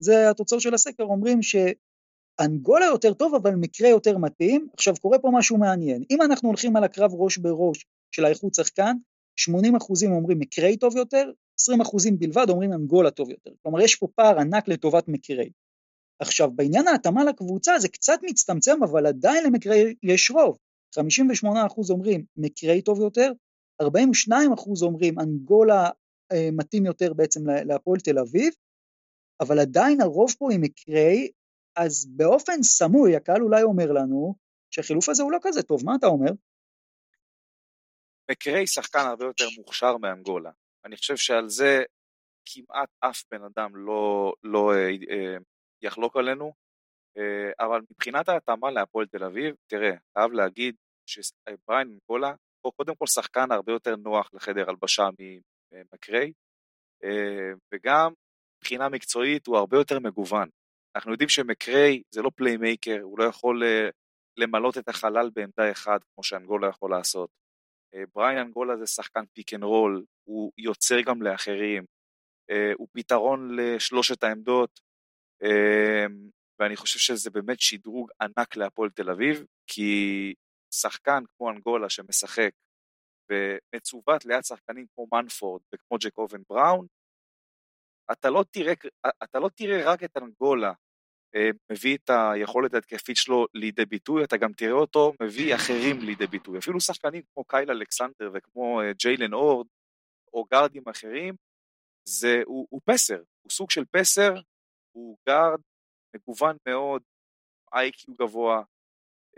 זה 0.00 0.30
התוצאות 0.30 0.60
של 0.60 0.74
הסקר, 0.74 1.04
אומרים 1.04 1.40
שאנגולה 1.42 2.84
יותר 2.84 3.14
טוב 3.14 3.34
אבל 3.34 3.54
מקרה 3.54 3.88
יותר 3.88 4.18
מתאים. 4.18 4.68
עכשיו 4.74 4.94
קורה 5.00 5.18
פה 5.18 5.30
משהו 5.32 5.58
מעניין, 5.58 6.04
אם 6.10 6.22
אנחנו 6.22 6.48
הולכים 6.48 6.76
על 6.76 6.84
הקרב 6.84 7.10
ראש 7.14 7.38
בראש 7.38 7.86
של 8.12 8.24
האיכות 8.24 8.54
שחקן, 8.54 8.96
80 9.36 9.76
אחוזים 9.76 10.12
אומרים 10.12 10.38
מקרי 10.38 10.76
טוב 10.76 10.96
יותר, 10.96 11.30
20 11.58 11.80
אחוזים 11.80 12.18
בלבד 12.18 12.46
אומרים 12.48 12.72
אנגולה 12.72 13.10
טוב 13.10 13.30
יותר. 13.30 13.50
כלומר 13.62 13.80
יש 13.80 13.94
פה 13.94 14.06
פער 14.14 14.38
ענק 14.38 14.68
לטובת 14.68 15.04
מקרי. 15.08 15.50
עכשיו 16.18 16.50
בעניין 16.50 16.88
ההתאמה 16.88 17.24
לקבוצה 17.24 17.78
זה 17.78 17.88
קצת 17.88 18.18
מצטמצם 18.22 18.82
אבל 18.82 19.06
עדיין 19.06 19.44
למקרי 19.44 19.94
יש 20.02 20.30
רוב. 20.30 20.58
58 20.94 21.66
אחוז 21.66 21.90
אומרים 21.90 22.24
מקרי 22.36 22.82
טוב 22.82 23.00
יותר, 23.00 23.32
42 23.80 24.52
אחוז 24.52 24.82
אומרים 24.82 25.20
אנגולה 25.20 25.90
אה, 26.32 26.48
מתאים 26.52 26.86
יותר 26.86 27.12
בעצם 27.14 27.40
להפועל 27.46 28.00
תל 28.00 28.18
אביב, 28.18 28.52
אבל 29.40 29.58
עדיין 29.58 30.00
הרוב 30.00 30.34
פה 30.38 30.50
היא 30.50 30.58
מקרי, 30.60 31.30
אז 31.76 32.06
באופן 32.16 32.62
סמוי 32.62 33.16
הקהל 33.16 33.42
אולי 33.42 33.62
אומר 33.62 33.92
לנו 33.92 34.34
שהחילוף 34.70 35.08
הזה 35.08 35.22
הוא 35.22 35.32
לא 35.32 35.38
כזה 35.42 35.62
טוב, 35.62 35.84
מה 35.84 35.92
אתה 35.98 36.06
אומר? 36.06 36.30
מקרי 38.30 38.66
שחקן 38.66 38.98
הרבה 38.98 39.24
יותר 39.24 39.44
מוכשר 39.58 39.96
מאנגולה. 39.96 40.50
אני 40.86 40.96
חושב 40.96 41.16
שעל 41.16 41.48
זה 41.48 41.82
כמעט 42.48 42.88
אף 43.00 43.22
בן 43.30 43.42
אדם 43.42 43.76
לא, 43.76 44.32
לא 44.42 44.72
אה, 44.72 44.90
אה, 45.10 45.36
יחלוק 45.82 46.16
עלינו, 46.16 46.52
אה, 47.18 47.66
אבל 47.66 47.80
מבחינת 47.90 48.28
ההתאמה 48.28 48.70
להפועל 48.70 49.06
תל 49.06 49.24
אביב, 49.24 49.54
תראה, 49.70 49.90
חייב 50.18 50.32
להגיד 50.32 50.74
שבריין 51.06 51.88
אנגולה 51.88 52.34
הוא 52.66 52.72
קודם 52.76 52.94
כל 52.94 53.06
שחקן 53.06 53.52
הרבה 53.52 53.72
יותר 53.72 53.96
נוח 53.96 54.30
לחדר 54.34 54.64
הלבשה 54.68 55.08
ממקרי, 55.72 56.32
אה, 57.04 57.52
וגם 57.74 58.12
מבחינה 58.58 58.88
מקצועית 58.88 59.46
הוא 59.46 59.56
הרבה 59.56 59.76
יותר 59.76 60.00
מגוון. 60.00 60.48
אנחנו 60.96 61.12
יודעים 61.12 61.28
שמקרי 61.28 62.02
זה 62.14 62.22
לא 62.22 62.30
playmaker, 62.36 63.00
הוא 63.02 63.18
לא 63.18 63.24
יכול 63.24 63.62
אה, 63.64 63.88
למלות 64.36 64.78
את 64.78 64.88
החלל 64.88 65.30
בעמדה 65.34 65.72
אחת 65.72 66.00
כמו 66.04 66.24
שאנגולה 66.24 66.68
יכול 66.68 66.90
לעשות. 66.90 67.30
אה, 67.94 68.02
בריין 68.14 68.38
אנגולה 68.38 68.76
זה 68.76 68.86
שחקן 68.86 69.24
pick 69.32 69.54
and 69.54 69.62
roll, 69.62 70.04
הוא 70.28 70.52
יוצר 70.58 71.00
גם 71.00 71.22
לאחרים, 71.22 71.84
אה, 72.50 72.72
הוא 72.76 72.88
פתרון 72.92 73.56
לשלושת 73.56 74.22
העמדות, 74.24 74.80
ואני 76.60 76.76
חושב 76.76 76.98
שזה 76.98 77.30
באמת 77.30 77.60
שדרוג 77.60 78.10
ענק 78.20 78.56
להפועל 78.56 78.90
תל 78.90 79.10
אביב, 79.10 79.44
כי 79.66 80.34
שחקן 80.74 81.22
כמו 81.36 81.50
אנגולה 81.50 81.90
שמשחק 81.90 82.50
ומצוות 83.30 84.24
ליד 84.24 84.44
שחקנים 84.44 84.86
כמו 84.94 85.06
מנפורד 85.12 85.62
וכמו 85.74 85.98
ג'קובן 86.00 86.42
בראון, 86.48 86.86
אתה 88.12 88.30
לא 88.30 88.44
תראה, 88.50 88.72
אתה 89.24 89.38
לא 89.38 89.48
תראה 89.54 89.92
רק 89.92 90.04
את 90.04 90.16
אנגולה 90.16 90.72
אה, 91.34 91.50
מביא 91.72 91.96
את 91.96 92.10
היכולת 92.10 92.74
ההתקפית 92.74 93.16
שלו 93.16 93.46
לידי 93.54 93.84
ביטוי, 93.84 94.24
אתה 94.24 94.36
גם 94.36 94.52
תראה 94.52 94.72
אותו 94.72 95.12
מביא 95.22 95.54
אחרים 95.54 96.00
לידי 96.00 96.26
ביטוי. 96.26 96.58
אפילו 96.58 96.80
שחקנים 96.80 97.22
כמו 97.34 97.44
קייל 97.44 97.70
אלכסנדר 97.70 98.30
וכמו 98.34 98.80
אה, 98.80 98.92
ג'יילן 98.92 99.32
אורד, 99.32 99.66
או 100.36 100.44
גארדים 100.44 100.82
אחרים, 100.88 101.34
זה, 102.08 102.42
הוא, 102.46 102.66
הוא 102.70 102.80
פסר, 102.84 103.22
הוא 103.42 103.50
סוג 103.50 103.70
של 103.70 103.84
פסר, 103.84 104.34
הוא 104.92 105.16
גארד 105.28 105.60
מגוון 106.16 106.56
מאוד, 106.68 107.02
איי-קיו 107.74 108.14
גבוה, 108.14 108.62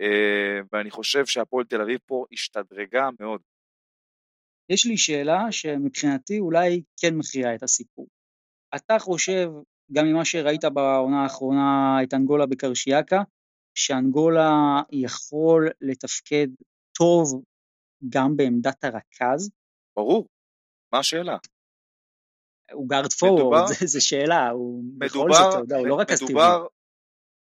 אה, 0.00 0.60
ואני 0.72 0.90
חושב 0.90 1.26
שהפועל 1.26 1.64
תל 1.64 1.80
אביב 1.80 2.00
פה 2.06 2.24
השתדרגה 2.32 3.08
מאוד. 3.20 3.40
יש 4.70 4.86
לי 4.86 4.96
שאלה 4.96 5.40
שמבחינתי 5.50 6.38
אולי 6.38 6.82
כן 7.00 7.14
מכריעה 7.18 7.54
את 7.54 7.62
הסיפור. 7.62 8.06
אתה 8.76 8.98
חושב, 8.98 9.48
גם 9.92 10.06
ממה 10.06 10.24
שראית 10.24 10.64
בעונה 10.74 11.22
האחרונה 11.22 11.96
את 12.02 12.14
אנגולה 12.14 12.46
בקרשיאקה, 12.46 13.22
שאנגולה 13.74 14.50
יכול 14.92 15.68
לתפקד 15.80 16.48
טוב 16.98 17.42
גם 18.08 18.36
בעמדת 18.36 18.84
הרכז? 18.84 19.50
ברור, 19.96 20.26
מה 20.92 20.98
השאלה? 20.98 21.36
הוא 22.72 22.88
גארד 22.88 23.12
פורוורד, 23.12 23.66
זו 23.92 24.06
שאלה, 24.06 24.50
הוא 24.50 24.84
מדובר, 24.84 25.06
בכל 25.06 25.28
זאת, 25.32 25.54
אתה 25.54 25.62
יודע, 25.62 25.76
הוא 25.76 25.86
לא 25.86 25.94
רק 25.94 26.06
מדובר, 26.10 26.66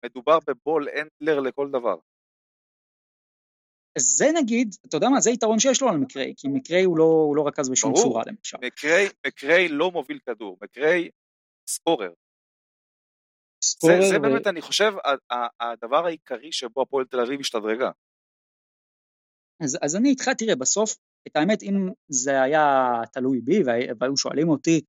מדובר 0.06 0.38
בבול 0.48 0.88
אנדלר 0.90 1.40
לכל 1.40 1.70
דבר. 1.72 1.96
זה 3.98 4.26
נגיד, 4.42 4.76
אתה 4.88 4.98
יודע 4.98 5.10
מה, 5.10 5.20
זה 5.20 5.32
יתרון 5.32 5.60
שיש 5.60 5.82
לו 5.82 5.90
על 5.90 5.98
מקריי, 5.98 6.34
כי 6.38 6.48
מקריי 6.48 6.84
הוא 6.84 6.98
לא, 6.98 7.04
הוא 7.04 7.36
לא 7.36 7.48
רכז 7.48 7.70
בשום 7.70 7.92
ברור. 7.92 8.04
צורה 8.04 8.24
למשל. 8.28 8.58
מקריי, 8.62 9.06
מקריי 9.28 9.68
לא 9.68 9.92
מוביל 9.92 10.20
כדור, 10.26 10.58
מקריי 10.62 11.10
סקורר. 11.70 12.14
סקורר 13.64 14.02
זה, 14.02 14.08
זה 14.10 14.18
ו- 14.18 14.22
באמת, 14.22 14.48
אני 14.48 14.62
חושב, 14.62 14.92
הדבר 15.60 16.06
העיקרי 16.06 16.52
שבו 16.52 16.82
הפועל 16.82 17.06
תל 17.06 17.20
אביב 17.20 17.40
השתדרגה. 17.40 17.92
אז, 19.64 19.78
אז 19.82 19.96
אני 19.96 20.10
איתך, 20.10 20.30
תראה, 20.38 20.56
בסוף, 20.56 20.90
את 21.28 21.36
האמת, 21.36 21.63
אם 21.63 21.89
זה 22.09 22.41
היה 22.41 22.93
תלוי 23.11 23.41
בי 23.41 23.63
והי- 23.63 23.88
והיו 23.99 24.17
שואלים 24.17 24.49
אותי, 24.49 24.82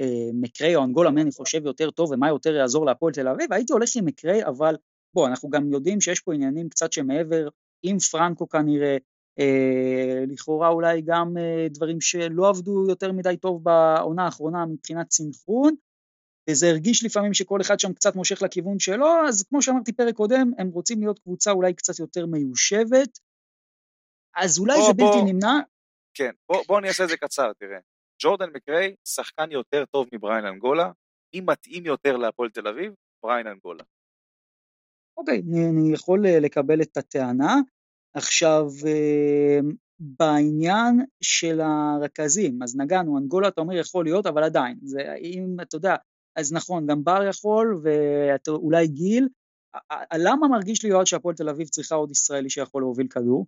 אה, 0.00 0.30
מקריי 0.34 0.76
או 0.76 0.84
אנגולה, 0.84 1.10
מי 1.10 1.22
אני 1.22 1.30
חושב 1.32 1.66
יותר 1.66 1.90
טוב 1.90 2.10
ומה 2.10 2.28
יותר 2.28 2.54
יעזור 2.54 2.86
להפועל 2.86 3.12
תל 3.12 3.28
אביב, 3.28 3.52
הייתי 3.52 3.72
הולך 3.72 3.88
עם 3.96 4.04
מקריי, 4.04 4.44
אבל 4.46 4.76
בוא, 5.14 5.28
אנחנו 5.28 5.50
גם 5.50 5.72
יודעים 5.72 6.00
שיש 6.00 6.20
פה 6.20 6.34
עניינים 6.34 6.68
קצת 6.68 6.92
שמעבר, 6.92 7.48
עם 7.82 7.98
פרנקו 7.98 8.48
כנראה, 8.48 8.96
אה, 9.38 10.24
לכאורה 10.28 10.68
אולי 10.68 11.02
גם 11.02 11.36
אה, 11.38 11.66
דברים 11.70 12.00
שלא 12.00 12.48
עבדו 12.48 12.84
יותר 12.88 13.12
מדי 13.12 13.36
טוב 13.36 13.64
בעונה 13.64 14.24
האחרונה 14.24 14.66
מבחינת 14.66 15.10
סנכרון, 15.10 15.74
וזה 16.50 16.68
הרגיש 16.68 17.04
לפעמים 17.04 17.34
שכל 17.34 17.60
אחד 17.60 17.80
שם 17.80 17.92
קצת 17.92 18.16
מושך 18.16 18.42
לכיוון 18.42 18.78
שלו, 18.78 19.06
אז 19.28 19.44
כמו 19.48 19.62
שאמרתי 19.62 19.92
פרק 19.92 20.14
קודם, 20.14 20.50
הם 20.58 20.68
רוצים 20.68 21.00
להיות 21.00 21.18
קבוצה 21.18 21.50
אולי 21.50 21.74
קצת 21.74 21.98
יותר 21.98 22.26
מיושבת, 22.26 23.18
אז 24.36 24.58
אולי 24.58 24.78
בוא, 24.78 24.86
זה 24.86 24.92
בלתי 24.92 25.18
בוא. 25.18 25.24
נמנע, 25.24 25.60
כן, 26.14 26.30
בוא, 26.48 26.62
בוא 26.68 26.78
אני 26.78 26.88
אעשה 26.88 27.04
את 27.04 27.08
זה 27.08 27.16
קצר, 27.16 27.52
תראה. 27.52 27.78
ג'ורדן 28.22 28.50
מקריי, 28.54 28.94
שחקן 29.08 29.50
יותר 29.50 29.84
טוב 29.84 30.06
מבריין 30.12 30.46
אנגולה, 30.46 30.92
אם 31.34 31.44
מתאים 31.46 31.86
יותר 31.86 32.16
להפועל 32.16 32.50
תל 32.50 32.68
אביב, 32.68 32.92
בריין 33.22 33.46
אנגולה. 33.46 33.84
אוקיי, 35.16 35.42
אני, 35.48 35.68
אני 35.68 35.94
יכול 35.94 36.26
אה, 36.26 36.40
לקבל 36.40 36.82
את 36.82 36.96
הטענה. 36.96 37.54
עכשיו, 38.14 38.66
אה, 38.86 39.58
בעניין 40.00 41.04
של 41.20 41.60
הרכזים, 41.60 42.62
אז 42.62 42.76
נגענו, 42.76 43.18
אנגולה 43.18 43.48
אתה 43.48 43.60
אומר 43.60 43.74
יכול 43.74 44.04
להיות, 44.04 44.26
אבל 44.26 44.44
עדיין, 44.44 44.78
זה 44.82 45.14
אם 45.20 45.56
אתה 45.62 45.76
יודע, 45.76 45.96
אז 46.36 46.52
נכון, 46.52 46.86
גם 46.86 47.04
בר 47.04 47.22
יכול, 47.28 47.82
ואולי 47.82 48.88
גיל, 48.88 49.28
למה 50.14 50.48
מרגיש 50.48 50.84
לי 50.84 50.90
יועד 50.90 51.06
שהפועל 51.06 51.34
תל 51.34 51.48
אביב 51.48 51.68
צריכה 51.68 51.94
עוד 51.94 52.10
ישראלי 52.10 52.50
שיכול 52.50 52.82
להוביל 52.82 53.08
כדור? 53.08 53.46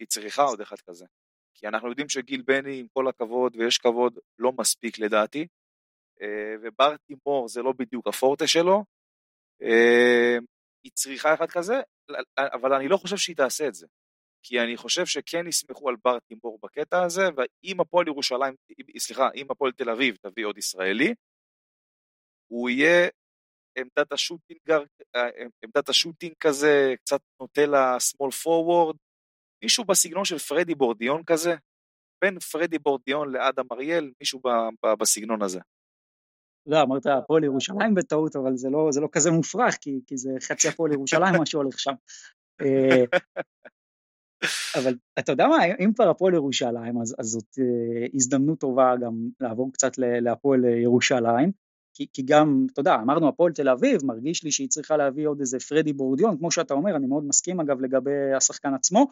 היא 0.00 0.08
צריכה 0.08 0.42
עוד 0.42 0.60
אחד 0.60 0.76
כזה. 0.76 1.06
כי 1.58 1.68
אנחנו 1.68 1.88
יודעים 1.88 2.08
שגיל 2.08 2.42
בני, 2.42 2.80
עם 2.80 2.86
כל 2.88 3.08
הכבוד, 3.08 3.56
ויש 3.56 3.78
כבוד, 3.78 4.18
לא 4.38 4.52
מספיק 4.58 4.98
לדעתי, 4.98 5.46
אה, 6.22 6.54
ובר 6.62 6.96
תימור 6.96 7.48
זה 7.48 7.62
לא 7.62 7.72
בדיוק 7.72 8.06
הפורטה 8.06 8.46
שלו, 8.46 8.84
אה, 9.62 10.36
היא 10.84 10.92
צריכה 10.94 11.34
אחד 11.34 11.50
כזה, 11.50 11.74
אבל 12.38 12.72
אני 12.72 12.88
לא 12.88 12.96
חושב 12.96 13.16
שהיא 13.16 13.36
תעשה 13.36 13.68
את 13.68 13.74
זה. 13.74 13.86
כי 14.42 14.60
אני 14.60 14.76
חושב 14.76 15.06
שכן 15.06 15.46
יסמכו 15.46 15.88
על 15.88 15.96
בר 16.04 16.18
תימור 16.18 16.58
בקטע 16.62 17.02
הזה, 17.02 17.22
ואם 17.36 17.80
הפועל 17.80 18.06
ירושלים, 18.06 18.54
סליחה, 18.98 19.28
אם 19.34 19.46
הפועל 19.50 19.72
תל 19.72 19.90
אביב 19.90 20.16
תביא 20.16 20.46
עוד 20.46 20.58
ישראלי, 20.58 21.14
הוא 22.50 22.70
יהיה 22.70 23.08
עמדת 23.78 24.12
השוטינג, 24.12 24.60
עמדת 25.64 25.88
השוטינג 25.88 26.34
כזה, 26.40 26.94
קצת 27.04 27.20
נוטה 27.40 27.62
לשמאל 27.66 28.30
פורוורד, 28.30 28.96
מישהו 29.62 29.84
בסגנון 29.84 30.24
של 30.24 30.38
פרדי 30.38 30.74
בורדיון 30.74 31.22
כזה, 31.26 31.54
בין 32.24 32.38
פרדי 32.38 32.78
בורדיון 32.78 33.32
לאדם 33.32 33.64
אריאל, 33.72 34.12
מישהו 34.20 34.40
ב- 34.44 34.86
ב- 34.86 34.94
בסגנון 35.00 35.42
הזה. 35.42 35.60
לא, 36.66 36.82
אמרת 36.82 37.06
הפועל 37.06 37.44
ירושלים 37.44 37.94
בטעות, 37.94 38.36
אבל 38.36 38.56
זה 38.56 38.70
לא, 38.70 38.88
זה 38.90 39.00
לא 39.00 39.08
כזה 39.12 39.30
מופרך, 39.30 39.76
כי, 39.80 40.00
כי 40.06 40.16
זה 40.16 40.30
חצי 40.42 40.68
הפועל 40.68 40.92
ירושלים 40.92 41.34
מה 41.38 41.46
שהולך 41.46 41.78
שם. 41.78 41.92
אה, 42.60 43.04
אבל 44.78 44.94
אתה 45.18 45.32
יודע 45.32 45.46
מה, 45.46 45.64
אם 45.64 45.92
כבר 45.94 46.08
הפועל 46.10 46.34
ירושלים, 46.34 47.00
אז, 47.00 47.14
אז 47.18 47.26
זאת 47.26 47.58
אה, 47.58 48.06
הזדמנות 48.14 48.60
טובה 48.60 48.94
גם 49.00 49.28
לעבור 49.40 49.72
קצת 49.72 49.92
להפועל 49.98 50.64
ירושלים, 50.64 51.52
כי, 51.94 52.06
כי 52.12 52.22
גם, 52.22 52.66
אתה 52.72 52.80
יודע, 52.80 52.94
אמרנו 52.94 53.28
הפועל 53.28 53.52
תל 53.52 53.68
אביב, 53.68 54.04
מרגיש 54.04 54.44
לי 54.44 54.50
שהיא 54.50 54.68
צריכה 54.68 54.96
להביא 54.96 55.28
עוד 55.28 55.40
איזה 55.40 55.58
פרדי 55.58 55.92
בורדיון, 55.92 56.38
כמו 56.38 56.50
שאתה 56.50 56.74
אומר, 56.74 56.96
אני 56.96 57.06
מאוד 57.06 57.24
מסכים 57.24 57.60
אגב 57.60 57.80
לגבי 57.80 58.32
השחקן 58.36 58.74
עצמו. 58.74 59.06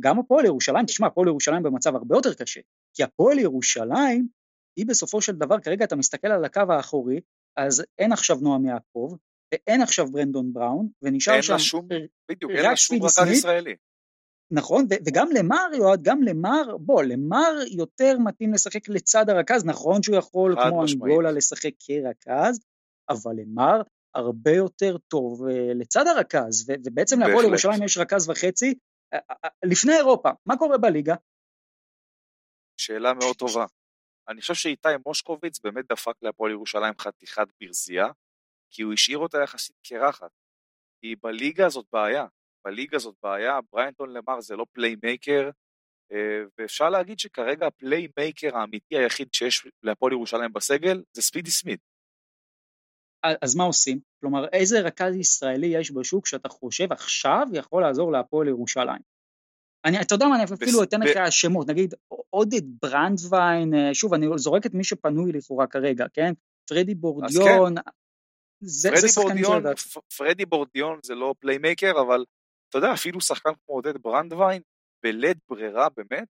גם 0.00 0.18
הפועל 0.18 0.44
ירושלים, 0.44 0.86
תשמע, 0.86 1.06
הפועל 1.06 1.28
ירושלים 1.28 1.62
במצב 1.62 1.94
הרבה 1.94 2.16
יותר 2.16 2.34
קשה, 2.34 2.60
כי 2.94 3.02
הפועל 3.02 3.38
ירושלים, 3.38 4.28
היא 4.76 4.86
בסופו 4.86 5.20
של 5.20 5.32
דבר, 5.32 5.60
כרגע 5.60 5.84
אתה 5.84 5.96
מסתכל 5.96 6.28
על 6.28 6.44
הקו 6.44 6.62
האחורי, 6.68 7.20
אז 7.56 7.84
אין 7.98 8.12
עכשיו 8.12 8.36
נועם 8.36 8.66
יעקב, 8.66 9.16
ואין 9.52 9.82
עכשיו 9.82 10.06
ברנדון 10.06 10.52
בראון, 10.52 10.88
ונשאר 11.02 11.34
אין 11.34 11.42
שם 11.42 11.52
לה 11.52 11.58
שום, 11.58 11.88
בדיוק, 12.30 12.52
אין 12.52 12.62
לה 12.62 12.76
שום 12.76 13.08
סמית. 13.08 13.32
ישראלי. 13.32 13.76
נכון, 14.50 14.84
ו- 14.90 14.94
וגם 15.06 15.28
למר, 15.38 15.66
יועד, 15.78 16.02
גם 16.02 16.22
למר, 16.22 16.76
בוא, 16.80 17.02
למר 17.02 17.54
יותר 17.70 18.18
מתאים 18.18 18.52
לשחק 18.52 18.88
לצד 18.88 19.30
הרכז, 19.30 19.64
נכון 19.64 20.02
שהוא 20.02 20.16
יכול 20.16 20.56
כמו. 20.68 20.82
אנגולה 20.82 21.32
לשחק 21.32 21.70
כרכז, 21.78 22.60
אבל 23.10 23.32
למר 23.36 23.82
הרבה 24.14 24.50
יותר 24.50 24.96
טוב 24.98 25.48
אה, 25.48 25.74
לצד 25.74 26.06
הרכז, 26.06 26.70
ו- 26.70 26.74
ובעצם 26.84 27.20
להפועל. 27.20 27.44
ירושלים 27.44 27.82
יש 27.82 27.98
רכז 27.98 28.28
וחצי 28.28 28.74
לפני 29.64 29.92
אירופה, 29.92 30.28
מה 30.46 30.56
קורה 30.58 30.78
בליגה? 30.78 31.14
שאלה 32.76 33.14
מאוד 33.14 33.36
טובה. 33.36 33.66
אני 34.28 34.40
חושב 34.40 34.54
שאיתי 34.54 34.88
מושקוביץ 35.06 35.60
באמת 35.60 35.84
דפק 35.92 36.14
להפועל 36.22 36.52
ירושלים 36.52 36.94
חתיכת 36.98 37.46
ברזייה, 37.60 38.06
כי 38.70 38.82
הוא 38.82 38.92
השאיר 38.92 39.18
אותה 39.18 39.38
יחסית 39.42 39.76
קרחת. 39.86 40.30
כי 41.00 41.14
בליגה 41.22 41.68
זאת 41.68 41.86
בעיה. 41.92 42.26
בליגה 42.64 42.98
זאת 42.98 43.14
בעיה, 43.22 43.58
בריינטון 43.72 44.12
למר 44.12 44.40
זה 44.40 44.56
לא 44.56 44.66
playmaker, 44.72 45.50
אה, 46.12 46.42
ואפשר 46.58 46.90
להגיד 46.90 47.18
שכרגע 47.18 47.66
ה 47.66 47.75
playmaker 47.75 48.56
האמיתי 48.56 48.96
היחיד 48.96 49.28
שיש 49.32 49.68
להפועל 49.82 50.12
ירושלים 50.12 50.52
בסגל 50.52 51.02
זה 51.12 51.22
ספידי 51.22 51.50
סמית. 51.50 51.80
אז 53.22 53.54
מה 53.54 53.64
עושים? 53.64 54.00
כלומר, 54.20 54.48
איזה 54.52 54.80
רכז 54.80 55.14
ישראלי 55.14 55.66
יש 55.66 55.90
בשוק 55.90 56.26
שאתה 56.26 56.48
חושב 56.48 56.92
עכשיו 56.92 57.46
יכול 57.52 57.82
לעזור 57.82 58.12
להפועל 58.12 58.48
ירושלים? 58.48 59.02
אני, 59.84 60.00
אתה 60.00 60.14
יודע 60.14 60.26
מה, 60.26 60.36
אני 60.36 60.44
אפילו 60.44 60.82
אתן 60.82 61.00
לך 61.00 61.32
שמות, 61.32 61.70
נגיד 61.70 61.94
עודד 62.30 62.62
ברנדווין, 62.82 63.74
אה, 63.74 63.94
שוב, 63.94 64.14
אני 64.14 64.26
זורק 64.36 64.66
את 64.66 64.74
מי 64.74 64.84
שפנוי 64.84 65.32
לכאורה 65.32 65.66
כרגע, 65.66 66.04
כן? 66.12 66.32
פרדי 66.68 66.94
בורדיון, 66.94 67.74
זה, 68.60 68.90
זה 68.96 69.08
פרדי 69.14 69.14
בורדיון, 69.14 69.62
פרדי 70.16 70.44
זה 71.02 71.14
לא 71.14 71.34
playmaker, 71.38 71.92
אבל 72.00 72.24
אתה 72.68 72.78
יודע, 72.78 72.92
אפילו 72.92 73.20
שחקן 73.20 73.50
כמו 73.50 73.74
עודד 73.74 74.02
ברנדווין, 74.02 74.62
בלית 75.02 75.38
ברירה 75.48 75.88
באמת, 75.96 76.28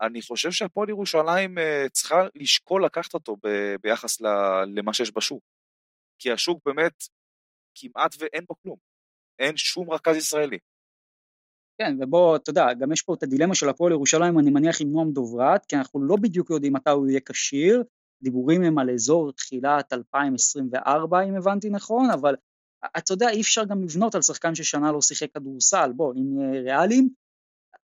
אני 0.00 0.22
חושב 0.22 0.50
שהפועל 0.50 0.88
ירושלים 0.88 1.58
אה, 1.58 1.86
צריכה 1.92 2.26
לשקול 2.34 2.84
לקחת 2.84 3.14
אותו 3.14 3.36
ב- 3.46 3.74
ביחס 3.82 4.20
ל- 4.20 4.64
למה 4.66 4.94
שיש 4.94 5.12
בשוק. 5.16 5.42
כי 6.18 6.32
השוק 6.32 6.62
באמת 6.66 7.02
כמעט 7.74 8.14
ואין 8.18 8.44
בו 8.48 8.54
כלום. 8.62 8.76
אין 9.38 9.56
שום 9.56 9.90
רכז 9.90 10.16
ישראלי. 10.16 10.58
כן, 11.80 11.96
ובוא, 12.00 12.36
אתה 12.36 12.50
יודע, 12.50 12.66
גם 12.80 12.92
יש 12.92 13.02
פה 13.02 13.14
את 13.14 13.22
הדילמה 13.22 13.54
של 13.54 13.68
הפועל 13.68 13.92
ירושלים, 13.92 14.38
אני 14.38 14.50
מניח 14.50 14.80
עם 14.80 14.92
נועם 14.92 15.12
דוברת, 15.12 15.66
כי 15.66 15.76
אנחנו 15.76 16.02
לא 16.02 16.16
בדיוק 16.16 16.50
יודעים 16.50 16.72
מתי 16.72 16.90
הוא 16.90 17.08
יהיה 17.08 17.20
כשיר, 17.20 17.82
דיבורים 18.22 18.62
הם 18.62 18.78
על 18.78 18.90
אזור 18.90 19.32
תחילת 19.32 19.92
2024, 19.92 21.20
אם 21.20 21.34
הבנתי 21.36 21.70
נכון, 21.70 22.10
אבל 22.10 22.34
אתה 22.96 23.12
יודע, 23.12 23.30
אי 23.30 23.40
אפשר 23.40 23.64
גם 23.64 23.82
לבנות 23.82 24.14
על 24.14 24.22
שחקן 24.22 24.54
ששנה 24.54 24.92
לא 24.92 25.00
שיחק 25.00 25.32
כדורסל, 25.34 25.92
בוא, 25.96 26.14
אם 26.14 26.38
נהיה 26.38 26.62
ריאליים, 26.62 27.08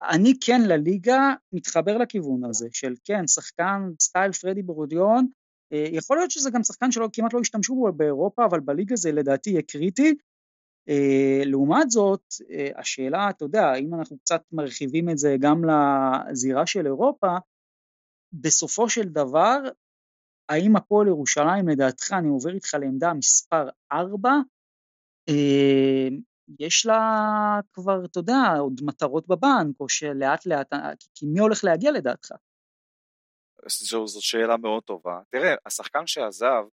אני 0.04 0.34
כן 0.46 0.62
לליגה 0.68 1.34
מתחבר 1.54 1.98
לכיוון 1.98 2.46
הזה, 2.46 2.68
של 2.72 2.94
כן, 3.04 3.28
שחקן 3.28 3.82
סטייל 4.00 4.32
פרדי 4.32 4.62
ברודיון, 4.62 5.28
יכול 5.74 6.18
להיות 6.18 6.32
שזה 6.32 6.50
גם 6.50 6.64
שחקן 6.64 6.92
שלא, 6.92 7.10
כמעט 7.14 7.34
לא 7.34 7.40
השתמשו 7.40 7.76
בו 7.76 7.92
באירופה, 7.94 8.46
אבל 8.46 8.60
בליגה 8.60 8.96
זה 8.96 9.12
לדעתי 9.12 9.50
יהיה 9.50 9.62
קריטי. 9.62 10.16
אה, 10.90 11.42
לעומת 11.46 11.92
זאת, 11.92 12.22
אה, 12.50 12.70
השאלה, 12.76 13.30
אתה 13.30 13.46
יודע, 13.46 13.76
אם 13.76 13.94
אנחנו 13.94 14.18
קצת 14.18 14.42
מרחיבים 14.52 15.10
את 15.10 15.18
זה 15.18 15.36
גם 15.40 15.62
לזירה 15.66 16.66
של 16.66 16.86
אירופה, 16.86 17.38
בסופו 18.34 18.90
של 18.90 19.04
דבר, 19.04 19.58
האם 20.50 20.76
הפועל 20.76 21.08
ירושלים, 21.08 21.68
לדעתך, 21.68 22.14
אני 22.14 22.28
עובר 22.28 22.54
איתך 22.54 22.74
לעמדה 22.74 23.14
מספר 23.14 23.70
4, 23.92 24.30
אה, 25.30 26.08
יש 26.60 26.86
לה 26.86 27.60
כבר, 27.74 28.06
אתה 28.06 28.20
יודע, 28.20 28.54
עוד 28.60 28.82
מטרות 28.84 29.28
בבנק, 29.28 29.80
או 29.80 29.90
שלאט 29.90 30.46
לאט, 30.46 30.74
כי 31.16 31.26
מי 31.26 31.40
הולך 31.40 31.64
להגיע 31.64 31.92
לדעתך? 31.92 32.32
זו, 33.68 34.08
זאת 34.08 34.24
שאלה 34.24 34.58
מאוד 34.58 34.84
טובה. 34.84 35.22
תראה, 35.30 35.56
השחקן 35.66 36.08
שעזב 36.08 36.64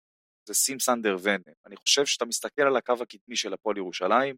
זה 0.49 0.55
סים 0.55 0.81
סנדר 0.81 1.17
ונה. 1.23 1.53
אני 1.67 1.77
חושב 1.77 2.07
שאתה 2.07 2.25
מסתכל 2.25 2.63
על 2.63 2.77
הקו 2.77 2.95
הקדמי 3.01 3.37
של 3.37 3.53
הפועל 3.53 3.77
ירושלים, 3.77 4.37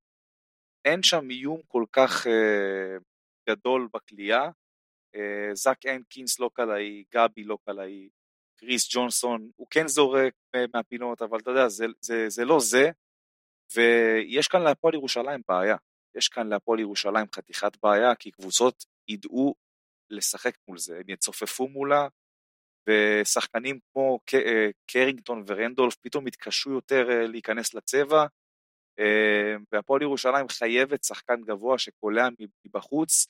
אין 0.85 1.03
שם 1.03 1.31
איום 1.31 1.61
כל 1.69 1.85
כך 1.93 2.27
אה, 2.27 2.97
גדול 3.49 3.89
בכלייה. 3.95 4.51
אה, 5.15 5.55
זאק 5.55 5.87
הנקינס 5.87 6.41
לא 6.41 6.51
קלעי, 6.55 7.05
גבי 7.15 7.45
לא 7.45 7.59
קלעי, 7.65 8.09
קריס 8.59 8.95
ג'ונסון, 8.95 9.51
הוא 9.57 9.67
כן 9.71 9.89
זורק 9.89 10.35
מהפינות, 10.75 11.23
אבל 11.23 11.39
אתה 11.39 11.51
יודע, 11.51 11.69
זה, 11.69 11.87
זה, 12.01 12.29
זה 12.29 12.45
לא 12.45 12.61
זה, 12.61 12.91
ויש 13.75 14.49
כאן 14.49 14.63
להפועל 14.63 14.95
ירושלים 14.95 15.43
בעיה. 15.49 15.77
יש 16.15 16.29
כאן 16.29 16.49
להפועל 16.49 16.81
ירושלים 16.81 17.27
חתיכת 17.35 17.73
בעיה, 17.83 18.15
כי 18.15 18.31
קבוצות 18.31 18.85
ידעו 19.09 19.55
לשחק 20.11 20.55
מול 20.69 20.79
זה, 20.79 20.97
הם 20.97 21.11
יצופפו 21.11 21.69
מולה, 21.69 22.09
ושחקנים 22.89 23.79
כמו 23.93 24.19
אה, 24.35 24.69
קרינגטון 24.87 25.45
ורנדולף 25.47 25.97
פתאום 25.97 26.27
יתקשו 26.27 26.71
יותר 26.71 27.11
אה, 27.11 27.27
להיכנס 27.27 27.75
לצבע, 27.75 28.27
אה, 28.99 29.57
והפועל 29.73 30.03
ירושלים 30.03 30.49
חייבת 30.49 31.05
שחקן 31.05 31.41
גבוה 31.41 31.79
שקולע 31.79 32.29
מבחוץ, 32.67 33.27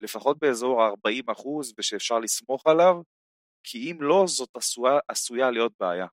לפחות 0.00 0.38
באזור 0.38 0.82
ה-40 0.82 1.32
אחוז, 1.32 1.74
ושאפשר 1.78 2.18
לסמוך 2.18 2.66
עליו, 2.66 3.02
כי 3.64 3.92
אם 3.92 4.02
לא, 4.02 4.24
זאת 4.26 4.56
עשויה, 4.56 4.98
עשויה 5.08 5.50
להיות 5.50 5.72
בעיה, 5.80 6.06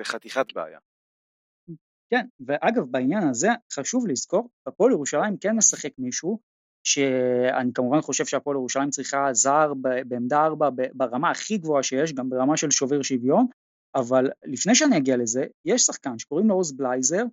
וחתיכת 0.00 0.52
בעיה. 0.52 0.78
כן, 2.10 2.26
ואגב 2.46 2.82
בעניין 2.90 3.28
הזה 3.30 3.48
חשוב 3.72 4.06
לזכור, 4.08 4.48
הפועל 4.66 4.92
ירושלים 4.92 5.36
כן 5.40 5.56
משחק 5.56 5.90
מישהו 5.98 6.40
שאני 6.92 7.72
כמובן 7.74 8.00
חושב 8.00 8.26
שהפועל 8.26 8.56
ירושלים 8.56 8.90
צריכה 8.90 9.28
זר 9.32 9.72
בעמדה 10.06 10.44
4 10.44 10.68
ברמה 10.94 11.30
הכי 11.30 11.58
גבוהה 11.58 11.82
שיש, 11.82 12.12
גם 12.12 12.30
ברמה 12.30 12.56
של 12.56 12.70
שובר 12.70 13.02
שוויון, 13.02 13.46
אבל 13.94 14.30
לפני 14.44 14.74
שאני 14.74 14.96
אגיע 14.96 15.16
לזה, 15.16 15.46
יש 15.64 15.82
שחקן 15.82 16.18
שקוראים 16.18 16.48
לו 16.48 16.54
עוז 16.54 16.72
בלייזר, 16.72 17.24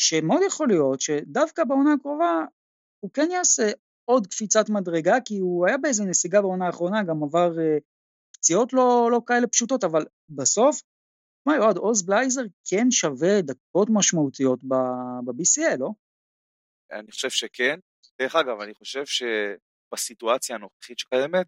שמאוד 0.00 0.40
יכול 0.46 0.68
להיות 0.68 1.00
שדווקא 1.00 1.64
בעונה 1.64 1.92
הקרובה 1.92 2.44
הוא 3.00 3.10
כן 3.14 3.28
יעשה 3.30 3.70
עוד 4.04 4.26
קפיצת 4.26 4.68
מדרגה, 4.68 5.16
כי 5.24 5.38
הוא 5.38 5.66
היה 5.66 5.78
באיזה 5.78 6.04
נסיגה 6.04 6.40
בעונה 6.40 6.66
האחרונה, 6.66 7.02
גם 7.02 7.22
עבר 7.22 7.50
uh, 7.56 7.80
פציעות 8.34 8.72
לא, 8.72 9.08
לא 9.12 9.20
כאלה 9.26 9.46
פשוטות, 9.46 9.84
אבל 9.84 10.06
בסוף, 10.28 10.82
מה 11.46 11.56
יועד, 11.56 11.76
עוז 11.76 12.06
בלייזר 12.06 12.42
כן 12.64 12.90
שווה 12.90 13.42
דקות 13.42 13.88
משמעותיות 13.90 14.64
ב-BCL, 14.64 15.76
לא? 15.78 15.90
אני 16.92 17.10
חושב 17.10 17.30
שכן. 17.30 17.78
דרך 18.20 18.36
אגב, 18.36 18.60
אני 18.60 18.74
חושב 18.74 19.02
שבסיטואציה 19.06 20.56
הנוכחית 20.56 20.98
שקיימת, 20.98 21.46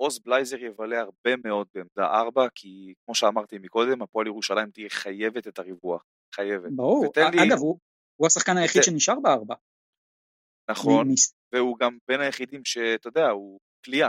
עוז 0.00 0.18
בלייזר 0.18 0.56
יבלה 0.58 1.00
הרבה 1.00 1.36
מאוד 1.44 1.66
בעמדה 1.74 2.04
4, 2.04 2.46
כי 2.54 2.94
כמו 3.04 3.14
שאמרתי 3.14 3.58
מקודם, 3.58 4.02
הפועל 4.02 4.26
ירושלים 4.26 4.70
תהיה 4.70 4.88
חייבת 4.90 5.48
את 5.48 5.58
הריווח. 5.58 6.02
חייבת. 6.34 6.70
ברור, 6.76 7.04
לי... 7.16 7.48
אגב, 7.48 7.58
הוא, 7.58 7.78
הוא 8.16 8.26
השחקן 8.26 8.56
היחיד 8.56 8.82
ת... 8.82 8.84
שנשאר 8.84 9.20
בארבע. 9.22 9.54
נכון, 10.70 11.08
מ... 11.08 11.14
והוא 11.52 11.78
גם 11.78 11.98
בין 12.08 12.20
היחידים 12.20 12.64
שאתה 12.64 13.08
יודע, 13.08 13.28
הוא 13.28 13.60
כליאה. 13.84 14.08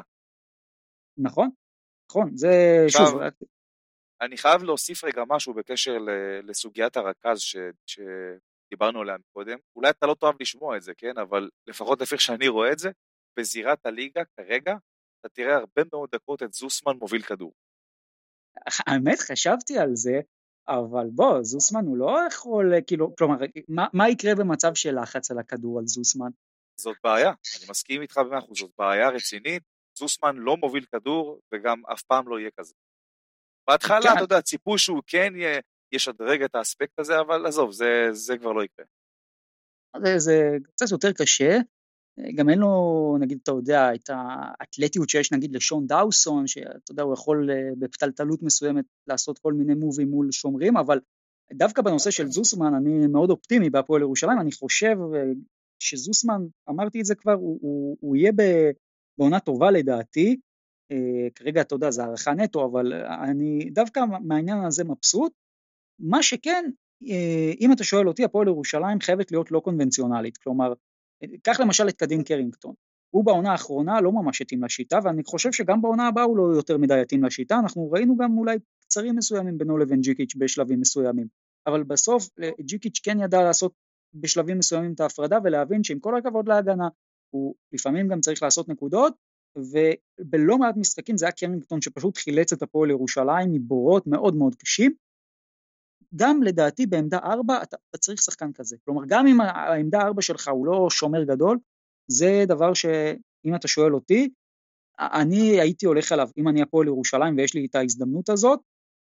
נכון, 1.18 1.49
נכון, 2.12 2.32
זה 2.36 2.47
עכשיו, 2.86 3.05
שוב... 3.05 3.22
אני 4.22 4.38
חייב 4.38 4.64
להוסיף 4.64 5.03
רגע 5.03 5.22
משהו 5.30 5.53
בקשר 5.53 5.97
לסוגיית 6.43 6.97
הרכז 6.97 7.39
ש... 7.39 7.58
שדיברנו 8.68 9.01
עליה 9.01 9.15
קודם. 9.34 9.57
אולי 9.76 9.89
אתה 9.89 10.05
לא 10.05 10.15
תאהב 10.20 10.36
לשמוע 10.41 10.78
את 10.78 10.82
זה, 10.82 10.93
כן? 10.97 11.18
אבל 11.18 11.49
לפחות 11.68 12.01
לפי 12.01 12.15
איך 12.15 12.22
שאני 12.22 12.47
רואה 12.47 12.72
את 12.72 12.80
זה, 12.80 12.89
בזירת 13.39 13.86
הליגה 13.86 14.22
כרגע, 14.38 14.76
אתה 15.20 15.30
תראה 15.30 15.55
הרבה 15.55 15.82
מאוד 15.93 16.09
דקות 16.11 16.43
את 16.43 16.53
זוסמן 16.53 16.93
מוביל 16.97 17.22
כדור. 17.22 17.53
האמת, 18.88 19.20
חשבתי 19.20 19.78
על 19.78 19.89
זה, 19.93 20.20
אבל 20.68 21.07
בוא, 21.15 21.43
זוסמן 21.43 21.86
הוא 21.86 21.97
לא 21.97 22.20
יכול, 22.28 22.74
כאילו, 22.88 23.15
כלומר, 23.15 23.36
מה, 23.68 23.88
מה 23.93 24.09
יקרה 24.09 24.36
במצב 24.36 24.74
של 24.76 25.01
לחץ 25.01 25.32
על 25.32 25.39
הכדור 25.39 25.80
על 25.80 25.88
זוסמן? 25.88 26.30
זאת 26.82 26.97
בעיה, 27.03 27.30
אני 27.30 27.65
מסכים 27.70 28.01
איתך 28.01 28.18
במאה 28.18 28.39
אחוז, 28.39 28.57
זאת 28.57 28.72
בעיה 28.78 29.09
רצינית, 29.09 29.63
זוסמן 29.97 30.36
לא 30.36 30.57
מוביל 30.57 30.86
כדור 30.86 31.39
וגם 31.53 31.86
אף 31.86 32.01
פעם 32.01 32.28
לא 32.28 32.39
יהיה 32.39 32.49
כזה. 32.59 32.74
בהתחלה, 33.70 34.01
כן. 34.01 34.13
אתה 34.15 34.24
יודע, 34.24 34.41
ציפו 34.41 34.78
שהוא 34.78 35.01
כן 35.07 35.34
ישדרג 35.91 36.43
את 36.43 36.55
האספקט 36.55 36.99
הזה, 36.99 37.19
אבל 37.19 37.45
עזוב, 37.45 37.71
זה, 37.71 38.09
זה 38.11 38.38
כבר 38.38 38.51
לא 38.51 38.63
יקרה. 38.63 38.85
זה, 40.03 40.19
זה 40.19 40.57
קצת 40.75 40.91
יותר 40.91 41.11
קשה, 41.13 41.57
גם 42.35 42.49
אין 42.49 42.59
לו, 42.59 43.17
נגיד, 43.19 43.39
אתה 43.43 43.51
יודע, 43.51 43.95
את 43.95 44.09
האתלטיות 44.09 45.09
שיש 45.09 45.31
נגיד 45.31 45.55
לשון 45.55 45.88
דאוסון, 45.88 46.47
שאתה 46.47 46.91
יודע, 46.91 47.03
הוא 47.03 47.13
יכול 47.13 47.49
אה, 47.51 47.69
בפתלתלות 47.79 48.43
מסוימת 48.43 48.85
לעשות 49.07 49.39
כל 49.39 49.53
מיני 49.53 49.73
מובים 49.73 50.09
מול 50.09 50.31
שומרים, 50.31 50.77
אבל 50.77 50.99
דווקא 51.53 51.81
בנושא 51.81 52.11
של 52.11 52.27
זוסמן 52.27 52.73
אני 52.73 53.07
מאוד 53.07 53.29
אופטימי 53.29 53.69
בהפועל 53.69 54.01
ירושלים, 54.01 54.39
אני 54.41 54.51
חושב 54.51 54.95
אה, 55.15 55.23
שזוסמן, 55.79 56.41
אמרתי 56.69 57.01
את 57.01 57.05
זה 57.05 57.15
כבר, 57.15 57.33
הוא, 57.33 57.59
הוא, 57.61 57.97
הוא 57.99 58.15
יהיה 58.15 58.31
בעונה 59.17 59.39
טובה 59.39 59.71
לדעתי, 59.71 60.39
אה, 60.91 61.29
כרגע 61.35 61.61
אתה 61.61 61.75
יודע, 61.75 61.91
זה 61.91 62.03
הערכה 62.03 62.33
נטו, 62.33 62.65
אבל 62.65 62.93
אני 62.93 63.69
דווקא 63.69 63.99
מהעניין 64.23 64.65
הזה 64.65 64.83
מבסוט. 64.83 65.31
מה 65.99 66.23
שכן, 66.23 66.69
אם 67.61 67.69
אתה 67.73 67.83
שואל 67.83 68.07
אותי, 68.07 68.23
הפועל 68.23 68.47
ירושלים 68.47 68.99
חייבת 68.99 69.31
להיות 69.31 69.51
לא 69.51 69.59
קונבנציונלית, 69.59 70.37
כלומר, 70.37 70.73
קח 71.43 71.59
למשל 71.59 71.89
את 71.89 71.95
קדין 71.95 72.23
קרינגטון, 72.23 72.73
הוא 73.09 73.25
בעונה 73.25 73.51
האחרונה 73.51 74.01
לא 74.01 74.11
ממש 74.11 74.41
התאים 74.41 74.63
לשיטה, 74.63 74.99
ואני 75.03 75.23
חושב 75.23 75.51
שגם 75.51 75.81
בעונה 75.81 76.07
הבאה 76.07 76.23
הוא 76.23 76.37
לא 76.37 76.55
יותר 76.55 76.77
מדי 76.77 77.01
יתאים 77.01 77.23
לשיטה, 77.23 77.59
אנחנו 77.59 77.91
ראינו 77.91 78.17
גם 78.17 78.37
אולי 78.37 78.57
קצרים 78.83 79.15
מסוימים 79.15 79.57
בינו 79.57 79.77
לבין 79.77 80.01
ג'יקיץ' 80.01 80.35
בשלבים 80.37 80.79
מסוימים, 80.79 81.27
אבל 81.67 81.83
בסוף 81.83 82.29
אה, 82.41 82.49
ג'יקיץ' 82.61 82.99
כן 83.03 83.19
ידע 83.19 83.43
לעשות 83.43 83.71
בשלבים 84.13 84.57
מסוימים 84.57 84.93
את 84.93 84.99
ההפרדה 84.99 85.37
ולהבין 85.43 85.83
שעם 85.83 85.99
כל 85.99 86.17
הכבוד 86.17 86.47
להגנה, 86.47 86.87
הוא 87.29 87.55
לפעמים 87.73 88.07
גם 88.07 88.19
צריך 88.19 88.43
לעשות 88.43 88.69
נקודות, 88.69 89.13
ובלא 89.57 90.57
מעט 90.57 90.77
משחקים 90.77 91.17
זה 91.17 91.25
היה 91.25 91.31
קרינגטון 91.31 91.81
שפשוט 91.81 92.17
חילץ 92.17 92.53
את 92.53 92.61
הפועל 92.61 92.89
ירושלים 92.89 93.51
מבורות 93.51 94.07
מאוד 94.07 94.35
מאוד 94.35 94.55
קשים, 94.55 94.93
גם 96.16 96.43
לדעתי 96.43 96.86
בעמדה 96.86 97.18
4 97.18 97.64
אתה, 97.64 97.78
אתה 97.89 97.97
צריך 97.97 98.22
שחקן 98.22 98.53
כזה, 98.53 98.78
כלומר 98.86 99.01
גם 99.08 99.28
אם 99.28 99.41
העמדה 99.41 100.01
4 100.01 100.22
שלך 100.22 100.47
הוא 100.47 100.66
לא 100.66 100.89
שומר 100.89 101.24
גדול, 101.24 101.58
זה 102.12 102.43
דבר 102.47 102.74
שאם 102.74 103.55
אתה 103.55 103.68
שואל 103.68 103.93
אותי, 103.93 104.30
אני 104.99 105.62
הייתי 105.62 105.86
הולך 105.86 106.12
עליו, 106.12 106.30
אם 106.38 106.47
אני 106.47 106.62
הפועל 106.62 106.88
ירושלים 106.88 107.38
ויש 107.38 107.53
לי 107.53 107.66
את 107.66 107.76
ההזדמנות 107.76 108.30
הזאת, 108.30 108.60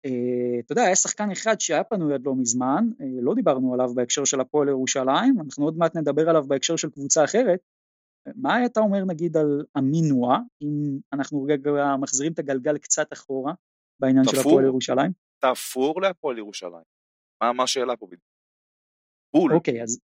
אה, 0.07 0.61
אתה 0.65 0.73
יודע, 0.73 0.83
היה 0.83 0.97
שחקן 0.97 1.31
אחד 1.31 1.61
שהיה 1.61 1.85
פנוי 1.85 2.15
עד 2.15 2.27
לא 2.27 2.35
מזמן, 2.35 2.85
אה, 3.01 3.07
לא 3.21 3.35
דיברנו 3.35 3.75
עליו 3.75 3.95
בהקשר 3.95 4.25
של 4.25 4.41
הפועל 4.41 4.69
ירושלים, 4.69 5.41
אנחנו 5.41 5.65
עוד 5.65 5.79
מעט 5.79 5.97
נדבר 5.97 6.29
עליו 6.29 6.45
בהקשר 6.49 6.77
של 6.77 6.91
קבוצה 6.91 7.25
אחרת, 7.25 7.61
מה 8.37 8.67
אתה 8.67 8.81
אומר 8.81 9.05
נגיד 9.05 9.37
על 9.37 9.65
המינוע, 9.75 10.39
אם 10.63 10.99
אנחנו 11.13 11.47
רגע 11.49 11.97
מחזירים 12.01 12.33
את 12.33 12.39
הגלגל 12.39 12.79
קצת 12.79 13.13
אחורה 13.13 13.53
בעניין 14.01 14.25
תפור, 14.25 14.35
של 14.35 14.41
הפועל 14.41 14.65
ירושלים? 14.65 15.28
תפור 15.39 16.01
להפועל 16.01 16.39
ירושלים. 16.39 16.85
מה, 17.43 17.53
מה 17.53 17.63
השאלה 17.63 17.97
פה 17.97 18.07
בדיוק? 18.07 18.23
בול. 19.35 19.55
אוקיי, 19.55 19.83
אז, 19.83 20.01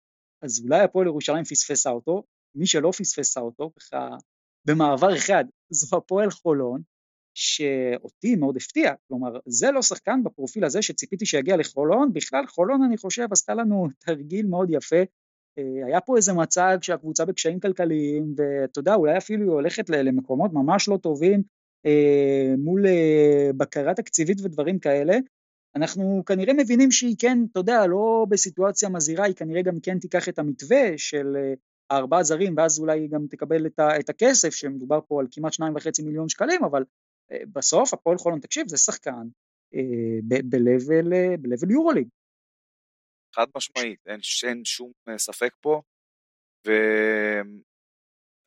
אז 0.43 0.61
אולי 0.65 0.81
הפועל 0.81 1.07
ירושלים 1.07 1.45
פספסה 1.45 1.91
אותו, 1.91 2.23
מי 2.55 2.67
שלא 2.67 2.91
פספסה 2.99 3.41
אותו, 3.41 3.71
ככה 3.79 4.09
במעבר 4.65 5.17
אחד, 5.17 5.45
זו 5.71 5.97
הפועל 5.97 6.31
חולון, 6.31 6.83
שאותי 7.35 8.37
מאוד 8.37 8.57
הפתיע, 8.57 8.95
כלומר 9.09 9.39
זה 9.47 9.71
לא 9.71 9.83
שחקן 9.83 10.23
בפרופיל 10.25 10.65
הזה 10.65 10.83
שציפיתי 10.83 11.27
שיגיע 11.27 11.57
לחולון, 11.57 12.13
בכלל 12.13 12.47
חולון 12.47 12.83
אני 12.83 12.97
חושב 12.97 13.27
עשתה 13.31 13.55
לנו 13.55 13.89
תרגיל 14.07 14.47
מאוד 14.47 14.69
יפה, 14.71 15.03
אה, 15.59 15.87
היה 15.87 16.01
פה 16.01 16.17
איזה 16.17 16.33
מצג 16.33 16.79
שהקבוצה 16.83 17.25
בקשיים 17.25 17.61
כלכליים, 17.61 18.35
ואתה 18.37 18.79
יודע, 18.79 18.95
אולי 18.95 19.19
אפילו 19.19 19.43
היא 19.43 19.53
הולכת 19.53 19.91
למקומות 19.91 20.51
ממש 20.53 20.89
לא 20.89 20.97
טובים 20.97 21.43
מול 22.59 22.87
אה, 22.87 23.51
בקרה 23.57 23.95
תקציבית 23.95 24.41
ודברים 24.41 24.79
כאלה, 24.79 25.17
אנחנו 25.77 26.23
כנראה 26.27 26.53
מבינים 26.53 26.91
שהיא 26.91 27.17
כן, 27.19 27.39
אתה 27.53 27.61
יודע, 27.61 27.87
לא 27.87 28.27
בסיטואציה 28.29 28.89
מזהירה, 28.89 29.25
היא 29.25 29.35
כנראה 29.35 29.63
גם 29.63 29.81
כן 29.83 29.99
תיקח 29.99 30.29
את 30.29 30.39
המתווה 30.39 30.99
של 30.99 31.37
הארבעה 31.91 32.23
זרים, 32.23 32.55
ואז 32.57 32.81
אולי 32.81 33.01
היא 33.01 33.11
גם 33.11 33.27
תקבל 33.31 33.67
את, 33.67 33.79
ה, 33.79 33.99
את 34.01 34.09
הכסף, 34.09 34.51
שמדובר 34.51 35.01
פה 35.09 35.21
על 35.21 35.27
כמעט 35.31 35.53
שניים 35.53 35.77
וחצי 35.77 36.03
מיליון 36.03 36.29
שקלים, 36.29 36.65
אבל 36.65 36.85
בסוף 37.53 37.95
הפועל 37.95 38.19
חולון, 38.19 38.41
תקשיב, 38.41 38.69
זה 38.69 38.77
שחקן 38.77 39.29
ב-level 40.29 41.73
יורוליג. 41.73 42.09
חד 43.35 43.47
משמעית, 43.57 43.99
אין, 44.07 44.21
אין 44.49 44.65
שום 44.65 44.93
ספק 45.17 45.55
פה. 45.61 45.83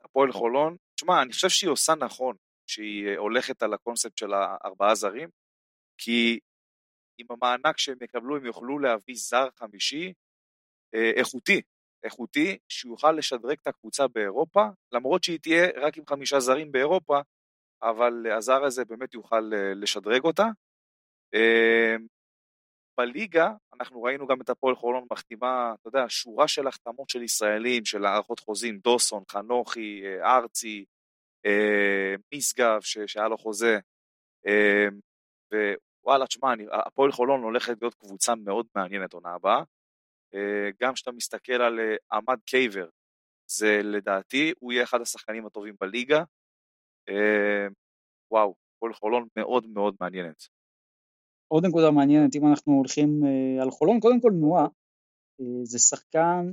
והפועל 0.04 0.32
חולון, 0.32 0.76
תשמע, 0.96 1.22
אני 1.22 1.32
חושב 1.32 1.50
שהיא 1.50 1.70
עושה 1.70 1.94
נכון, 1.96 2.36
שהיא 2.68 3.18
הולכת 3.18 3.64
על 3.64 3.74
הקונספט 3.74 4.18
של 4.18 4.34
הארבעה 4.34 4.96
זרים, 4.96 5.30
כי 5.98 6.40
עם 7.18 7.28
המענק 7.30 7.78
שהם 7.78 7.98
יקבלו 8.02 8.38
הם 8.38 8.46
יוכלו 8.46 8.80
להביא 8.80 9.16
זר 9.18 9.48
חמישי 9.60 10.14
אה, 10.96 11.12
איכותי, 11.16 11.62
איכותי, 12.04 12.58
שיוכל 12.70 13.12
לשדרג 13.12 13.58
את 13.62 13.68
הקבוצה 13.68 14.08
באירופה, 14.08 14.66
למרות 14.92 15.24
שהיא 15.24 15.40
תהיה 15.40 15.68
רק 15.76 15.98
עם 15.98 16.06
חמישה 16.06 16.40
זרים 16.40 16.72
באירופה, 16.72 17.20
אבל 17.84 18.28
הזר 18.38 18.64
הזה 18.64 18.86
באמת 18.86 19.14
יוכל 19.14 19.52
אה, 19.54 19.74
לשדרג 19.74 20.24
אותה. 20.24 20.46
אה, 21.34 21.96
בליגה, 22.98 23.52
אנחנו 23.74 24.04
ראינו 24.04 24.28
גם 24.28 24.42
את 24.42 24.50
הפועל 24.50 24.76
חולון 24.76 25.06
מחתימה, 25.12 25.74
אתה 25.80 25.88
יודע, 25.88 26.06
שורה 26.10 26.48
של 26.48 26.68
החתמות 26.68 27.10
של 27.10 27.24
ישראלים, 27.24 27.86
של 27.86 28.06
הארכות 28.06 28.40
חוזים, 28.40 28.78
דוסון, 28.78 29.24
חנוכי, 29.32 30.04
ארצי, 30.24 30.78
אה, 30.80 30.93
משגב 32.36 32.82
שהיה 32.82 33.28
לו 33.28 33.38
חוזה, 33.38 33.80
אה, 34.48 34.88
ווואלה, 36.04 36.28
תשמע, 36.28 36.54
הפועל 36.72 37.12
חולון 37.12 37.44
הולכת 37.44 37.74
להיות 37.82 37.94
קבוצה 37.94 38.36
מאוד 38.36 38.68
מעניינת 38.76 39.14
עונה 39.14 39.30
הבאה. 39.34 39.64
גם 40.82 40.94
כשאתה 40.94 41.12
מסתכל 41.12 41.62
על 41.62 41.80
עמד 42.12 42.38
קייבר, 42.46 42.90
זה 43.52 43.82
לדעתי, 43.84 44.54
הוא 44.60 44.74
יהיה 44.74 44.84
אחד 44.84 45.02
השחקנים 45.02 45.46
הטובים 45.46 45.76
בליגה. 45.82 46.24
וואו, 48.32 48.56
כל 48.80 48.94
חולון 48.94 49.28
מאוד 49.38 49.68
מאוד 49.68 49.96
מעניינת. 50.02 50.44
עוד 51.48 51.66
נקודה 51.66 51.92
מעניינת, 51.92 52.36
אם 52.36 52.48
אנחנו 52.48 52.74
הולכים 52.74 53.10
על 53.62 53.72
חולון, 53.72 54.00
קודם 54.00 54.22
כל 54.22 54.32
נועה, 54.32 54.68
זה 55.64 55.80
שחקן 55.80 56.46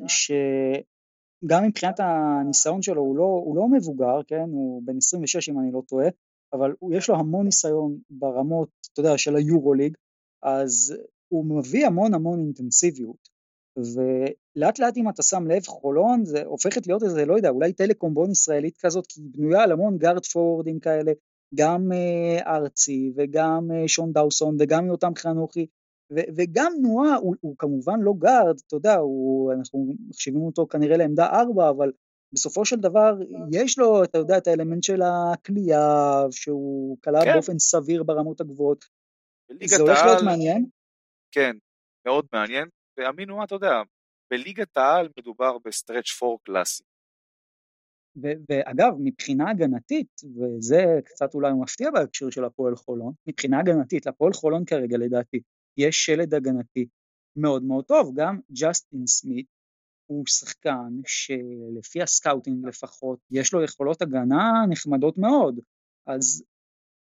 שגם 1.44 1.64
מבחינת 1.64 2.00
הניסיון 2.00 2.82
שלו 2.82 3.02
הוא 3.02 3.16
לא, 3.16 3.42
הוא 3.44 3.56
לא 3.56 3.68
מבוגר, 3.68 4.22
כן, 4.26 4.44
הוא 4.52 4.82
בן 4.84 4.96
26 4.96 5.48
אם 5.48 5.60
אני 5.60 5.72
לא 5.72 5.82
טועה, 5.88 6.08
אבל 6.52 6.74
יש 6.92 7.08
לו 7.08 7.16
המון 7.16 7.44
ניסיון 7.44 7.98
ברמות, 8.10 8.68
אתה 8.92 9.00
יודע, 9.00 9.18
של 9.18 9.36
היורוליג, 9.36 9.96
אז 10.42 10.94
הוא 11.28 11.44
מביא 11.44 11.86
המון 11.86 12.14
המון 12.14 12.40
אינטנסיביות, 12.40 13.28
ולאט 13.76 14.78
לאט 14.78 14.96
אם 14.96 15.08
אתה 15.08 15.22
שם 15.22 15.46
לב, 15.46 15.62
חולון 15.66 16.24
זה 16.24 16.42
הופכת 16.44 16.86
להיות 16.86 17.02
איזה, 17.02 17.24
לא 17.24 17.36
יודע, 17.36 17.48
אולי 17.48 17.72
טלקומבון 17.72 18.30
ישראלית 18.30 18.76
כזאת, 18.76 19.06
כי 19.06 19.20
היא 19.20 19.30
בנויה 19.32 19.62
על 19.62 19.72
המון 19.72 19.98
guard 19.98 20.26
פורוורדים 20.26 20.80
כאלה, 20.80 21.12
גם 21.54 21.92
אה, 21.92 22.56
ארצי 22.56 23.12
וגם 23.16 23.68
אה, 23.74 23.88
שון 23.88 24.12
דאוסון 24.12 24.56
וגם 24.60 24.86
יותם 24.86 25.12
חנוכי, 25.16 25.66
ו- 26.10 26.30
וגם 26.36 26.72
נועה 26.82 27.16
הוא, 27.16 27.36
הוא 27.40 27.54
כמובן 27.58 28.00
לא 28.00 28.12
גארד, 28.18 28.56
אתה 28.66 28.76
יודע, 28.76 28.96
הוא, 28.96 29.52
אנחנו 29.52 29.94
מחשיבים 30.08 30.40
אותו 30.40 30.66
כנראה 30.66 30.96
לעמדה 30.96 31.26
ארבע, 31.26 31.70
אבל 31.70 31.92
בסופו 32.32 32.64
של 32.64 32.76
דבר 32.76 33.14
יש 33.52 33.78
לו, 33.78 34.04
אתה 34.04 34.18
יודע, 34.18 34.38
את 34.38 34.46
האלמנט 34.46 34.82
של 34.82 35.00
הקליעה, 35.02 36.22
שהוא 36.30 36.98
קלע 37.00 37.24
כן. 37.24 37.32
באופן 37.32 37.58
סביר 37.58 38.02
ברמות 38.02 38.40
הגבוהות. 38.40 38.84
זה 39.64 39.82
הולך 39.82 39.98
להיות 40.04 40.22
מעניין? 40.24 40.66
כן, 41.32 41.56
מאוד 42.06 42.26
מעניין, 42.32 42.68
ואמינו, 42.96 43.44
אתה 43.44 43.54
יודע, 43.54 43.82
בליגת 44.30 44.76
העל 44.76 45.08
מדובר 45.18 45.58
ב 45.64 45.70
stretch 45.70 46.10
four 46.10 46.38
קלאסי. 46.42 46.82
ואגב, 48.16 48.92
מבחינה 48.98 49.50
הגנתית, 49.50 50.20
וזה 50.36 50.84
קצת 51.04 51.34
אולי 51.34 51.52
מפתיע 51.62 51.90
בהקשר 51.90 52.30
של 52.30 52.44
הפועל 52.44 52.76
חולון, 52.76 53.12
מבחינה 53.26 53.60
הגנתית, 53.60 54.06
להפועל 54.06 54.32
חולון 54.32 54.64
כרגע 54.64 54.98
לדעתי, 54.98 55.40
יש 55.76 56.04
שלד 56.04 56.34
הגנתי 56.34 56.86
מאוד 57.36 57.62
מאוד 57.62 57.84
טוב, 57.84 58.12
גם 58.14 58.40
ג'סטין 58.52 59.06
סמית 59.06 59.46
הוא 60.06 60.26
שחקן 60.26 60.90
שלפי 61.06 62.02
ה 62.02 62.10
scouting 62.10 62.66
לפחות, 62.66 63.18
יש 63.30 63.52
לו 63.52 63.64
יכולות 63.64 64.02
הגנה 64.02 64.64
נחמדות 64.68 65.18
מאוד, 65.18 65.60
אז 66.06 66.44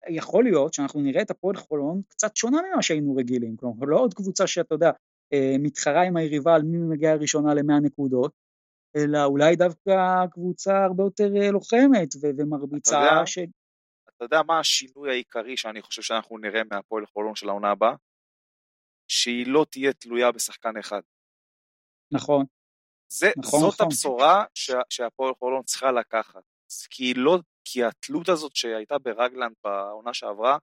יכול 0.10 0.44
להיות 0.44 0.74
שאנחנו 0.74 1.02
נראה 1.02 1.22
את 1.22 1.32
הפועל 1.32 1.56
חולון 1.56 2.02
קצת 2.08 2.36
שונה 2.36 2.62
ממה 2.74 2.82
שהיינו 2.82 3.16
רגילים, 3.16 3.58
כלומר 3.58 3.86
לא 3.86 4.00
עוד 4.00 4.14
קבוצה 4.14 4.48
שאתה 4.48 4.76
יודע, 4.76 4.92
אה, 5.34 5.56
מתחרה 5.60 6.04
עם 6.04 6.18
היריבה 6.18 6.56
על 6.56 6.62
מי 6.62 6.78
מגיע 6.78 7.16
ראשונה 7.16 7.54
למאה 7.54 7.80
נקודות, 7.80 8.32
אלא 8.96 9.26
אולי 9.26 9.56
דווקא 9.56 10.26
קבוצה 10.32 10.86
הרבה 10.86 11.04
יותר 11.04 11.36
אה, 11.38 11.52
לוחמת 11.52 12.10
ומרביצה. 12.22 12.98
אתה 12.98 13.14
יודע, 13.14 13.26
ש... 13.26 13.38
אתה 14.16 14.26
יודע 14.26 14.42
מה 14.48 14.60
השינוי 14.60 15.10
העיקרי 15.10 15.58
שאני 15.58 15.82
חושב 15.82 16.02
שאנחנו 16.02 16.38
נראה 16.38 16.62
מהפועל 16.72 17.06
חולון 17.06 17.36
של 17.36 17.50
העונה 17.50 17.72
הבאה? 17.72 17.96
שהיא 19.08 19.48
לא 19.48 19.66
תהיה 19.70 19.94
תלויה 19.94 20.32
בשחקן 20.32 20.78
אחד. 20.78 21.02
נכון. 22.12 22.46
זה, 23.10 23.32
נכון 23.38 23.60
זאת 23.60 23.74
נכון. 23.74 23.86
הבשורה 23.86 24.46
שה, 24.54 24.80
שהפועל 24.90 25.34
חולון 25.40 25.64
צריכה 25.64 25.92
לקחת. 25.92 26.44
כי, 26.90 27.14
לא, 27.14 27.40
כי 27.66 27.84
התלות 27.84 28.30
הזאת 28.30 28.56
שהייתה 28.56 28.98
ברגלנד 28.98 29.54
בעונה 29.64 30.14
שעברה, 30.14 30.58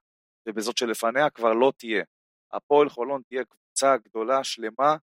ובזאת 0.49 0.77
שלפניה 0.79 1.31
כבר 1.31 1.53
לא 1.53 1.73
תהיה. 1.77 2.05
הפועל 2.53 2.89
חולון 2.89 3.23
תהיה 3.29 3.45
קבוצה 3.45 3.97
גדולה, 3.97 4.45
שלמה, 4.45 4.97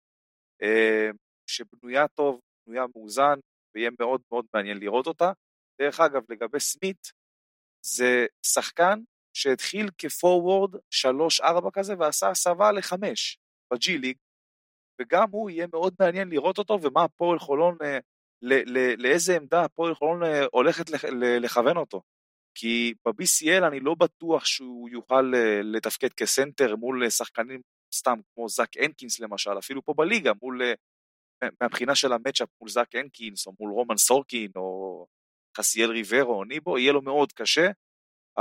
אה, 0.62 1.10
שבנויה 1.46 2.08
טוב, 2.08 2.40
בנויה 2.66 2.84
מאוזן, 2.96 3.38
ויהיה 3.74 3.90
מאוד 4.00 4.22
מאוד 4.32 4.46
מעניין 4.54 4.78
לראות 4.78 5.06
אותה. 5.06 5.32
דרך 5.80 6.00
אגב, 6.00 6.22
לגבי 6.28 6.60
סמית, 6.60 7.12
זה 7.82 8.26
שחקן 8.46 9.00
שהתחיל 9.34 9.90
כפורוורד 9.98 10.74
3-4 11.40 11.70
כזה 11.72 11.94
ועשה 11.98 12.30
הסבה 12.30 12.72
ל-5 12.72 12.94
בג'י 13.72 13.98
ליג, 13.98 14.16
וגם 15.00 15.26
הוא 15.30 15.50
יהיה 15.50 15.66
מאוד 15.72 15.94
מעניין 16.00 16.28
לראות 16.28 16.58
אותו 16.58 16.78
ומה 16.82 17.04
הפועל 17.04 17.38
חולון, 17.38 17.76
אה, 17.82 17.98
לאיזה 18.98 19.36
עמדה 19.36 19.64
הפועל 19.64 19.94
חולון 19.94 20.22
אה, 20.22 20.44
הולכת 20.52 20.90
לכוון 21.14 21.76
אותו. 21.76 22.02
כי 22.54 22.94
ב-BCL 23.04 23.66
אני 23.68 23.80
לא 23.80 23.94
בטוח 23.94 24.44
שהוא 24.44 24.88
יוכל 24.88 25.32
אה, 25.34 25.60
לתפקד 25.62 26.12
כסנטר 26.12 26.76
מול 26.76 27.10
שחקנים 27.10 27.60
סתם 27.94 28.18
כמו 28.34 28.48
זאק 28.48 28.76
הנקינס 28.76 29.20
למשל, 29.20 29.58
אפילו 29.58 29.84
פה 29.84 29.94
בליגה, 29.96 30.32
מול, 30.42 30.62
מהבחינה 31.60 31.94
של 31.94 32.12
המצ'אפ 32.12 32.48
מול 32.60 32.70
זאק 32.70 32.94
הנקינס 32.94 33.46
או 33.46 33.52
מול 33.60 33.70
רומן 33.70 33.96
סורקין 33.96 34.50
או 34.56 35.06
חסיאל 35.56 35.90
ריברו 35.90 36.34
או 36.34 36.44
ניבו, 36.44 36.78
יהיה 36.78 36.92
לו 36.92 37.02
מאוד 37.02 37.32
קשה, 37.32 37.70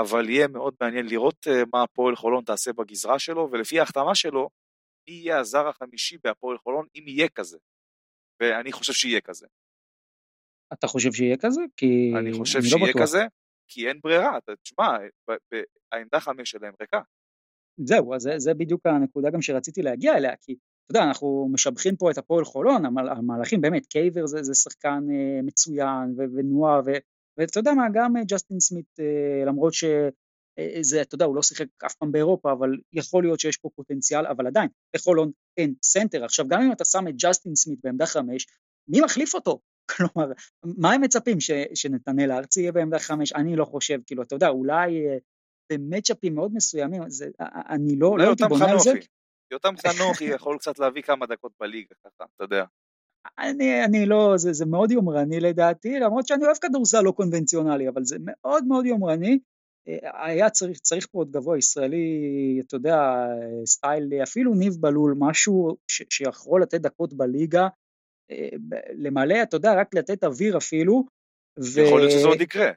אבל 0.02 0.30
יהיה 0.30 0.48
מאוד 0.48 0.74
מעניין 0.82 1.06
לראות 1.06 1.48
אה, 1.48 1.64
מה 1.74 1.84
הפועל 1.84 2.16
חולון 2.16 2.44
תעשה 2.44 2.74
בגזרה 2.74 3.20
שלו, 3.20 3.50
ולפי 3.52 3.80
ההחתמה 3.80 4.16
שלו, 4.16 4.50
מי 5.08 5.14
יהיה 5.14 5.40
הזר 5.40 5.68
החמישי 5.68 6.18
בהפועל 6.24 6.58
חולון, 6.58 6.86
אם 6.96 7.04
יהיה 7.08 7.30
כזה. 7.30 7.58
ואני 8.42 8.72
חושב 8.72 8.94
שיהיה 8.94 9.22
כזה. 9.22 9.48
אתה 10.74 10.88
חושב 10.88 11.12
שיהיה 11.12 11.38
כזה? 11.38 11.62
כי 11.78 12.14
אני 12.20 12.32
חושב 12.34 12.60
אני 12.60 12.68
לא 12.72 12.78
שיהיה 12.78 12.94
לא 12.96 13.02
כזה, 13.02 13.26
כי 13.68 13.88
אין 13.88 14.00
ברירה. 14.04 14.38
תשמע, 14.64 14.98
העמדה 15.92 16.20
חמש 16.20 16.52
שלהם 16.52 16.74
ריקה. 16.82 17.02
זהו, 17.78 18.16
אז 18.16 18.22
זה, 18.22 18.34
זה 18.38 18.54
בדיוק 18.54 18.86
הנקודה 18.86 19.30
גם 19.30 19.42
שרציתי 19.42 19.82
להגיע 19.82 20.18
אליה, 20.18 20.36
כי 20.36 20.56
אתה 20.86 20.98
יודע, 20.98 21.08
אנחנו 21.08 21.50
משבחים 21.52 21.96
פה 21.96 22.12
את 22.12 22.18
הפועל 22.18 22.46
חולון, 22.46 22.86
המהלכים 22.86 23.62
באמת, 23.62 23.86
קייבר 23.86 24.26
זה, 24.26 24.44
זה 24.44 24.54
שחקן 24.54 25.04
אה, 25.12 25.42
מצוין, 25.44 26.16
ונועה, 26.18 26.82
ואתה 27.38 27.60
יודע 27.60 27.72
מה, 27.74 27.84
גם 27.94 28.18
אה, 28.18 28.22
ג'סטין 28.24 28.60
סמית, 28.60 29.00
אה, 29.00 29.46
למרות 29.46 29.74
שזה, 29.74 30.98
אה, 30.98 31.02
אתה 31.02 31.16
יודע, 31.16 31.26
הוא 31.26 31.36
לא 31.36 31.42
שיחק 31.42 31.66
אף 31.86 31.96
פעם 31.96 32.12
באירופה, 32.12 32.52
אבל 32.52 32.70
יכול 32.94 33.24
להיות 33.24 33.40
שיש 33.40 33.58
פה 33.58 33.70
פוטנציאל, 33.76 34.26
אבל 34.26 34.48
עדיין, 34.48 34.70
בחולון 34.96 35.32
אין 35.58 35.74
סנטר. 35.84 36.26
עכשיו, 36.26 36.48
גם 36.48 36.62
אם 36.62 36.72
אתה 36.72 36.86
שם 36.86 37.08
את 37.08 37.14
ג'סטין 37.24 37.56
סמית 37.56 37.80
בעמדה 37.84 38.06
חמש, 38.06 38.48
מי 38.88 39.02
מחליף 39.02 39.36
אותו? 39.36 39.60
כלומר, 39.92 40.32
מה 40.64 40.94
הם 40.94 41.02
מצפים, 41.02 41.40
ש, 41.40 41.52
שנתנאל 41.76 42.32
ארצי 42.32 42.62
יהיה 42.62 42.72
בעמדה 42.72 43.00
חמש? 43.00 43.34
אני 43.34 43.56
לא 43.56 43.66
חושב, 43.66 44.00
כאילו, 44.06 44.24
אתה 44.24 44.36
יודע, 44.36 44.50
אולי 44.50 45.06
במצ'אפים 45.72 46.36
מאוד 46.36 46.52
מסוימים, 46.54 47.10
זה, 47.10 47.30
אני 47.70 47.96
לא, 47.96 48.18
לא 48.18 48.24
הייתי 48.24 48.44
בונה 48.50 48.72
על 48.72 48.80
זה. 48.80 48.92
יותם 49.52 49.74
חנוכי 49.78 50.26
יכול 50.26 50.58
קצת 50.58 50.80
להביא 50.80 51.02
כמה 51.02 51.26
דקות 51.26 51.52
בליגה 51.60 51.96
ככה, 52.06 52.24
אתה 52.36 52.44
יודע. 52.44 52.66
אני, 53.40 53.86
אני 53.86 54.06
לא, 54.06 54.34
זה, 54.38 54.54
זה 54.54 54.66
מאוד 54.66 54.92
יומרני 54.92 55.40
לדעתי, 55.40 56.00
למרות 56.00 56.28
שאני 56.28 56.46
אוהב 56.46 56.58
כדורסל 56.58 57.02
לא 57.02 57.12
קונבנציונלי, 57.12 57.90
אבל 57.90 58.04
זה 58.04 58.18
מאוד 58.20 58.66
מאוד 58.68 58.86
יומרני. 58.86 59.40
אה, 59.88 60.26
היה 60.26 60.50
צריך, 60.50 60.80
צריך 60.80 61.08
פה 61.12 61.18
עוד 61.18 61.32
גבוה 61.32 61.58
ישראלי, 61.58 62.62
אתה 62.68 62.76
יודע, 62.76 62.98
סטייל, 63.66 64.14
אפילו 64.24 64.54
ניב 64.54 64.74
בלול, 64.80 65.16
משהו 65.18 65.78
ש, 65.88 66.04
שיכול 66.10 66.62
לתת 66.62 66.82
דקות 66.82 67.14
בליגה, 67.14 67.68
אה, 68.32 68.50
למלא, 68.98 69.44
אתה 69.44 69.56
יודע, 69.56 69.74
רק 69.74 69.96
לתת 69.96 70.24
אוויר 70.24 70.58
אפילו. 70.58 71.04
ו... 71.60 71.82
יכול 71.82 72.00
להיות 72.00 72.12
שזה 72.12 72.28
עוד 72.28 72.42
יקרה. 72.42 72.72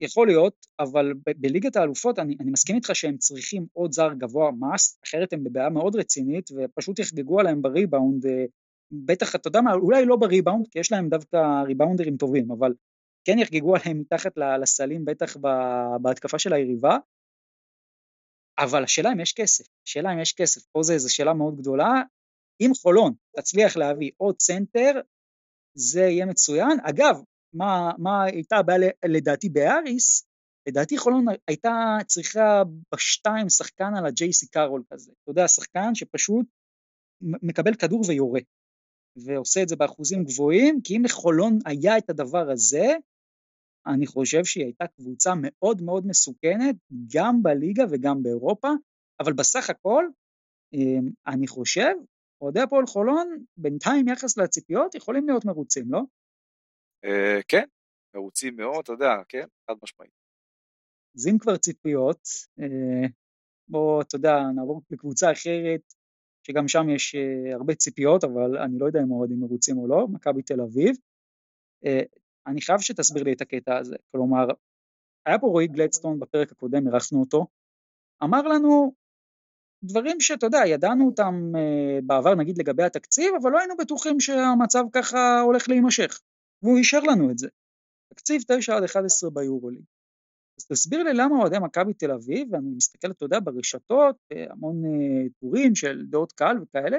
יכול 0.00 0.26
להיות, 0.26 0.66
אבל 0.80 1.12
ב- 1.14 1.36
בליגת 1.36 1.76
האלופות 1.76 2.18
אני, 2.18 2.36
אני 2.40 2.50
מסכים 2.50 2.76
איתך 2.76 2.94
שהם 2.94 3.16
צריכים 3.16 3.66
עוד 3.72 3.92
זר 3.92 4.12
גבוה 4.12 4.50
must, 4.50 5.04
אחרת 5.04 5.32
הם 5.32 5.44
בבעיה 5.44 5.68
מאוד 5.68 5.96
רצינית 5.96 6.50
ופשוט 6.56 6.98
יחגגו 6.98 7.40
עליהם 7.40 7.62
בריבאונד 7.62 8.26
בטח, 8.92 9.34
אתה 9.34 9.48
יודע 9.48 9.60
מה, 9.60 9.72
אולי 9.72 10.06
לא 10.06 10.16
בריבאונד, 10.16 10.66
כי 10.70 10.78
יש 10.78 10.92
להם 10.92 11.08
דווקא 11.08 11.36
ריבאונדרים 11.66 12.16
טובים, 12.16 12.50
אבל 12.50 12.74
כן 13.24 13.38
יחגגו 13.38 13.76
עליהם 13.76 14.00
מתחת 14.00 14.32
לסלים, 14.62 15.04
בטח 15.04 15.36
בהתקפה 16.02 16.38
של 16.38 16.52
היריבה. 16.52 16.96
אבל 18.58 18.84
השאלה 18.84 19.12
אם 19.12 19.20
יש 19.20 19.32
כסף, 19.32 19.64
השאלה 19.86 20.12
אם 20.12 20.18
יש 20.18 20.32
כסף, 20.32 20.60
פה 20.72 20.82
זו 20.82 21.14
שאלה 21.14 21.34
מאוד 21.34 21.56
גדולה. 21.56 22.02
אם 22.60 22.70
חולון 22.82 23.14
תצליח 23.36 23.76
להביא 23.76 24.10
עוד 24.16 24.36
צנטר, 24.36 25.00
זה 25.74 26.00
יהיה 26.00 26.26
מצוין. 26.26 26.78
אגב, 26.82 27.20
מה, 27.52 27.90
מה 27.98 28.24
הייתה 28.24 28.56
הבעיה 28.56 28.90
לדעתי 29.04 29.48
באריס? 29.48 30.26
לדעתי 30.68 30.98
חולון 30.98 31.24
הייתה 31.48 31.96
צריכה 32.06 32.62
בשתיים 32.94 33.48
שחקן 33.48 33.94
על 33.98 34.06
הג'ייסי 34.06 34.48
קארול 34.48 34.82
כזה. 34.92 35.12
אתה 35.22 35.30
יודע, 35.30 35.48
שחקן 35.48 35.94
שפשוט 35.94 36.46
מקבל 37.20 37.74
כדור 37.74 38.02
ויורה. 38.08 38.40
ועושה 39.24 39.62
את 39.62 39.68
זה 39.68 39.76
באחוזים 39.76 40.24
גבוהים, 40.24 40.80
כי 40.84 40.96
אם 40.96 41.02
לחולון 41.04 41.58
היה 41.66 41.98
את 41.98 42.10
הדבר 42.10 42.50
הזה, 42.50 42.86
אני 43.86 44.06
חושב 44.06 44.44
שהיא 44.44 44.64
הייתה 44.64 44.86
קבוצה 44.86 45.30
מאוד 45.42 45.82
מאוד 45.82 46.06
מסוכנת, 46.06 46.76
גם 47.14 47.42
בליגה 47.42 47.84
וגם 47.90 48.22
באירופה, 48.22 48.68
אבל 49.20 49.32
בסך 49.32 49.70
הכל, 49.70 50.04
אמ, 50.72 51.10
אני 51.26 51.46
חושב, 51.46 51.92
אוהדי 52.40 52.60
הפועל 52.60 52.86
חולון, 52.86 53.44
בינתיים 53.56 54.08
יחס 54.08 54.38
לציפיות, 54.38 54.94
יכולים 54.94 55.26
להיות 55.26 55.44
מרוצים, 55.44 55.92
לא? 55.92 56.00
אה, 57.04 57.40
כן, 57.48 57.64
מרוצים 58.16 58.56
מאוד, 58.56 58.80
אתה 58.82 58.92
יודע, 58.92 59.12
כן, 59.28 59.46
חד 59.70 59.74
משמעית. 59.82 60.12
אז 61.16 61.26
אם 61.28 61.38
כבר 61.38 61.56
ציפיות, 61.56 62.20
אה, 62.60 63.08
בואו, 63.68 64.00
אתה 64.00 64.16
יודע, 64.16 64.34
נעבור 64.54 64.82
לקבוצה 64.90 65.32
אחרת, 65.32 65.92
שגם 66.46 66.68
שם 66.68 66.90
יש 66.90 67.14
uh, 67.14 67.54
הרבה 67.54 67.74
ציפיות, 67.74 68.24
אבל 68.24 68.58
אני 68.58 68.78
לא 68.78 68.86
יודע 68.86 69.00
אם 69.02 69.12
האוהדים 69.12 69.40
מרוצים 69.40 69.78
או 69.78 69.86
לא, 69.86 70.08
מכבי 70.08 70.42
תל 70.42 70.60
אביב. 70.60 70.96
Uh, 71.84 71.88
אני 72.46 72.60
חייב 72.60 72.80
שתסביר 72.80 73.22
לי 73.22 73.32
את 73.32 73.40
הקטע 73.40 73.78
הזה, 73.78 73.96
כלומר, 74.12 74.46
היה 75.26 75.38
פה 75.38 75.46
רועי 75.46 75.66
גלדסטון 75.66 76.20
בפרק 76.20 76.52
הקודם, 76.52 76.86
אירחנו 76.86 77.20
אותו, 77.20 77.46
אמר 78.22 78.42
לנו 78.42 78.92
דברים 79.82 80.20
שאתה 80.20 80.46
יודע, 80.46 80.58
ידענו 80.66 81.06
אותם 81.06 81.52
uh, 81.54 82.04
בעבר 82.06 82.34
נגיד 82.34 82.58
לגבי 82.58 82.82
התקציב, 82.82 83.34
אבל 83.42 83.50
לא 83.50 83.58
היינו 83.58 83.76
בטוחים 83.76 84.20
שהמצב 84.20 84.84
ככה 84.92 85.40
הולך 85.40 85.68
להימשך, 85.68 86.20
והוא 86.62 86.78
אישר 86.78 87.00
לנו 87.00 87.30
את 87.30 87.38
זה. 87.38 87.48
תקציב 88.14 88.42
9 88.48 88.76
עד 88.76 88.82
11 88.82 89.30
ביורוליג. 89.30 89.82
אז 90.58 90.66
תסביר 90.66 91.02
לי 91.02 91.10
למה 91.14 91.36
אוהדי 91.38 91.56
מכבי 91.58 91.94
תל 91.94 92.10
אביב, 92.10 92.48
ואני 92.52 92.70
מסתכל, 92.76 93.10
אתה 93.10 93.24
יודע, 93.24 93.38
ברשתות, 93.44 94.16
אה, 94.32 94.44
המון 94.50 94.82
uh, 94.84 95.30
טורים 95.40 95.74
של 95.74 96.06
דעות 96.10 96.32
קהל 96.32 96.62
וכאלה, 96.62 96.98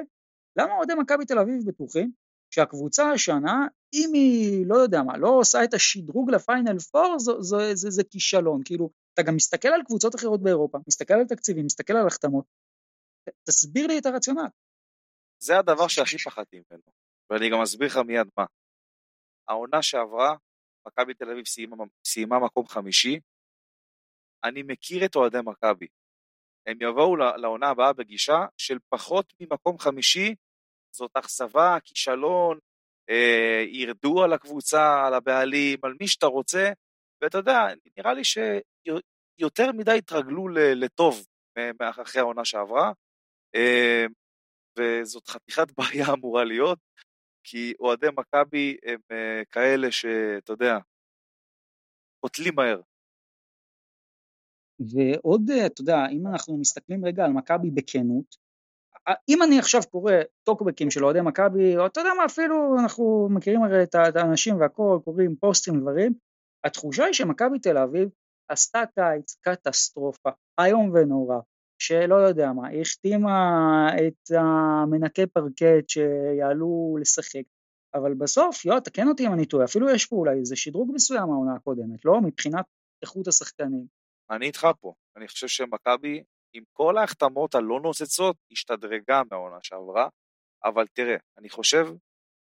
למה 0.58 0.72
אוהדי 0.76 0.94
מכבי 0.94 1.24
תל 1.24 1.38
אביב 1.38 1.66
בטוחים 1.66 2.12
שהקבוצה 2.54 3.10
השנה, 3.10 3.66
אם 3.94 4.10
היא, 4.14 4.66
לא 4.66 4.74
יודע 4.74 5.02
מה, 5.02 5.18
לא 5.18 5.28
עושה 5.28 5.64
את 5.64 5.74
השדרוג 5.74 6.30
לפיינל 6.30 6.78
פור, 6.78 7.16
זה, 7.18 7.32
זה, 7.40 7.74
זה, 7.74 7.90
זה 7.90 8.02
כישלון. 8.04 8.60
כאילו, 8.64 8.90
אתה 9.14 9.22
גם 9.22 9.36
מסתכל 9.36 9.68
על 9.68 9.82
קבוצות 9.84 10.14
אחרות 10.14 10.42
באירופה, 10.42 10.78
מסתכל 10.88 11.14
על 11.14 11.26
תקציבים, 11.26 11.66
מסתכל 11.66 11.92
על 11.92 12.06
החתמות, 12.06 12.44
תסביר 13.44 13.86
לי 13.86 13.98
את 13.98 14.06
הרציונל. 14.06 14.48
זה 15.42 15.58
הדבר 15.58 15.88
שהכי 15.88 16.18
פחדתי 16.18 16.56
ממנו, 16.56 16.82
ואני 17.30 17.50
גם 17.50 17.60
אסביר 17.62 17.86
לך 17.86 17.96
מיד 17.96 18.26
מה. 18.38 18.44
העונה 19.48 19.82
שעברה, 19.82 20.36
מכבי 20.88 21.14
תל 21.14 21.30
אביב 21.30 21.46
סיימה, 21.46 21.76
סיימה 22.04 22.38
מקום 22.38 22.66
חמישי, 22.66 23.20
אני 24.44 24.62
מכיר 24.62 25.04
את 25.04 25.16
אוהדי 25.16 25.38
מכבי. 25.44 25.86
הם 26.66 26.78
יבואו 26.80 27.16
לעונה 27.16 27.68
הבאה 27.68 27.92
בגישה 27.92 28.46
של 28.56 28.78
פחות 28.88 29.32
ממקום 29.40 29.78
חמישי, 29.78 30.34
זאת 30.96 31.10
אכזבה, 31.16 31.76
כישלון, 31.84 32.58
אה, 33.10 33.64
ירדו 33.66 34.24
על 34.24 34.32
הקבוצה, 34.32 35.06
על 35.06 35.14
הבעלים, 35.14 35.78
על 35.82 35.94
מי 36.00 36.08
שאתה 36.08 36.26
רוצה, 36.26 36.70
ואתה 37.22 37.38
יודע, 37.38 37.58
נראה 37.96 38.14
לי 38.14 38.22
שיותר 38.24 39.72
מדי 39.72 39.98
התרגלו 39.98 40.48
לטוב 40.48 41.26
אחרי 41.80 42.20
העונה 42.20 42.44
שעברה, 42.44 42.92
אה, 43.54 44.06
וזאת 44.78 45.28
חתיכת 45.28 45.66
בעיה 45.78 46.06
אמורה 46.14 46.44
להיות, 46.44 46.78
כי 47.44 47.74
אוהדי 47.80 48.06
מכבי 48.16 48.76
הם 48.82 49.00
אה, 49.12 49.42
כאלה 49.50 49.92
שאתה 49.92 50.52
יודע, 50.52 50.78
קוטלים 52.20 52.54
מהר. 52.56 52.80
ועוד, 54.80 55.50
אה, 55.50 55.66
אתה 55.66 55.80
יודע, 55.80 56.06
אם 56.10 56.26
אנחנו 56.26 56.58
מסתכלים 56.58 57.04
רגע 57.04 57.24
על 57.24 57.32
מכבי 57.32 57.70
בכנות, 57.70 58.48
אם 59.28 59.42
אני 59.42 59.58
עכשיו 59.58 59.80
קורא 59.90 60.12
טוקבקים 60.44 60.90
של 60.90 61.04
אוהדי 61.04 61.20
מכבי, 61.20 61.76
או 61.76 61.86
אתה 61.86 62.00
יודע 62.00 62.10
מה, 62.16 62.24
אפילו 62.24 62.76
אנחנו 62.80 63.28
מכירים 63.30 63.62
הרי 63.62 63.82
את 63.82 63.94
האנשים 63.94 64.60
והכל, 64.60 64.98
קוראים 65.04 65.36
פוסטים 65.36 65.76
ודברים, 65.76 66.12
התחושה 66.64 67.04
היא 67.04 67.12
שמכבי 67.12 67.58
תל 67.58 67.78
אביב 67.78 68.08
עשתה 68.48 68.82
קיץ 68.94 69.36
קטסטרופה, 69.40 70.30
איום 70.60 70.90
ונורא, 70.94 71.38
שלא 71.78 72.14
יודע 72.14 72.52
מה, 72.52 72.68
היא 72.68 72.80
החתימה 72.80 73.90
את 74.06 74.30
המנקי 74.30 75.26
פרקט 75.26 75.88
שיעלו 75.88 76.96
לשחק, 77.00 77.42
אבל 77.94 78.14
בסוף, 78.14 78.64
יואב, 78.64 78.78
תקן 78.78 79.08
אותי 79.08 79.26
אם 79.26 79.32
אני 79.32 79.46
טועה, 79.46 79.64
אפילו 79.64 79.90
יש 79.90 80.06
פה 80.06 80.16
אולי 80.16 80.38
איזה 80.38 80.56
שדרוג 80.56 80.90
מסוים 80.94 81.28
מהעונה 81.28 81.54
הקודמת, 81.54 82.04
לא? 82.04 82.20
מבחינת 82.20 82.64
איכות 83.02 83.28
השחקנים. 83.28 83.97
אני 84.30 84.46
איתך 84.46 84.66
פה, 84.80 84.94
אני 85.16 85.28
חושב 85.28 85.48
שמכבי, 85.48 86.22
עם 86.52 86.64
כל 86.72 86.98
ההחתמות 86.98 87.54
הלא 87.54 87.80
נוצצות, 87.80 88.36
השתדרגה 88.52 89.22
מהעונה 89.30 89.58
שעברה, 89.62 90.08
אבל 90.64 90.86
תראה, 90.86 91.16
אני 91.38 91.50
חושב 91.50 91.86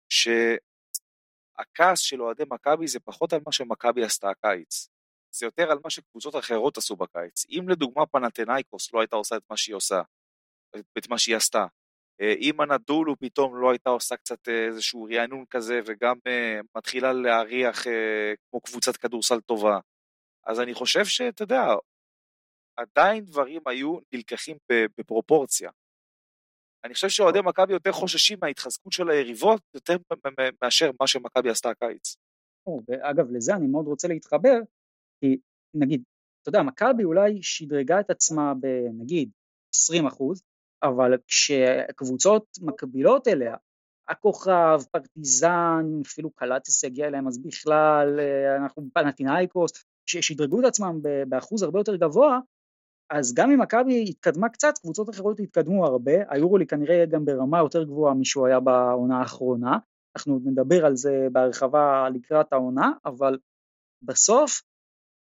שהכעס 0.10 2.00
של 2.00 2.22
אוהדי 2.22 2.44
מכבי 2.48 2.88
זה 2.88 3.00
פחות 3.00 3.34
על 3.34 3.40
מה 3.46 3.52
שמכבי 3.52 4.04
עשתה 4.04 4.30
הקיץ. 4.30 4.90
זה 5.32 5.46
יותר 5.46 5.72
על 5.72 5.80
מה 5.84 5.90
שקבוצות 5.90 6.36
אחרות 6.36 6.78
עשו 6.78 6.96
בקיץ. 6.96 7.46
אם 7.50 7.70
לדוגמה 7.70 8.06
פנתנאיקוס 8.06 8.94
לא 8.94 9.00
הייתה 9.00 9.16
עושה 9.16 9.38
את 9.38 9.44
מה 9.50 9.58
שהיא 9.58 9.76
עושה, 9.76 10.02
את 10.98 11.10
מה 11.10 11.18
שהיא 11.18 11.36
עשתה, 11.36 11.66
אה, 12.22 12.34
אם 12.40 12.62
הנדולו 12.62 13.16
פתאום 13.20 13.62
לא 13.62 13.72
הייתה 13.72 13.90
עושה 13.90 14.16
קצת 14.16 14.50
אה, 14.50 14.66
איזשהו 14.66 15.08
רענון 15.12 15.46
כזה 15.50 15.80
וגם 15.86 16.16
uh, 16.18 16.66
מתחילה 16.76 17.14
להריח 17.14 17.84
כמו 18.50 18.62
קבוצת 18.62 18.98
כדורסל 18.98 19.42
טובה, 19.42 19.80
אז 20.48 20.60
אני 20.60 20.74
חושב 20.74 21.06
שאתה 21.06 21.43
יודע, 21.43 21.64
עדיין 22.78 23.26
דברים 23.26 23.62
היו 23.66 23.98
נלקחים 24.14 24.58
בפרופורציה. 24.98 25.72
אני 26.84 26.93
חושב 26.93 27.10
שאוהדי 27.10 27.39
מכבי 27.45 27.74
יותר 27.74 27.91
חוששים 27.91 28.38
מההתחזקות 28.41 28.93
של 28.93 29.10
היריבות 29.10 29.62
יותר 29.74 29.98
מאשר 30.62 30.91
מה 31.00 31.08
שמכבי 31.08 31.50
עשתה 31.50 31.70
הקיץ. 31.70 32.16
ואגב, 32.88 33.32
לזה 33.32 33.56
אני 33.56 33.68
מאוד 33.68 33.86
רוצה 33.86 34.08
להתחבר, 34.08 34.58
כי 35.20 35.38
נגיד, 35.74 36.04
אתה 36.41 36.50
יודע, 36.50 36.62
מכבי 36.64 37.04
אולי 37.04 37.43
שדרגה 37.43 38.00
את 38.00 38.10
עצמה 38.10 38.54
בנגיד 38.54 39.30
20 39.76 40.08
אחוז, 40.08 40.41
אבל 40.84 41.18
כשקבוצות 41.28 42.45
מקבילות 42.62 43.28
אליה, 43.28 43.56
הכוכב, 44.08 44.80
פרטיזן, 44.91 45.86
אפילו 46.06 46.32
קלטס 46.32 46.84
הגיע 46.84 47.08
אליהם 47.08 47.28
אז 47.28 47.38
בכלל, 47.38 48.20
אה, 48.20 48.56
אנחנו 48.56 48.84
פנטינאיקוס, 48.93 49.72
ששדרגו 50.10 50.60
את 50.60 50.66
עצמם 50.66 50.99
באחוז 51.28 51.64
הרבה 51.64 51.80
יותר 51.80 51.95
גבוה, 51.95 52.39
אז 53.10 53.34
גם 53.34 53.51
אם 53.51 53.62
מכבי 53.62 54.05
התקדמה 54.10 54.49
קצת, 54.49 54.78
קבוצות 54.82 55.10
אחרות 55.10 55.39
התקדמו 55.39 55.86
הרבה, 55.86 56.12
היורולי 56.30 56.68
כנראה 56.68 56.95
יהיה 56.95 57.05
גם 57.05 57.26
ברמה 57.26 57.60
יותר 57.60 57.84
גבוהה 57.84 58.14
משהוא 58.14 58.47
היה 58.47 58.60
בעונה 58.60 59.20
האחרונה, 59.20 59.78
אנחנו 60.16 60.39
נדבר 60.45 60.86
על 60.86 60.95
זה 60.95 61.28
בהרחבה 61.32 62.10
לקראת 62.14 62.53
העונה, 62.53 62.91
אבל 63.05 63.38
בסוף 64.01 64.62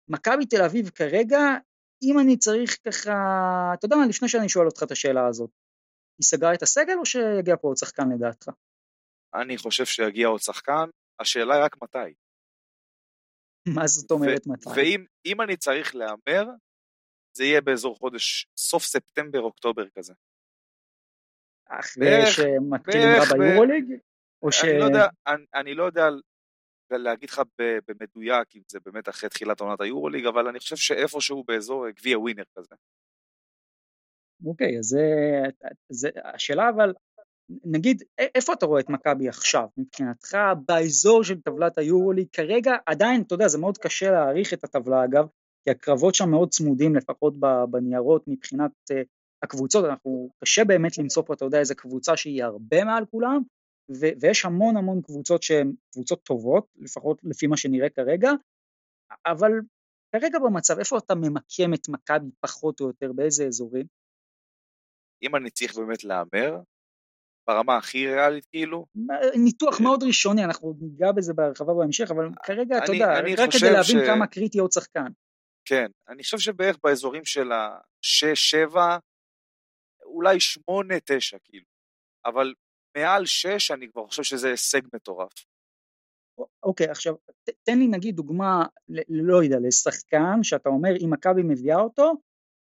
מכבי 0.08 0.46
תל 0.46 0.62
אביב 0.62 0.88
כרגע, 0.88 1.38
אם 2.02 2.18
אני 2.18 2.36
צריך 2.36 2.78
ככה, 2.84 3.12
אתה 3.74 3.86
יודע 3.86 3.96
מה, 3.96 4.06
לפני 4.06 4.28
שאני 4.28 4.48
שואל 4.48 4.66
אותך 4.66 4.82
את 4.82 4.90
השאלה 4.90 5.26
הזאת, 5.26 5.50
היא 6.18 6.24
סגרה 6.24 6.54
את 6.54 6.62
הסגל 6.62 6.98
או 6.98 7.06
שיגיע 7.06 7.56
פה 7.56 7.68
עוד 7.68 7.76
שחקן 7.76 8.08
לדעתך? 8.14 8.48
אני 9.34 9.58
חושב 9.58 9.84
שיגיע 9.84 10.28
עוד 10.28 10.40
שחקן, 10.40 10.88
השאלה 11.20 11.54
היא 11.54 11.64
רק 11.64 11.76
מתי. 11.82 12.14
מה 13.74 13.86
זאת 13.86 14.10
אומרת 14.10 14.46
מתי? 14.46 14.70
ואם 14.76 15.40
אני 15.40 15.56
צריך 15.56 15.94
להמר, 15.94 16.50
זה 17.36 17.44
יהיה 17.44 17.60
באזור 17.60 17.96
חודש, 17.96 18.46
סוף 18.56 18.84
ספטמבר-אוקטובר 18.84 19.88
כזה. 19.98 20.14
אחרי 21.68 22.26
שמתחילים 22.26 23.08
רע 23.08 23.38
ביורוליג? 23.38 23.84
או 24.42 24.52
ש... 24.52 24.64
אני 24.64 24.78
לא 24.78 24.84
יודע, 24.84 25.06
אני, 25.26 25.44
אני 25.54 25.74
לא 25.74 25.84
יודע 25.84 26.04
להגיד 26.90 27.30
לך 27.30 27.42
במדויק 27.88 28.56
אם 28.56 28.62
זה 28.68 28.80
באמת 28.80 29.08
אחרי 29.08 29.28
תחילת 29.28 29.60
עונת 29.60 29.80
היורוליג, 29.80 30.26
אבל 30.26 30.48
אני 30.48 30.58
חושב 30.58 30.76
שאיפשהו 30.76 31.44
באזור 31.44 31.90
גביע 31.90 32.18
ווינר 32.18 32.44
כזה. 32.58 32.74
אוקיי, 34.46 34.78
אז 34.78 34.84
זה, 34.84 35.00
זה, 35.88 36.08
השאלה 36.34 36.68
אבל, 36.68 36.92
נגיד, 37.64 38.02
איפה 38.18 38.52
אתה 38.52 38.66
רואה 38.66 38.80
את 38.80 38.90
מכבי 38.90 39.28
עכשיו, 39.28 39.68
מבחינתך, 39.76 40.38
באזור 40.66 41.24
של 41.24 41.40
טבלת 41.40 41.78
היורוליג, 41.78 42.26
כרגע 42.32 42.72
עדיין, 42.86 43.22
אתה 43.22 43.34
יודע, 43.34 43.48
זה 43.48 43.58
מאוד 43.58 43.78
קשה 43.78 44.10
להעריך 44.10 44.54
את 44.54 44.64
הטבלה 44.64 45.04
אגב, 45.04 45.26
כי 45.64 45.70
הקרבות 45.70 46.14
שם 46.14 46.30
מאוד 46.30 46.50
צמודים, 46.50 46.94
לפחות 46.94 47.34
בניירות, 47.70 48.24
מבחינת 48.28 48.70
uh, 48.92 48.94
הקבוצות, 49.42 49.84
אנחנו, 49.84 50.30
קשה 50.44 50.64
באמת 50.64 50.98
למצוא 50.98 51.22
פה, 51.26 51.34
אתה 51.34 51.44
יודע, 51.44 51.58
איזה 51.58 51.74
קבוצה 51.74 52.16
שהיא 52.16 52.44
הרבה 52.44 52.84
מעל 52.84 53.06
כולם, 53.06 53.42
ו- 53.90 54.20
ויש 54.20 54.44
המון 54.44 54.76
המון 54.76 55.02
קבוצות 55.02 55.42
שהן 55.42 55.72
קבוצות 55.92 56.22
טובות, 56.22 56.66
לפחות 56.76 57.20
לפי 57.24 57.46
מה 57.46 57.56
שנראה 57.56 57.90
כרגע, 57.90 58.30
אבל 59.26 59.50
כרגע 60.12 60.38
במצב, 60.38 60.78
איפה 60.78 60.98
אתה 60.98 61.14
ממקם 61.14 61.74
את 61.74 61.88
מכבי 61.88 62.30
פחות 62.40 62.80
או 62.80 62.86
יותר, 62.86 63.12
באיזה 63.12 63.46
אזורים? 63.46 63.86
אם 65.22 65.36
אני 65.36 65.50
צריך 65.50 65.76
באמת 65.76 66.04
להמר, 66.04 66.60
ברמה 67.46 67.76
הכי 67.76 68.06
ריאלית 68.06 68.44
כאילו? 68.44 68.86
ניתוח 69.44 69.80
מאוד 69.80 70.02
ראשוני, 70.02 70.44
אנחנו 70.44 70.74
ניגע 70.80 71.12
בזה 71.12 71.34
בהרחבה 71.34 71.74
בהמשך, 71.74 72.10
אבל 72.10 72.28
כרגע, 72.42 72.78
אתה 72.78 72.92
יודע, 72.92 73.42
רק 73.42 73.50
כדי 73.52 73.72
להבין 73.72 74.04
ש... 74.04 74.06
כמה 74.06 74.26
קריטי 74.26 74.58
עוד 74.58 74.72
שחקן. 74.72 75.06
כן, 75.64 75.86
אני 76.08 76.22
חושב 76.22 76.38
שבערך 76.38 76.76
באזורים 76.84 77.24
של 77.24 77.52
ה-6-7, 77.52 78.76
אולי 80.04 80.36
8-9 80.70 81.38
כאילו, 81.44 81.64
אבל 82.26 82.54
מעל 82.96 83.26
6 83.26 83.70
אני 83.70 83.88
כבר 83.88 84.06
חושב 84.06 84.22
שזה 84.22 84.50
הישג 84.50 84.80
מטורף. 84.94 85.32
אוקיי, 86.62 86.90
עכשיו, 86.90 87.14
ת, 87.14 87.50
תן 87.62 87.78
לי 87.78 87.86
נגיד 87.86 88.16
דוגמה, 88.16 88.64
לא 89.08 89.44
יודע, 89.44 89.56
לשחקן 89.68 90.42
שאתה 90.42 90.68
אומר, 90.68 90.90
אם 91.04 91.10
מכבי 91.12 91.42
מביאה 91.42 91.80
אותו, 91.80 92.12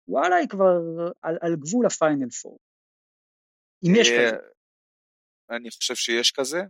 וואלה, 0.08 0.36
היא 0.36 0.48
כבר 0.48 0.78
על, 1.22 1.38
על 1.40 1.56
גבול 1.56 1.86
הפיינל 1.86 2.30
פור. 2.30 2.58
אם 3.84 3.92
יש 3.96 4.10
אה, 4.10 4.32
כזה. 4.32 4.53
אני 5.56 5.70
חושב 5.70 5.94
שיש 5.94 6.32
כזה, 6.32 6.60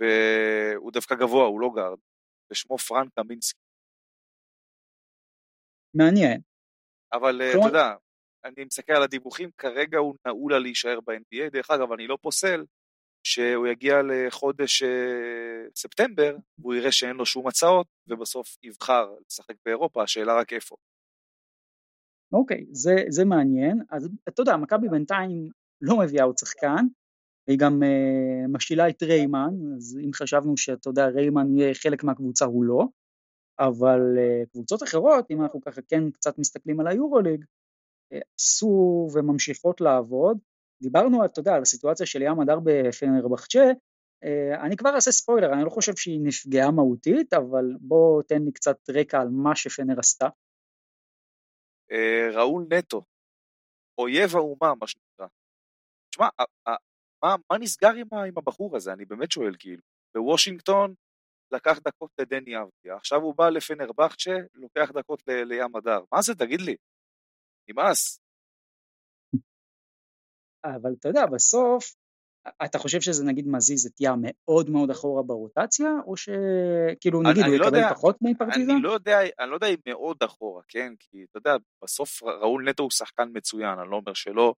והוא 0.00 0.92
דווקא 0.92 1.14
גבוה, 1.14 1.46
הוא 1.46 1.60
לא 1.60 1.70
גארד, 1.76 1.98
ושמו 2.50 2.78
פרנק 2.78 3.12
קמינסקי. 3.14 3.60
מעניין. 5.94 6.40
אבל 7.12 7.42
אה, 7.42 7.50
אתה 7.50 7.68
יודע, 7.68 7.94
אני 8.44 8.64
מסתכל 8.64 8.92
על 8.92 9.02
הדיווחים, 9.02 9.50
כרגע 9.58 9.98
הוא 9.98 10.14
נעול 10.26 10.54
על 10.54 10.62
להישאר 10.62 11.00
ב-NBA, 11.00 11.50
דרך 11.52 11.70
אגב, 11.70 11.92
אני 11.92 12.06
לא 12.06 12.18
פוסל 12.22 12.64
שהוא 13.26 13.66
יגיע 13.66 13.94
לחודש 14.02 14.82
אה, 14.82 15.68
ספטמבר, 15.76 16.36
והוא 16.58 16.74
יראה 16.74 16.92
שאין 16.92 17.16
לו 17.16 17.26
שום 17.26 17.48
הצעות, 17.48 17.86
ובסוף 18.08 18.56
יבחר 18.62 19.14
לשחק 19.26 19.54
באירופה, 19.64 20.02
השאלה 20.02 20.40
רק 20.40 20.52
איפה. 20.52 20.76
אוקיי, 22.32 22.64
זה, 22.70 22.94
זה 23.08 23.24
מעניין. 23.24 23.78
אז 23.90 24.08
אתה 24.28 24.42
יודע, 24.42 24.56
מכבי 24.56 24.88
בינתיים 24.88 25.50
לא 25.80 25.98
מביאה 25.98 26.24
עוד 26.24 26.38
שחקן, 26.38 26.86
היא 27.46 27.58
גם 27.58 27.82
uh, 27.82 28.48
משאילה 28.48 28.88
את 28.88 29.02
ריימן, 29.02 29.54
אז 29.76 29.98
אם 30.04 30.10
חשבנו 30.14 30.56
שאתה 30.56 30.88
יודע, 30.88 31.06
ריימן 31.06 31.56
יהיה 31.56 31.74
חלק 31.74 32.04
מהקבוצה, 32.04 32.44
הוא 32.44 32.64
לא. 32.64 32.84
אבל 33.58 34.00
uh, 34.16 34.50
קבוצות 34.52 34.82
אחרות, 34.82 35.30
אם 35.30 35.42
אנחנו 35.42 35.60
ככה 35.60 35.80
כן 35.88 36.10
קצת 36.10 36.38
מסתכלים 36.38 36.80
על 36.80 36.86
היורוליג, 36.86 37.44
uh, 37.44 38.18
עשו 38.38 39.08
וממשיכות 39.14 39.80
לעבוד. 39.80 40.38
דיברנו, 40.82 41.24
אתה 41.24 41.40
יודע, 41.40 41.54
על 41.54 41.62
הסיטואציה 41.62 42.06
של 42.06 42.22
ים 42.22 42.40
הדר 42.40 42.58
בפנרבחצ'ה, 42.64 43.64
אני 44.60 44.76
כבר 44.76 44.94
אעשה 44.94 45.10
ספוילר, 45.10 45.52
אני 45.52 45.64
לא 45.64 45.70
חושב 45.70 45.96
שהיא 45.96 46.20
נפגעה 46.22 46.70
מהותית, 46.70 47.32
אבל 47.32 47.64
בוא 47.80 48.22
תן 48.22 48.42
לי 48.42 48.52
קצת 48.52 48.90
רקע 48.90 49.20
על 49.20 49.28
מה 49.28 49.56
שפנר 49.56 49.98
עשתה. 49.98 50.28
ראול 52.32 52.66
נטו, 52.70 53.02
אויב 53.98 54.36
האומה, 54.36 54.74
מה 54.80 54.86
שנקרא. 54.86 55.26
תשמע, 56.10 56.28
מה, 57.24 57.36
מה 57.50 57.58
נסגר 57.58 57.92
עם, 57.94 58.06
עם 58.28 58.38
הבחור 58.38 58.76
הזה? 58.76 58.92
אני 58.92 59.04
באמת 59.04 59.30
שואל, 59.30 59.54
כאילו. 59.58 59.82
בוושינגטון 60.16 60.94
לקח 61.52 61.78
דקות 61.78 62.10
לדני 62.20 62.56
אבדיה, 62.56 62.96
עכשיו 62.96 63.20
הוא 63.22 63.34
בא 63.36 63.48
לפנרבכצ'ה, 63.48 64.36
לוקח 64.54 64.90
דקות 64.94 65.22
ל, 65.26 65.44
לים 65.44 65.76
הדר. 65.76 66.00
מה 66.12 66.22
זה, 66.22 66.34
תגיד 66.34 66.60
לי? 66.60 66.76
נמאס. 67.70 68.20
אבל 70.64 70.90
אתה 70.98 71.08
יודע, 71.08 71.26
בסוף, 71.26 71.94
אתה 72.64 72.78
חושב 72.78 73.00
שזה 73.00 73.24
נגיד 73.24 73.46
מזיז 73.48 73.86
את 73.86 74.00
ים 74.00 74.18
מאוד 74.22 74.70
מאוד 74.70 74.90
אחורה 74.90 75.22
ברוטציה, 75.22 75.88
או 76.06 76.16
שכאילו 76.16 77.22
נגיד 77.22 77.42
אני, 77.42 77.52
הוא 77.52 77.58
לא 77.58 77.66
יקבל 77.66 77.78
יודע, 77.78 77.94
פחות 77.94 78.16
מפרטיזן? 78.22 78.70
אני 78.70 78.82
לא, 78.82 78.92
יודע, 78.92 79.18
אני 79.40 79.50
לא 79.50 79.54
יודע 79.54 79.66
אם 79.66 79.76
מאוד 79.86 80.16
אחורה, 80.22 80.62
כן? 80.68 80.92
כי 80.98 81.24
אתה 81.30 81.38
יודע, 81.38 81.56
בסוף 81.84 82.22
ראול 82.22 82.68
נטו 82.68 82.82
הוא 82.82 82.90
שחקן 82.90 83.28
מצוין, 83.32 83.78
אני 83.78 83.90
לא 83.90 83.96
אומר 83.96 84.14
שלא, 84.14 84.54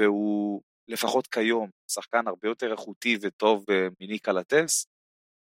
והוא 0.00 0.62
לפחות 0.88 1.26
כיום 1.26 1.70
שחקן 1.90 2.28
הרבה 2.28 2.48
יותר 2.48 2.72
איכותי 2.72 3.18
וטוב 3.22 3.64
אה, 3.70 3.88
מניקה 4.00 4.32
לטס, 4.32 4.86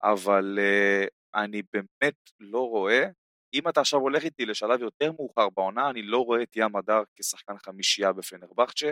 אבל 0.02 0.58
uh, 0.58 1.08
אני 1.42 1.62
באמת 1.72 2.14
לא 2.40 2.68
רואה, 2.68 3.08
אם 3.54 3.68
אתה 3.68 3.80
עכשיו 3.80 4.00
הולך 4.00 4.24
איתי 4.24 4.46
לשלב 4.46 4.80
יותר 4.80 5.12
מאוחר 5.12 5.48
בעונה, 5.50 5.90
אני 5.90 6.02
לא 6.02 6.18
רואה 6.18 6.42
את 6.42 6.56
ים 6.56 6.76
הדר 6.76 7.02
כשחקן 7.16 7.58
חמישייה 7.58 8.12
בפנרבכצ'ה, 8.12 8.90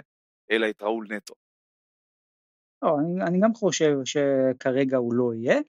אלא 0.51 0.71
את 0.71 0.83
ראול 0.83 1.07
נטו. 1.11 1.35
לא, 2.83 2.97
אני, 3.01 3.23
אני 3.23 3.41
גם 3.41 3.55
חושב 3.55 3.97
שכרגע 4.05 4.97
הוא 4.97 5.15
לא 5.15 5.35
יהיה, 5.35 5.61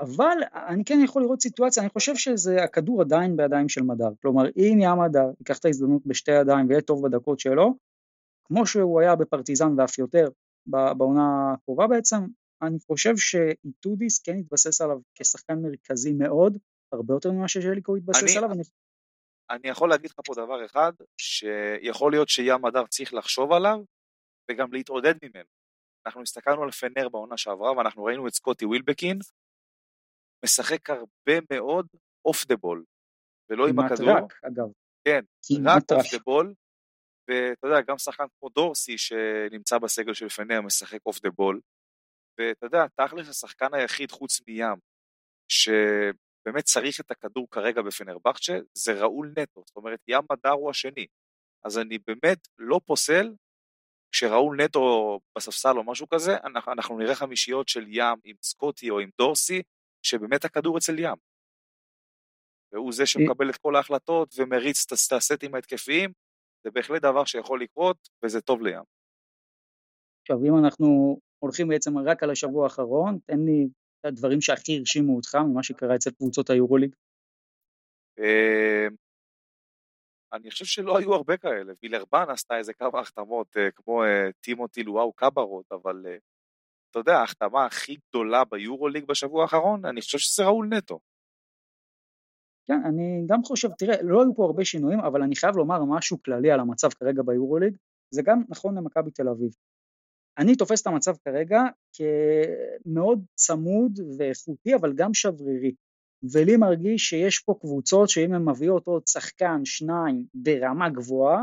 אבל 0.00 0.36
אני 0.68 0.84
כן 0.84 0.98
יכול 1.04 1.22
לראות 1.22 1.40
סיטואציה, 1.40 1.82
אני 1.82 1.90
חושב 1.90 2.12
שהכדור 2.16 3.00
עדיין 3.00 3.36
בידיים 3.36 3.68
של 3.68 3.82
מדר, 3.82 4.10
כלומר 4.22 4.44
אם 4.56 4.78
ים 4.80 5.00
הדר 5.00 5.30
ייקח 5.38 5.58
את 5.58 5.64
ההזדמנות 5.64 6.06
בשתי 6.06 6.30
ידיים 6.30 6.68
ויהיה 6.68 6.82
טוב 6.82 7.06
בדקות 7.06 7.40
שלו, 7.40 7.74
כמו 8.48 8.66
שהוא 8.66 9.00
היה 9.00 9.16
בפרטיזן 9.16 9.80
ואף 9.80 9.98
יותר 9.98 10.28
בעונה 10.66 11.52
הקרובה 11.54 11.86
בעצם, 11.86 12.16
אני 12.62 12.78
חושב 12.86 13.16
שאיטודיס 13.16 14.22
כן 14.22 14.36
התבסס 14.38 14.80
עליו 14.80 14.98
כשחקן 15.14 15.62
מרכזי 15.62 16.12
מאוד, 16.12 16.58
הרבה 16.92 17.14
יותר 17.14 17.32
ממה 17.32 17.48
שז'ליקו 17.48 17.96
התבסס 17.96 18.22
אני, 18.22 18.38
עליו. 18.38 18.52
אני... 18.52 18.62
אני 19.50 19.68
יכול 19.68 19.90
להגיד 19.90 20.10
לך 20.10 20.20
פה 20.24 20.34
דבר 20.34 20.64
אחד, 20.64 20.92
שיכול 21.20 22.12
להיות 22.12 22.28
שים 22.28 22.64
מדר 22.64 22.86
צריך 22.86 23.14
לחשוב 23.14 23.52
עליו, 23.52 23.78
וגם 24.50 24.72
להתעודד 24.72 25.14
ממנו. 25.22 25.48
אנחנו 26.06 26.22
הסתכלנו 26.22 26.62
על 26.62 26.70
פנר 26.70 27.08
בעונה 27.08 27.36
שעברה, 27.36 27.72
ואנחנו 27.72 28.04
ראינו 28.04 28.28
את 28.28 28.32
סקוטי 28.34 28.64
ווילבקין, 28.64 29.18
משחק 30.44 30.90
הרבה 30.90 31.40
מאוד 31.50 31.86
off 32.24 32.46
the 32.46 32.56
ball, 32.56 32.84
ולא 33.50 33.68
עם 33.68 33.78
הכדור. 33.78 34.06
כמעט 34.06 34.22
רק, 34.22 34.44
אגב. 34.44 34.66
כן, 35.04 35.20
רק 35.66 35.82
off 35.92 36.12
the 36.12 36.18
ball, 36.24 36.54
ואתה 37.28 37.66
יודע, 37.66 37.80
גם 37.80 37.98
שחקן 37.98 38.24
כמו 38.38 38.48
דורסי 38.48 38.98
שנמצא 38.98 39.78
בסגל 39.78 40.14
של 40.14 40.28
פנר 40.28 40.60
משחק 40.60 41.06
off 41.06 41.20
the 41.20 41.30
ball, 41.30 41.60
ואתה 42.38 42.66
יודע, 42.66 42.86
תכלס 42.96 43.28
השחקן 43.28 43.74
היחיד 43.74 44.10
חוץ 44.10 44.40
מים, 44.48 44.76
שבאמת 45.48 46.64
צריך 46.64 47.00
את 47.00 47.10
הכדור 47.10 47.46
כרגע 47.50 47.82
בפנרבכצ'ה, 47.82 48.58
זה 48.74 48.92
ראול 48.92 49.32
נטו, 49.38 49.62
זאת 49.66 49.76
אומרת, 49.76 50.00
ים 50.08 50.22
מדר 50.32 50.50
הוא 50.50 50.70
השני. 50.70 51.06
אז 51.64 51.78
אני 51.78 51.98
באמת 52.06 52.48
לא 52.58 52.80
פוסל, 52.86 53.34
כשראול 54.12 54.62
נטו 54.62 55.18
בספסל 55.38 55.76
או 55.76 55.84
משהו 55.84 56.08
כזה, 56.08 56.36
אנחנו, 56.44 56.72
אנחנו 56.72 56.98
נראה 56.98 57.14
חמישיות 57.14 57.68
של 57.68 57.84
ים 57.88 58.18
עם 58.24 58.36
סקוטי 58.42 58.90
או 58.90 59.00
עם 59.00 59.10
דורסי, 59.18 59.62
שבאמת 60.02 60.44
הכדור 60.44 60.78
אצל 60.78 60.98
ים. 60.98 61.16
והוא 62.72 62.92
זה 62.92 63.06
שמקבל 63.06 63.50
את 63.50 63.56
כל 63.56 63.76
ההחלטות 63.76 64.34
ומריץ 64.38 64.84
את 64.86 65.12
הסטים 65.12 65.54
ההתקפיים, 65.54 66.12
זה 66.64 66.70
בהחלט 66.70 67.02
דבר 67.02 67.24
שיכול 67.24 67.62
לקרות, 67.62 68.08
וזה 68.24 68.40
טוב 68.40 68.62
לים. 68.62 68.82
עכשיו, 70.22 70.44
אם 70.44 70.64
אנחנו 70.64 71.18
הולכים 71.38 71.68
בעצם 71.68 71.98
רק 71.98 72.22
על 72.22 72.30
השבוע 72.30 72.64
האחרון, 72.64 73.18
תן 73.26 73.38
לי 73.44 73.68
את 74.00 74.04
הדברים 74.04 74.40
שהכי 74.40 74.78
הרשימו 74.78 75.16
אותך 75.16 75.34
ממה 75.34 75.62
שקרה 75.62 75.94
אצל 75.94 76.10
קבוצות 76.10 76.50
היורוליג. 76.50 76.94
אמ, 78.18 78.94
אני 80.32 80.50
חושב 80.50 80.64
שלא 80.64 80.98
היו 80.98 81.14
הרבה 81.14 81.36
כאלה, 81.36 81.72
וילרבן 81.82 82.24
עשתה 82.28 82.58
איזה 82.58 82.72
כמה 82.72 83.00
החתמות 83.00 83.56
אה, 83.56 83.70
כמו 83.70 84.04
אה, 84.04 84.32
טימותי 84.40 84.82
לואו 84.82 85.12
קברות, 85.12 85.72
אבל 85.72 86.06
אה, 86.06 86.16
אתה 86.90 86.98
יודע, 86.98 87.12
ההחתמה 87.12 87.66
הכי 87.66 87.96
גדולה 88.08 88.44
ביורוליג 88.44 89.04
בשבוע 89.04 89.42
האחרון, 89.42 89.84
אני 89.84 90.00
חושב 90.00 90.18
שזה 90.18 90.44
ראול 90.44 90.66
נטו. 90.66 91.00
כן, 92.68 92.80
אני 92.84 93.24
גם 93.26 93.42
חושב, 93.42 93.68
תראה, 93.78 94.02
לא 94.02 94.22
היו 94.22 94.34
פה 94.34 94.44
הרבה 94.44 94.64
שינויים, 94.64 95.00
אבל 95.00 95.22
אני 95.22 95.36
חייב 95.36 95.56
לומר 95.56 95.84
משהו 95.84 96.22
כללי 96.22 96.50
על 96.50 96.60
המצב 96.60 96.88
כרגע 96.88 97.22
ביורוליג, 97.22 97.76
זה 98.10 98.22
גם 98.22 98.42
נכון 98.48 98.78
למכבי 98.78 99.10
תל 99.10 99.28
אביב. 99.28 99.50
אני 100.38 100.56
תופס 100.56 100.82
את 100.82 100.86
המצב 100.86 101.16
כרגע 101.24 101.60
כמאוד 101.92 103.24
צמוד 103.34 104.00
ואיכותי, 104.18 104.74
אבל 104.74 104.92
גם 104.92 105.14
שברירי. 105.14 105.74
ולי 106.32 106.56
מרגיש 106.56 107.02
שיש 107.08 107.38
פה 107.38 107.54
קבוצות 107.60 108.08
שאם 108.08 108.32
הן 108.34 108.48
מביאות 108.48 108.86
עוד 108.86 109.06
שחקן, 109.06 109.64
שניים, 109.64 110.24
ברמה 110.34 110.88
גבוהה, 110.88 111.42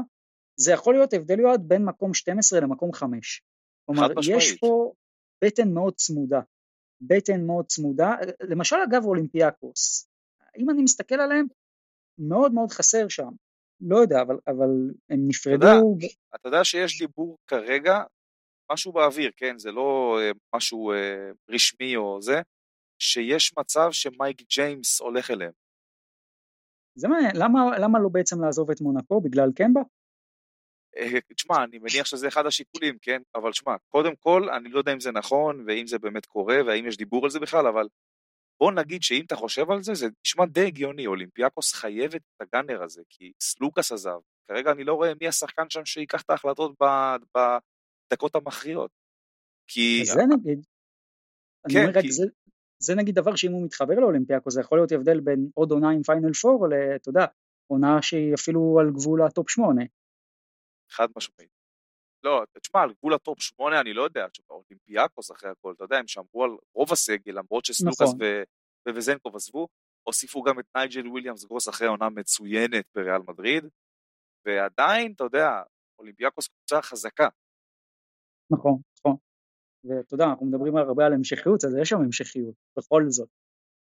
זה 0.59 0.71
יכול 0.71 0.93
להיות 0.93 1.13
הבדל 1.13 1.39
יועד 1.39 1.61
בין 1.67 1.85
מקום 1.85 2.13
12 2.13 2.59
למקום 2.59 2.93
5. 2.93 3.43
כלומר, 3.85 4.07
יש 4.31 4.57
פה 4.57 4.91
בטן 5.43 5.73
מאוד 5.73 5.95
צמודה. 5.95 6.41
בטן 7.01 7.45
מאוד 7.45 7.65
צמודה, 7.65 8.15
למשל 8.41 8.75
אגב 8.89 9.05
אולימפיאקוס, 9.05 10.07
אם 10.57 10.69
אני 10.69 10.83
מסתכל 10.83 11.15
עליהם, 11.15 11.45
מאוד 12.19 12.53
מאוד 12.53 12.71
חסר 12.71 13.07
שם. 13.07 13.29
לא 13.81 13.97
יודע, 13.97 14.21
אבל, 14.21 14.35
אבל 14.47 14.69
הם 15.09 15.19
נפרדו... 15.27 15.57
אתה 15.57 15.65
יודע, 15.65 16.07
אתה 16.35 16.47
יודע 16.47 16.63
שיש 16.63 17.01
דיבור 17.01 17.37
כרגע 17.47 18.03
משהו 18.71 18.91
באוויר, 18.91 19.31
כן? 19.37 19.57
זה 19.57 19.71
לא 19.71 20.19
אה, 20.21 20.31
משהו 20.55 20.91
אה, 20.91 21.31
רשמי 21.49 21.95
או 21.95 22.21
זה, 22.21 22.41
שיש 22.99 23.53
מצב 23.59 23.87
שמייק 23.91 24.41
ג'יימס 24.49 25.01
הולך 25.01 25.31
אליהם. 25.31 25.51
זה 26.97 27.07
מעניין, 27.07 27.35
למה, 27.35 27.79
למה 27.79 27.99
לא 27.99 28.09
בעצם 28.11 28.43
לעזוב 28.43 28.71
את 28.71 28.81
מונקו? 28.81 29.21
בגלל 29.21 29.49
קמבה? 29.55 29.81
אה, 30.97 31.19
תשמע, 31.35 31.63
אני 31.63 31.77
מניח 31.79 32.05
שזה 32.05 32.27
אחד 32.27 32.45
השיקולים, 32.45 32.97
כן? 33.01 33.21
אבל 33.35 33.51
תשמע, 33.51 33.75
קודם 33.89 34.15
כל, 34.15 34.49
אני 34.49 34.69
לא 34.69 34.79
יודע 34.79 34.93
אם 34.93 34.99
זה 34.99 35.11
נכון, 35.11 35.63
ואם 35.67 35.87
זה 35.87 35.99
באמת 35.99 36.25
קורה, 36.25 36.55
והאם 36.65 36.87
יש 36.87 36.97
דיבור 36.97 37.23
על 37.23 37.29
זה 37.29 37.39
בכלל, 37.39 37.67
אבל 37.67 37.87
בוא 38.59 38.71
נגיד 38.71 39.03
שאם 39.03 39.23
אתה 39.25 39.35
חושב 39.35 39.71
על 39.71 39.83
זה, 39.83 39.93
זה 39.93 40.07
נשמע 40.25 40.45
די 40.45 40.65
הגיוני, 40.67 41.07
אולימפיאקוס 41.07 41.73
חייבת 41.73 42.15
את 42.15 42.41
הגאנר 42.41 42.83
הזה, 42.83 43.01
כי 43.09 43.31
סלוקס 43.41 43.91
עזב, 43.91 44.19
כרגע 44.47 44.71
אני 44.71 44.83
לא 44.83 44.93
רואה 44.93 45.11
מי 45.21 45.27
השחקן 45.27 45.69
שם 45.69 45.85
שיקח 45.85 46.21
את 46.21 46.29
ההחלטות 46.29 46.75
בדקות 47.35 48.35
המכריעות. 48.35 48.91
כי... 49.67 50.05
זה 50.05 50.21
נגיד, 50.35 50.65
כן, 51.69 51.77
אני 51.77 51.85
אומר 51.85 52.01
כי... 52.01 52.07
רק, 52.07 52.11
זה, 52.11 52.25
זה 52.79 52.95
נגיד 52.95 53.15
דבר 53.15 53.35
שאם 53.35 53.51
הוא 53.51 53.65
מתחבר 53.65 53.93
לאולימפיאקוס, 53.93 54.51
זה 54.51 54.61
יכול 54.61 54.77
להיות 54.77 54.91
הבדל 54.91 55.19
בין 55.19 55.49
עוד 55.53 55.71
עונה 55.71 55.89
עם 55.89 56.03
פיינל 56.03 56.33
פור, 56.33 56.67
אתה 56.95 57.09
יודע, 57.09 57.25
עונה 57.67 58.01
שהיא 58.01 58.33
אפילו 58.33 58.79
על 58.79 58.91
גבול 58.91 59.21
ה 59.21 59.28
top 59.28 59.49
שמונה. 59.49 59.83
חד 60.91 61.07
משמעית. 61.17 61.54
לא, 62.25 62.43
תשמע, 62.61 62.81
על 62.81 62.93
גבול 62.93 63.13
ה 63.13 63.20
top 63.20 63.41
שמונה 63.41 63.81
אני 63.81 63.93
לא 63.93 64.03
יודע, 64.03 64.25
אולימפיאקוס 64.49 65.31
אחרי 65.31 65.49
הכל, 65.49 65.73
אתה 65.75 65.83
יודע, 65.83 65.97
הם 65.97 66.07
שמרו 66.07 66.43
על 66.43 66.51
רוב 66.75 66.91
הסגל, 66.91 67.31
למרות 67.31 67.65
שסלוקס 67.65 68.01
נכון. 68.01 68.17
ו- 68.21 68.43
ווזנקוב 68.89 69.35
עזבו, 69.35 69.67
הוסיפו 70.07 70.43
גם 70.43 70.59
את 70.59 70.65
נייג'ל 70.75 71.07
וויליאמס 71.07 71.45
גוס 71.45 71.69
אחרי 71.69 71.87
עונה 71.87 72.09
מצוינת 72.09 72.85
בריאל 72.95 73.21
מדריד, 73.27 73.63
ועדיין, 74.45 75.13
אתה 75.15 75.23
יודע, 75.23 75.49
אולימפיאקוס 75.99 76.47
קבוצה 76.47 76.81
חזקה, 76.81 77.27
נכון, 78.51 78.77
נכון. 78.99 79.15
ואתה 79.83 80.13
יודע, 80.13 80.25
אנחנו 80.25 80.45
מדברים 80.45 80.77
הרבה 80.77 81.05
על 81.05 81.13
המשכיות, 81.13 81.63
אז 81.65 81.75
יש 81.81 81.89
שם 81.89 81.97
המשכיות, 81.97 82.55
בכל 82.77 83.03
זאת. 83.07 83.29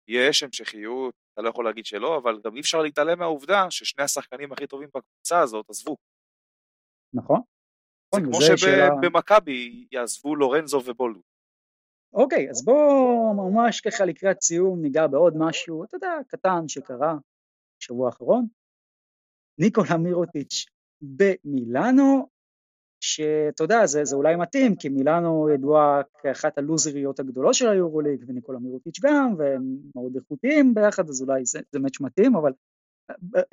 יש 0.09 0.43
המשכיות, 0.43 1.15
אתה 1.33 1.43
לא 1.43 1.49
יכול 1.49 1.65
להגיד 1.65 1.87
שלא, 1.87 2.19
אבל 2.23 2.41
גם 2.45 2.55
אי 2.55 2.61
אפשר 2.61 2.79
להתעלם 2.79 3.19
מהעובדה 3.19 3.71
ששני 3.71 4.05
השחקנים 4.05 4.53
הכי 4.53 4.67
טובים 4.67 4.89
בקבוצה 4.89 5.41
הזאת 5.41 5.71
עזבו. 5.71 5.97
נכון. 7.15 7.41
זה 8.15 8.21
כמו 8.21 8.41
שבמכבי 8.43 9.87
יעזבו 9.93 10.37
לורנזו 10.37 10.83
ובולו. 10.87 11.21
אוקיי, 12.13 12.51
אז 12.51 12.65
בואו 12.65 13.35
ממש 13.35 13.81
ככה 13.81 14.05
לקראת 14.05 14.43
סיום 14.43 14.83
ניגע 14.83 15.07
בעוד 15.07 15.35
משהו, 15.37 15.85
אתה 15.85 15.97
יודע, 15.97 16.13
קטן 16.29 16.69
שקרה 16.69 17.15
בשבוע 17.81 18.07
האחרון. 18.07 18.47
ניקולה 19.59 19.97
מירוטיץ' 19.97 20.67
במילאנו, 21.03 22.29
שאתה 23.01 23.65
יודע, 23.65 23.87
זה, 23.87 24.05
זה 24.05 24.17
אולי 24.17 24.37
מתאים, 24.37 24.77
כי 24.77 24.89
מילאנו 24.89 25.49
ידועה 25.55 26.03
כאחת 26.23 26.59
הלוזריות 26.59 27.21
הגדולות 27.21 27.55
של 27.55 27.69
היורוליג, 27.69 28.25
וניקולה 28.29 28.59
מירוטיץ' 28.59 29.01
גם, 29.03 29.35
והם 29.39 29.63
מאוד 29.95 30.17
איכותיים 30.17 30.75
ביחד, 30.75 31.09
אז 31.09 31.23
אולי 31.23 31.45
זה, 31.45 31.61
זה 31.73 31.79
מאץ' 31.79 32.01
מתאים, 32.01 32.37
אבל 32.37 32.53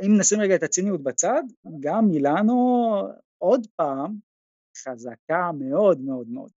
אם 0.05 0.17
נשים 0.19 0.39
רגע 0.39 0.55
את 0.55 0.63
הציניות 0.63 1.03
בצד, 1.03 1.43
גם 1.79 2.05
מילאנו 2.05 2.91
עוד 3.37 3.67
פעם 3.75 4.15
חזקה 4.77 5.51
מאוד 5.59 5.99
מאוד 5.99 6.27
מאוד. 6.27 6.51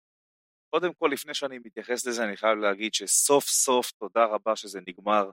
קודם 0.70 0.93
כל, 0.93 1.09
לפני 1.13 1.34
שאני 1.34 1.59
מתייחס 1.59 2.05
לזה, 2.05 2.24
אני 2.24 2.38
חייב 2.38 2.57
להגיד 2.57 2.93
שסוף 2.93 3.45
סוף, 3.45 3.91
תודה 3.91 4.26
רבה 4.26 4.55
שזה 4.55 4.80
נגמר. 4.88 5.30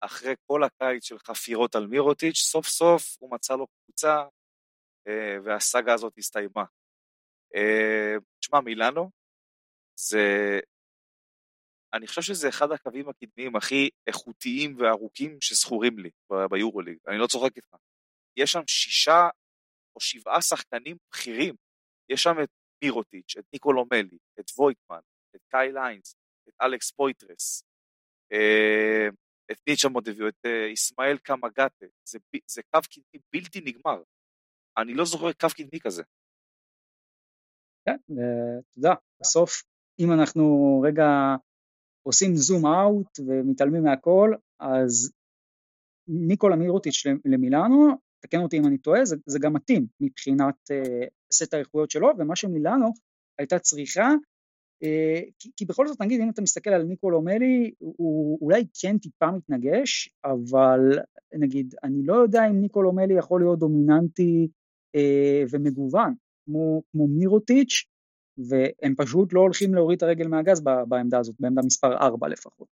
אחרי 0.00 0.34
כל 0.46 0.64
הקיץ 0.64 1.04
של 1.04 1.18
חפירות 1.18 1.74
על 1.74 1.86
מירוטיץ', 1.86 2.36
סוף 2.36 2.66
סוף 2.66 3.16
הוא 3.20 3.34
מצא 3.34 3.56
לו 3.56 3.66
קבוצה, 3.66 4.24
אה, 5.08 5.36
והסאגה 5.44 5.94
הזאת 5.94 6.18
הסתיימה. 6.18 6.64
אה, 7.54 8.14
תשמע, 8.40 8.60
מילאנו, 8.60 9.10
זה... 9.98 10.60
אני 11.92 12.06
חושב 12.06 12.22
שזה 12.22 12.48
אחד 12.48 12.72
הקווים 12.72 13.08
הקדמיים 13.08 13.56
הכי 13.56 13.90
איכותיים 14.06 14.76
וארוכים 14.78 15.38
שזכורים 15.40 15.98
לי 15.98 16.10
ביורוליג, 16.50 16.98
אני 17.08 17.18
לא 17.18 17.26
צוחק 17.26 17.56
איתך. 17.56 17.76
יש 18.36 18.52
שם 18.52 18.62
שישה 18.66 19.28
או 19.96 20.00
שבעה 20.00 20.42
שחקנים 20.42 20.96
בכירים. 21.10 21.54
יש 22.08 22.22
שם 22.22 22.42
את 22.42 22.48
מירוטיץ', 22.84 23.36
את 23.38 23.44
ניקולומלי, 23.52 24.18
את 24.40 24.50
וויטמן, 24.58 25.00
את 25.36 25.40
קייל 25.48 25.72
היינס, 25.72 26.16
את 26.48 26.54
אלכס 26.62 26.90
פויתרס, 26.90 27.64
אה, 28.32 29.08
את 29.52 29.56
ניצ'ה 29.68 29.88
מודביו, 29.88 30.28
את 30.28 30.46
איסמעאל 30.70 31.18
קמגטה, 31.18 31.86
זה, 32.08 32.18
זה 32.46 32.62
קו 32.62 32.80
קדמי 32.90 33.22
בלתי 33.32 33.60
נגמר. 33.60 34.02
אני 34.78 34.94
לא 34.94 35.04
זוכר 35.04 35.32
קו 35.32 35.48
קדמי 35.56 35.80
כזה. 35.80 36.02
כן, 37.88 37.96
אתה 37.96 38.78
יודע, 38.78 38.94
בסוף 39.20 39.62
אם 40.00 40.12
אנחנו 40.12 40.44
רגע 40.86 41.04
עושים 42.06 42.34
zoom 42.34 42.66
out 42.66 43.18
ומתעלמים 43.26 43.82
מהכל, 43.82 44.34
אז 44.60 45.12
ניקולה 46.08 46.56
מירוטיץ' 46.56 47.06
למילאנו, 47.24 47.98
תקן 48.22 48.38
אותי 48.38 48.58
אם 48.58 48.66
אני 48.66 48.78
טועה, 48.78 49.04
זה, 49.04 49.16
זה 49.26 49.38
גם 49.42 49.52
מתאים 49.52 49.86
מבחינת 50.00 50.70
סט 51.32 51.54
האיכויות 51.54 51.90
שלו, 51.90 52.08
ומה 52.18 52.36
שמילאנו 52.36 52.92
הייתה 53.38 53.58
צריכה, 53.58 54.08
uh, 54.84 55.30
כי, 55.38 55.50
כי 55.56 55.64
בכל 55.64 55.86
זאת 55.86 56.00
נגיד 56.00 56.20
אם 56.20 56.30
אתה 56.30 56.42
מסתכל 56.42 56.70
על 56.70 56.82
ניקולו 56.82 57.22
מלי, 57.22 57.74
הוא 57.78 58.38
אולי 58.40 58.64
כן 58.80 58.98
טיפה 58.98 59.30
מתנגש, 59.30 60.08
אבל 60.24 60.80
נגיד 61.34 61.74
אני 61.84 62.02
לא 62.04 62.14
יודע 62.14 62.46
אם 62.50 62.60
ניקולו 62.60 62.92
מלי 62.92 63.14
יכול 63.18 63.40
להיות 63.40 63.58
דומיננטי 63.58 64.48
uh, 64.96 65.48
ומגוון, 65.50 66.14
כמו, 66.44 66.82
כמו 66.92 67.08
מירוטיץ', 67.08 67.84
והם 68.38 68.94
פשוט 68.96 69.32
לא 69.32 69.40
הולכים 69.40 69.74
להוריד 69.74 69.96
את 69.96 70.02
הרגל 70.02 70.28
מהגז 70.28 70.60
בעמדה 70.88 71.18
הזאת, 71.18 71.36
בעמדה 71.40 71.62
מספר 71.62 71.96
4 71.96 72.28
לפחות. 72.28 72.68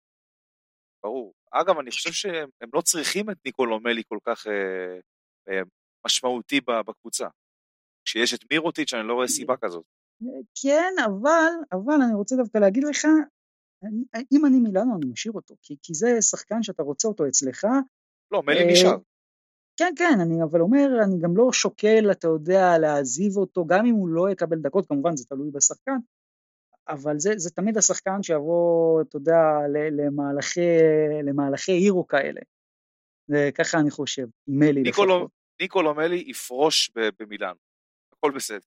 ברור. 1.05 1.33
אגב, 1.51 1.79
אני 1.79 1.91
חושב 1.91 2.13
שהם 2.13 2.69
לא 2.75 2.81
צריכים 2.81 3.31
את 3.31 3.37
ניקולו 3.45 3.81
מלי 3.81 4.03
כל 4.09 4.19
כך 4.25 4.47
אה, 4.47 4.99
אה, 5.49 5.63
משמעותי 6.07 6.61
בקבוצה. 6.61 7.29
כשיש 8.05 8.35
את 8.35 8.41
מירוטיץ' 8.53 8.95
אני 8.95 9.09
לא 9.09 9.15
רואה 9.15 9.29
סיבה 9.29 9.55
כזאת. 9.57 9.85
כן, 10.63 10.95
אבל, 11.05 11.53
אבל 11.73 12.03
אני 12.07 12.15
רוצה 12.15 12.37
דווקא 12.37 12.59
להגיד 12.59 12.85
לך, 12.85 13.05
אם 14.33 14.47
אני 14.47 14.61
מילאנו 14.61 14.97
אני 14.97 15.07
משאיר 15.13 15.33
אותו, 15.35 15.55
כי, 15.63 15.77
כי 15.83 15.95
זה 15.95 16.23
שחקן 16.23 16.63
שאתה 16.63 16.83
רוצה 16.83 17.09
אותו 17.09 17.27
אצלך. 17.29 17.67
לא, 18.31 18.43
מלי 18.43 18.65
אה, 18.65 18.73
נשאר. 18.73 18.97
כן, 19.77 19.93
כן, 19.97 20.19
אני 20.21 20.43
אבל 20.43 20.61
אומר, 20.61 20.89
אני 21.05 21.19
גם 21.21 21.37
לא 21.37 21.53
שוקל, 21.53 22.11
אתה 22.11 22.29
יודע, 22.29 22.79
להעזיב 22.79 23.37
אותו, 23.37 23.67
גם 23.67 23.87
אם 23.87 23.95
הוא 23.95 24.09
לא 24.09 24.31
יקבל 24.31 24.59
דקות, 24.59 24.89
כמובן 24.89 25.17
זה 25.17 25.25
תלוי 25.25 25.51
בשחקן, 25.51 25.97
אבל 26.89 27.19
זה, 27.19 27.31
זה 27.37 27.51
תמיד 27.51 27.79
השחקן 27.79 28.23
שיבוא, 28.23 29.03
אתה 29.03 29.17
יודע, 29.17 29.41
למהלכי, 29.91 30.61
למהלכי 31.25 31.73
הירו 31.73 32.07
כאלה. 32.07 32.41
וככה 33.29 33.79
אני 33.79 33.91
חושב, 33.91 34.27
מלי 34.49 34.83
ניקולו, 34.83 35.17
לפחות. 35.17 35.31
ניקולו 35.61 35.95
מלי 35.95 36.25
יפרוש 36.27 36.91
במילאן, 37.21 37.55
הכל 38.25 38.37
בסדר. 38.37 38.59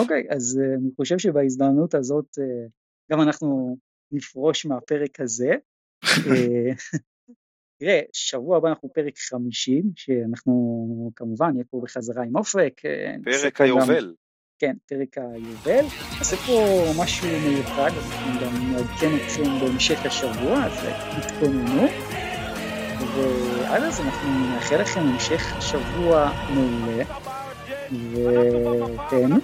אוקיי, 0.00 0.26
אז 0.30 0.58
uh, 0.60 0.78
אני 0.80 0.90
חושב 0.96 1.18
שבהזדמנות 1.18 1.94
הזאת 1.94 2.38
uh, 2.38 2.70
גם 3.12 3.20
אנחנו 3.20 3.76
נפרוש 4.12 4.66
מהפרק 4.66 5.20
הזה. 5.20 5.54
אה, 6.04 6.72
תראה, 7.80 8.00
שבוע 8.12 8.56
הבא 8.56 8.68
אנחנו 8.68 8.88
פרק 8.92 9.18
50, 9.18 9.82
שאנחנו 9.96 11.12
כמובן 11.16 11.50
נהיה 11.52 11.64
פה 11.70 11.80
בחזרה 11.84 12.24
עם 12.24 12.36
אופק. 12.36 12.80
פרק 13.24 13.60
היובל. 13.60 14.06
גם, 14.06 14.14
כן, 14.58 14.76
פרק 14.86 15.18
היובל. 15.18 15.84
נעשה 16.18 16.36
פה 16.36 16.84
משהו 17.02 17.28
מיוחד, 17.48 17.90
אנחנו 17.96 18.40
גם 18.40 18.72
נעדכן 18.72 19.10
אתכם 19.16 19.42
בהמשך 19.60 20.06
השבוע, 20.06 20.64
אז 20.64 20.72
תתכוננו. 21.26 21.86
ועד 23.16 23.82
אז 23.82 24.00
אנחנו 24.00 24.54
נאחל 24.54 24.80
לכם 24.80 25.00
המשך 25.00 25.42
שבוע 25.60 26.32
מעולה, 26.54 27.04
ותהנו. 27.92 29.36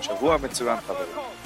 שבוע 0.00 0.36
מצוין 0.42 0.76
חברים. 0.86 1.43